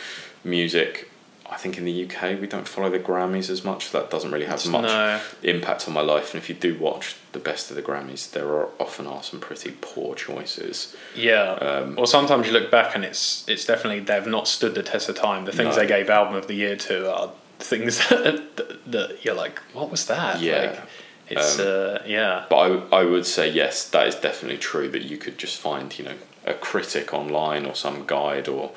Music. 0.43 1.09
I 1.49 1.57
think 1.57 1.77
in 1.77 1.85
the 1.85 2.05
UK 2.05 2.39
we 2.39 2.47
don't 2.47 2.67
follow 2.67 2.89
the 2.89 2.99
Grammys 2.99 3.49
as 3.49 3.63
much. 3.63 3.91
That 3.91 4.09
doesn't 4.09 4.31
really 4.31 4.45
have 4.45 4.65
much 4.67 4.83
No. 4.85 5.19
impact 5.43 5.87
on 5.87 5.93
my 5.93 6.01
life. 6.01 6.33
And 6.33 6.41
if 6.41 6.49
you 6.49 6.55
do 6.55 6.77
watch 6.79 7.15
the 7.33 7.39
best 7.39 7.69
of 7.69 7.75
the 7.75 7.81
Grammys, 7.81 8.31
there 8.31 8.47
are 8.47 8.69
often 8.79 9.05
are 9.07 9.21
some 9.23 9.39
pretty 9.39 9.71
poor 9.81 10.15
choices. 10.15 10.95
Yeah. 11.15 11.51
Um, 11.53 11.95
or 11.99 12.07
sometimes 12.07 12.47
you 12.47 12.53
look 12.53 12.71
back 12.71 12.95
and 12.95 13.03
it's 13.05 13.43
it's 13.47 13.65
definitely 13.65 13.99
they've 13.99 14.25
not 14.27 14.47
stood 14.47 14.73
the 14.75 14.83
test 14.83 15.09
of 15.09 15.15
time. 15.15 15.45
The 15.45 15.51
things 15.51 15.75
No. 15.75 15.81
they 15.81 15.87
gave 15.87 16.09
album 16.09 16.35
of 16.35 16.47
the 16.47 16.55
year 16.55 16.75
to 16.77 17.13
are 17.13 17.31
things 17.59 17.97
that, 18.09 18.81
that 18.87 19.17
you're 19.23 19.35
like, 19.35 19.59
what 19.73 19.91
was 19.91 20.05
that? 20.07 20.41
Yeah. 20.41 20.61
Like, 20.71 20.81
it's 21.29 21.59
Um, 21.59 21.67
uh, 21.67 21.97
yeah. 22.05 22.45
But 22.49 22.57
I, 22.91 22.99
I 23.01 23.03
would 23.05 23.25
say 23.25 23.49
yes, 23.49 23.87
that 23.89 24.07
is 24.07 24.15
definitely 24.15 24.57
true. 24.57 24.89
That 24.89 25.03
you 25.03 25.17
could 25.17 25.37
just 25.37 25.57
find 25.57 25.97
you 25.99 26.05
know 26.05 26.15
a 26.45 26.53
critic 26.53 27.13
online 27.13 27.65
or 27.65 27.75
some 27.75 28.05
guide 28.05 28.47
or 28.49 28.71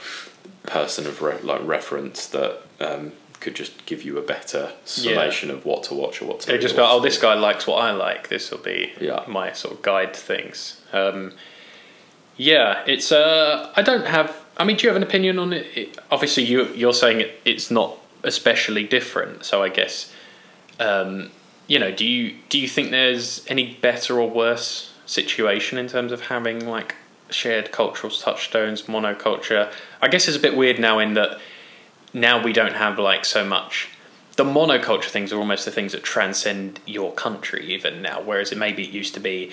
person 0.66 1.06
of 1.06 1.22
re- 1.22 1.40
like 1.42 1.66
reference 1.66 2.26
that 2.28 2.60
um, 2.80 3.12
could 3.40 3.54
just 3.54 3.86
give 3.86 4.02
you 4.02 4.18
a 4.18 4.22
better 4.22 4.72
summation 4.84 5.50
of 5.50 5.64
what 5.64 5.84
to 5.84 5.94
watch 5.94 6.20
or 6.20 6.26
what 6.26 6.40
to. 6.40 6.46
They 6.48 6.58
just 6.58 6.76
watch. 6.76 6.88
oh, 6.90 7.00
this 7.00 7.18
guy 7.18 7.34
likes 7.34 7.66
what 7.66 7.76
I 7.76 7.92
like. 7.92 8.28
This 8.28 8.50
will 8.50 8.58
be 8.58 8.92
Yeah. 9.00 9.24
my 9.26 9.52
sort 9.52 9.74
of 9.74 9.82
guide 9.82 10.14
to 10.14 10.20
things. 10.20 10.80
Um, 10.92 11.32
yeah, 12.36 12.82
it's. 12.86 13.12
Uh, 13.12 13.72
I 13.76 13.82
don't 13.82 14.06
have. 14.06 14.34
I 14.58 14.64
mean, 14.64 14.76
do 14.76 14.84
you 14.84 14.88
have 14.88 14.96
an 14.96 15.02
opinion 15.02 15.38
on 15.38 15.52
it? 15.52 15.66
it 15.74 15.98
obviously, 16.10 16.44
you 16.44 16.66
you're 16.74 16.92
saying 16.94 17.20
it, 17.20 17.40
it's 17.44 17.70
not 17.70 17.96
especially 18.22 18.84
different. 18.84 19.44
So 19.44 19.62
I 19.62 19.68
guess, 19.68 20.12
um, 20.80 21.30
you 21.66 21.78
know, 21.78 21.90
do 21.92 22.04
you 22.04 22.36
do 22.48 22.58
you 22.58 22.68
think 22.68 22.90
there's 22.90 23.44
any 23.48 23.74
better 23.80 24.20
or 24.20 24.28
worse 24.28 24.92
situation 25.06 25.78
in 25.78 25.88
terms 25.88 26.12
of 26.12 26.22
having 26.22 26.66
like 26.66 26.94
shared 27.30 27.72
cultural 27.72 28.12
touchstones, 28.12 28.82
monoculture? 28.82 29.72
I 30.00 30.08
guess 30.08 30.28
it's 30.28 30.36
a 30.36 30.40
bit 30.40 30.56
weird 30.56 30.78
now 30.78 30.98
in 30.98 31.14
that 31.14 31.38
now 32.12 32.42
we 32.42 32.52
don't 32.52 32.74
have 32.74 32.98
like 32.98 33.24
so 33.24 33.44
much 33.44 33.88
the 34.36 34.44
monoculture 34.44 35.04
things 35.08 35.32
are 35.32 35.38
almost 35.38 35.64
the 35.64 35.70
things 35.70 35.92
that 35.92 36.02
transcend 36.02 36.78
your 36.86 37.12
country 37.12 37.66
even 37.74 38.00
now 38.02 38.20
whereas 38.22 38.52
it 38.52 38.58
maybe 38.58 38.82
it 38.84 38.90
used 38.90 39.14
to 39.14 39.20
be 39.20 39.50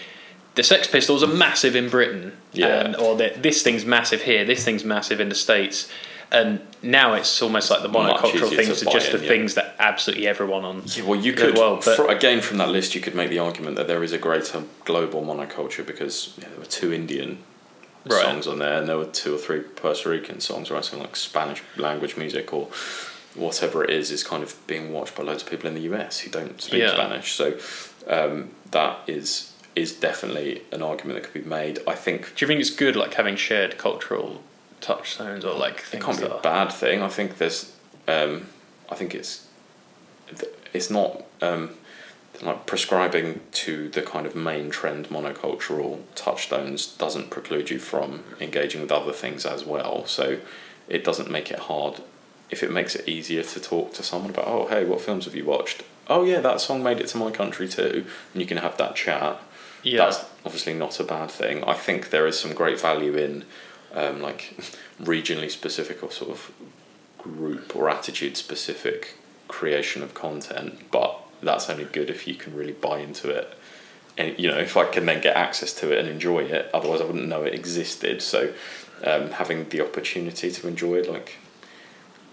the 0.55 0.63
sex 0.63 0.87
pistols 0.87 1.23
are 1.23 1.27
massive 1.27 1.75
in 1.75 1.89
britain 1.89 2.31
Yeah. 2.53 2.81
and, 2.81 2.95
or 2.95 3.15
that 3.17 3.41
this 3.43 3.63
thing's 3.63 3.85
massive 3.85 4.21
here 4.21 4.45
this 4.45 4.63
thing's 4.63 4.83
massive 4.83 5.19
in 5.19 5.29
the 5.29 5.35
states 5.35 5.89
and 6.31 6.59
now 6.81 7.13
it's 7.13 7.41
almost 7.41 7.69
like 7.69 7.81
the 7.81 7.89
monocultural 7.89 8.55
things 8.55 8.81
are 8.81 8.91
just 8.91 9.11
the 9.11 9.19
yeah. 9.19 9.27
things 9.27 9.53
that 9.55 9.75
absolutely 9.79 10.27
everyone 10.27 10.65
on 10.65 10.81
Yeah, 10.85 11.03
well, 11.05 11.19
you 11.19 11.31
the 11.33 11.41
could 11.41 11.57
world, 11.57 11.83
but- 11.85 12.09
again 12.09 12.41
from 12.41 12.57
that 12.57 12.69
list, 12.69 12.95
you 12.95 13.01
could 13.01 13.13
make 13.13 13.29
the 13.29 13.39
argument 13.39 13.75
that 13.75 13.87
there 13.87 14.03
is 14.03 14.11
a 14.13 14.17
greater 14.17 14.63
global 14.83 15.21
monoculture 15.21 15.85
because 15.85 16.33
yeah, 16.41 16.49
there 16.49 16.57
were 16.59 16.65
two 16.65 16.91
Indian 16.91 17.37
Right. 18.05 18.21
songs 18.21 18.47
on 18.47 18.59
there, 18.59 18.77
and 18.79 18.87
there 18.87 18.97
were 18.97 19.05
two 19.05 19.35
or 19.35 19.37
three 19.37 19.61
Puerto 19.61 20.09
Rican 20.09 20.39
songs, 20.39 20.69
right? 20.69 20.83
So 20.83 20.97
like 20.97 21.15
Spanish 21.15 21.63
language 21.77 22.17
music 22.17 22.53
or 22.53 22.67
whatever 23.35 23.83
it 23.83 23.89
is 23.89 24.11
is 24.11 24.23
kind 24.23 24.43
of 24.43 24.55
being 24.67 24.91
watched 24.91 25.15
by 25.15 25.23
loads 25.23 25.41
of 25.43 25.49
people 25.49 25.67
in 25.67 25.73
the 25.73 25.81
US 25.93 26.19
who 26.19 26.29
don't 26.29 26.61
speak 26.61 26.81
Yeah. 26.81 26.93
Spanish. 26.93 27.33
So 27.33 27.57
um, 28.07 28.49
that 28.71 28.99
is 29.07 29.51
is 29.75 29.91
definitely 29.93 30.61
an 30.71 30.83
argument 30.83 31.19
that 31.19 31.31
could 31.31 31.43
be 31.43 31.49
made. 31.49 31.79
I 31.87 31.95
think 31.95 32.35
do 32.35 32.43
you 32.45 32.47
think 32.47 32.59
it's 32.59 32.69
good 32.69 32.95
like 32.95 33.15
having 33.15 33.35
shared 33.35 33.77
cultural 33.79 34.43
touchstones 34.83 35.45
or 35.45 35.57
like 35.57 35.83
it 35.91 36.01
can't 36.01 36.19
be 36.19 36.25
a 36.25 36.39
bad 36.43 36.71
thing. 36.71 37.01
I 37.01 37.07
think 37.07 37.37
there's, 37.37 37.71
um, 38.07 38.47
I 38.91 38.95
think 38.95 39.15
it's, 39.15 39.47
it's 40.73 40.89
not 40.89 41.23
um, 41.41 41.71
like 42.45 42.65
prescribing 42.65 43.41
to 43.51 43.89
the 43.89 44.01
kind 44.01 44.25
of 44.25 44.35
main 44.35 44.69
trend 44.69 45.09
monocultural 45.09 45.99
touchstones 46.15 46.87
doesn't 46.87 47.29
preclude 47.29 47.69
you 47.69 47.79
from 47.79 48.23
engaging 48.39 48.81
with 48.81 48.91
other 48.91 49.13
things 49.13 49.45
as 49.45 49.65
well. 49.65 50.05
So 50.05 50.39
it 50.87 51.03
doesn't 51.03 51.31
make 51.31 51.51
it 51.51 51.59
hard. 51.59 52.01
If 52.49 52.63
it 52.63 52.71
makes 52.71 52.95
it 52.95 53.07
easier 53.07 53.43
to 53.43 53.59
talk 53.59 53.93
to 53.93 54.03
someone 54.03 54.29
about, 54.29 54.47
oh 54.47 54.67
hey, 54.67 54.85
what 54.85 55.01
films 55.01 55.25
have 55.25 55.35
you 55.35 55.45
watched? 55.45 55.83
Oh 56.07 56.23
yeah, 56.23 56.41
that 56.41 56.59
song 56.61 56.83
made 56.83 56.99
it 56.99 57.07
to 57.07 57.17
my 57.17 57.31
country 57.31 57.67
too, 57.67 58.05
and 58.33 58.41
you 58.41 58.47
can 58.47 58.57
have 58.57 58.77
that 58.77 58.95
chat 58.95 59.41
yeah 59.83 59.97
that's 59.97 60.25
obviously 60.45 60.73
not 60.73 60.99
a 60.99 61.03
bad 61.03 61.29
thing. 61.29 61.63
I 61.65 61.73
think 61.73 62.09
there 62.09 62.25
is 62.25 62.39
some 62.39 62.53
great 62.53 62.79
value 62.79 63.15
in 63.15 63.45
um, 63.93 64.21
like 64.21 64.55
regionally 65.01 65.51
specific 65.51 66.03
or 66.03 66.11
sort 66.11 66.31
of 66.31 66.51
group 67.17 67.75
or 67.75 67.89
attitude 67.89 68.37
specific 68.37 69.15
creation 69.47 70.01
of 70.01 70.13
content, 70.13 70.89
but 70.91 71.19
that's 71.43 71.69
only 71.69 71.85
good 71.85 72.09
if 72.09 72.27
you 72.27 72.35
can 72.35 72.55
really 72.55 72.73
buy 72.73 72.99
into 72.99 73.29
it. 73.29 73.57
And 74.17 74.37
you 74.37 74.49
know, 74.49 74.57
if 74.57 74.77
I 74.77 74.85
can 74.85 75.05
then 75.05 75.21
get 75.21 75.35
access 75.35 75.73
to 75.75 75.91
it 75.91 75.99
and 75.99 76.07
enjoy 76.07 76.39
it, 76.39 76.69
otherwise 76.73 77.01
I 77.01 77.05
wouldn't 77.05 77.27
know 77.27 77.43
it 77.43 77.53
existed. 77.53 78.21
So 78.21 78.53
um, 79.03 79.31
having 79.31 79.69
the 79.69 79.81
opportunity 79.81 80.51
to 80.51 80.67
enjoy 80.67 81.03
like 81.03 81.37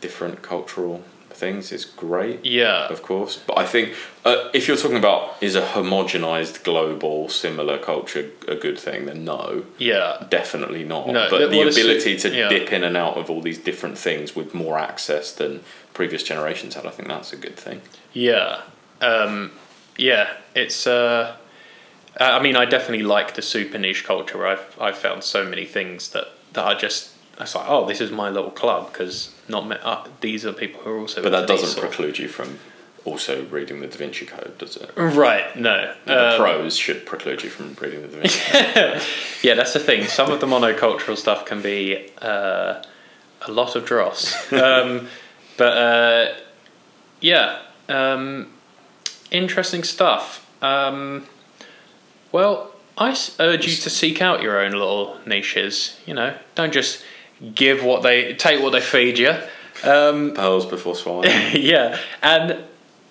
different 0.01 0.43
cultural 0.43 1.03
things 1.41 1.73
is 1.73 1.85
great 1.85 2.45
yeah 2.45 2.87
of 2.89 3.03
course. 3.03 3.41
But 3.47 3.59
I 3.59 3.67
think 3.67 3.95
uh, 4.25 4.49
if 4.53 4.69
you're 4.69 4.77
talking 4.77 4.99
about 4.99 5.43
is 5.43 5.57
a 5.57 5.63
homogenized 5.63 6.63
global 6.65 7.29
similar 7.29 7.79
culture 7.79 8.31
a 8.47 8.55
good 8.55 8.79
thing, 8.79 9.07
then 9.07 9.25
no, 9.25 9.65
yeah 9.79 10.27
definitely 10.29 10.85
not. 10.85 11.09
No, 11.09 11.29
but 11.31 11.51
the 11.51 11.61
ability 11.61 12.17
to 12.19 12.29
yeah. 12.31 12.49
dip 12.49 12.73
in 12.73 12.85
and 12.85 12.97
out 12.97 13.17
of 13.17 13.31
all 13.31 13.41
these 13.41 13.59
different 13.59 13.97
things 13.97 14.37
with 14.37 14.55
more 14.55 14.79
access 14.79 15.33
than 15.33 15.61
previous 15.95 16.23
generations 16.23 16.75
had, 16.75 16.87
I 16.87 16.91
think 16.91 17.09
that's 17.09 17.33
a 17.33 17.37
good 17.37 17.57
thing. 17.57 17.81
Yeah, 18.13 18.63
um, 19.01 19.53
yeah. 19.97 20.33
It's. 20.55 20.87
Uh, 20.87 21.37
I 22.19 22.41
mean, 22.43 22.57
I 22.57 22.65
definitely 22.65 23.05
like 23.05 23.35
the 23.35 23.43
super 23.43 23.79
niche 23.79 24.05
culture. 24.05 24.39
Where 24.39 24.49
I've 24.49 24.77
I've 24.81 24.99
found 24.99 25.25
so 25.25 25.45
many 25.45 25.65
things 25.65 26.11
that 26.11 26.29
that 26.53 26.65
are 26.65 26.75
just. 26.75 27.11
It's 27.41 27.55
like, 27.55 27.65
oh, 27.69 27.87
this 27.87 28.03
is 28.03 28.11
my 28.11 28.29
little 28.29 28.51
club 28.51 28.93
because 28.93 29.35
not 29.49 29.67
me, 29.67 29.77
uh, 29.83 30.07
these 30.21 30.45
are 30.45 30.53
people 30.53 30.83
who 30.83 30.91
are 30.91 30.99
also. 30.99 31.23
But 31.23 31.31
that 31.31 31.49
doesn't 31.49 31.69
sort 31.69 31.87
preclude 31.87 32.19
you 32.19 32.29
from 32.29 32.59
also 33.07 33.45
reading 33.47 33.81
the 33.81 33.87
Da 33.87 33.97
Vinci 33.97 34.27
Code, 34.27 34.59
does 34.59 34.77
it? 34.77 34.91
Right. 34.95 35.57
No. 35.57 35.95
The 36.05 36.33
Um, 36.33 36.39
prose 36.39 36.77
should 36.77 37.07
preclude 37.07 37.43
you 37.43 37.49
from 37.49 37.75
reading 37.81 38.03
the 38.03 38.09
Da 38.09 38.17
Vinci 38.19 38.41
Code. 38.51 39.03
yeah, 39.43 39.55
that's 39.55 39.73
the 39.73 39.79
thing. 39.79 40.05
Some 40.07 40.31
of 40.31 40.41
the 40.41 40.47
monocultural 40.47 41.17
stuff 41.17 41.47
can 41.47 41.63
be 41.63 42.11
uh, 42.21 42.83
a 43.43 43.51
lot 43.51 43.75
of 43.75 43.87
dross. 43.87 44.35
Um, 44.53 45.09
but 45.57 45.77
uh, 45.79 46.35
yeah, 47.23 47.61
um, 47.89 48.49
interesting 49.31 49.83
stuff. 49.83 50.47
Um, 50.63 51.27
well, 52.33 52.73
I 52.99 53.17
urge 53.39 53.67
you 53.67 53.77
to 53.77 53.91
seek 53.91 54.21
out 54.21 54.43
your 54.43 54.61
own 54.61 54.73
little 54.73 55.19
niches. 55.27 55.99
You 56.07 56.15
know, 56.15 56.37
don't 56.55 56.73
just 56.73 57.03
give 57.55 57.85
what 57.85 58.03
they 58.03 58.35
take 58.35 58.63
what 58.63 58.71
they 58.71 58.81
feed 58.81 59.19
you. 59.19 59.35
Um, 59.83 60.33
Pearls 60.35 60.67
before 60.67 60.95
swine. 60.95 61.25
yeah, 61.55 61.99
and 62.23 62.63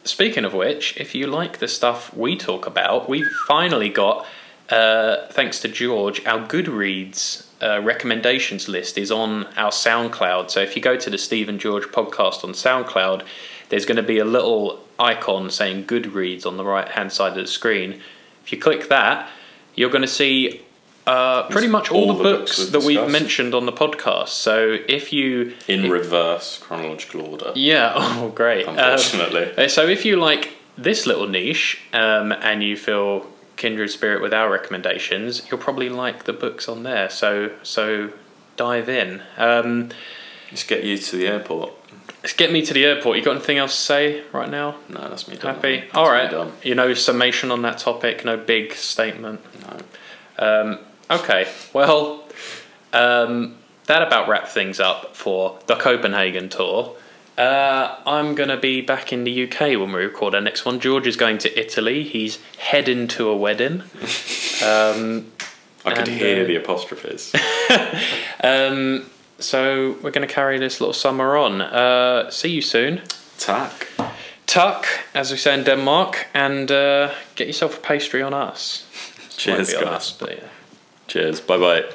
speaking 0.03 0.45
of 0.45 0.53
which, 0.53 0.97
if 0.97 1.15
you 1.15 1.27
like 1.27 1.59
the 1.59 1.67
stuff 1.67 2.13
we 2.13 2.37
talk 2.37 2.67
about, 2.67 3.09
we've 3.09 3.29
finally 3.47 3.89
got, 3.89 4.25
uh, 4.69 5.27
thanks 5.31 5.59
to 5.61 5.67
George, 5.67 6.25
our 6.25 6.39
Goodreads 6.47 7.45
uh, 7.61 7.81
recommendations 7.81 8.67
list 8.69 8.97
is 8.97 9.11
on 9.11 9.45
our 9.57 9.71
SoundCloud. 9.71 10.49
So 10.49 10.61
if 10.61 10.75
you 10.75 10.81
go 10.81 10.95
to 10.97 11.09
the 11.09 11.17
Stephen 11.17 11.59
George 11.59 11.85
podcast 11.85 12.43
on 12.43 12.51
SoundCloud, 12.51 13.25
there's 13.69 13.85
going 13.85 13.97
to 13.97 14.03
be 14.03 14.19
a 14.19 14.25
little 14.25 14.79
icon 14.97 15.49
saying 15.49 15.85
Goodreads 15.85 16.45
on 16.45 16.57
the 16.57 16.63
right 16.65 16.87
hand 16.87 17.11
side 17.11 17.31
of 17.31 17.37
the 17.45 17.47
screen. 17.47 18.01
If 18.43 18.51
you 18.51 18.59
click 18.59 18.89
that, 18.89 19.29
you're 19.75 19.89
going 19.89 20.01
to 20.01 20.07
see 20.07 20.61
uh, 21.05 21.47
pretty 21.49 21.67
much 21.67 21.91
all, 21.91 22.11
all 22.11 22.17
the, 22.17 22.23
the 22.23 22.37
books, 22.37 22.57
books 22.57 22.71
that 22.71 22.83
we've 22.83 23.09
mentioned 23.09 23.53
on 23.55 23.65
the 23.65 23.71
podcast. 23.71 24.29
So 24.29 24.77
if 24.87 25.11
you 25.11 25.55
In 25.67 25.89
reverse 25.89 26.59
chronological 26.59 27.21
order. 27.21 27.51
yeah, 27.55 27.93
oh 27.95 28.29
great. 28.29 28.67
Um, 28.67 28.77
Unfortunately. 28.77 29.65
uh, 29.65 29.67
so 29.67 29.87
if 29.87 30.05
you 30.05 30.17
like 30.17 30.53
this 30.77 31.05
little 31.05 31.27
niche 31.27 31.79
um, 31.93 32.31
and 32.31 32.63
you 32.63 32.77
feel 32.77 33.27
kindred 33.59 33.91
spirit 33.91 34.21
with 34.23 34.33
our 34.33 34.49
recommendations, 34.49 35.43
you'll 35.49 35.59
probably 35.59 35.89
like 35.89 36.23
the 36.23 36.33
books 36.33 36.67
on 36.67 36.81
there. 36.81 37.09
So 37.11 37.51
so 37.61 38.11
dive 38.55 38.89
in. 38.89 39.21
Um, 39.37 39.89
Just 40.49 40.67
get 40.67 40.83
you 40.83 40.97
to 40.97 41.15
the 41.15 41.27
airport. 41.27 41.73
Let's 42.23 42.33
get 42.33 42.51
me 42.51 42.65
to 42.65 42.73
the 42.73 42.83
airport. 42.85 43.17
You 43.17 43.23
got 43.23 43.35
anything 43.35 43.59
else 43.59 43.75
to 43.75 43.81
say 43.81 44.23
right 44.33 44.49
now? 44.49 44.75
No, 44.89 45.07
that's 45.07 45.27
me 45.27 45.35
done. 45.35 45.55
Happy? 45.55 45.81
That's 45.81 45.95
All 45.95 46.11
right. 46.11 46.51
You 46.63 46.75
know, 46.75 46.93
summation 46.93 47.51
on 47.51 47.61
that 47.61 47.77
topic. 47.77 48.25
No 48.25 48.35
big 48.35 48.73
statement. 48.73 49.39
No. 49.61 49.77
Um, 50.45 50.79
okay. 51.09 51.47
Well, 51.71 52.23
um, 52.91 53.55
that 53.85 54.01
about 54.01 54.27
wraps 54.27 54.53
things 54.53 54.79
up 54.79 55.15
for 55.15 55.59
the 55.67 55.75
Copenhagen 55.75 56.49
tour. 56.49 56.95
Uh, 57.39 57.95
I'm 58.05 58.35
going 58.35 58.49
to 58.49 58.57
be 58.57 58.81
back 58.81 59.13
in 59.13 59.23
the 59.23 59.43
UK 59.45 59.59
when 59.79 59.93
we 59.93 60.03
record 60.03 60.35
our 60.35 60.41
next 60.41 60.65
one. 60.65 60.79
George 60.81 61.07
is 61.07 61.15
going 61.15 61.37
to 61.39 61.59
Italy. 61.59 62.03
He's 62.03 62.37
heading 62.57 63.07
to 63.09 63.29
a 63.29 63.35
wedding. 63.35 63.83
Um, 64.61 65.31
I 65.85 65.91
could 65.93 66.09
And, 66.09 66.17
hear 66.17 66.43
uh, 66.43 66.47
the 66.47 66.57
apostrophes. 66.57 67.33
um, 68.43 69.09
so 69.37 69.95
we're 70.03 70.11
going 70.11 70.27
to 70.27 70.33
carry 70.33 70.59
this 70.59 70.81
little 70.81 70.91
summer 70.93 71.37
on. 71.37 71.61
Uh, 71.61 72.29
see 72.29 72.49
you 72.49 72.61
soon. 72.61 73.01
Tuck. 73.37 73.87
Tuck, 74.47 74.85
as 75.13 75.31
we 75.31 75.37
say 75.37 75.53
in 75.53 75.63
Denmark, 75.63 76.27
and 76.33 76.69
uh, 76.69 77.13
get 77.35 77.47
yourself 77.47 77.77
a 77.77 77.79
pastry 77.79 78.21
on 78.21 78.33
us. 78.33 78.85
Cheers, 79.37 79.73
on 79.75 79.85
guys. 79.85 79.93
us, 79.93 80.11
but 80.11 80.37
yeah. 80.37 80.47
Cheers. 81.07 81.39
Bye 81.39 81.57
bye. 81.57 81.85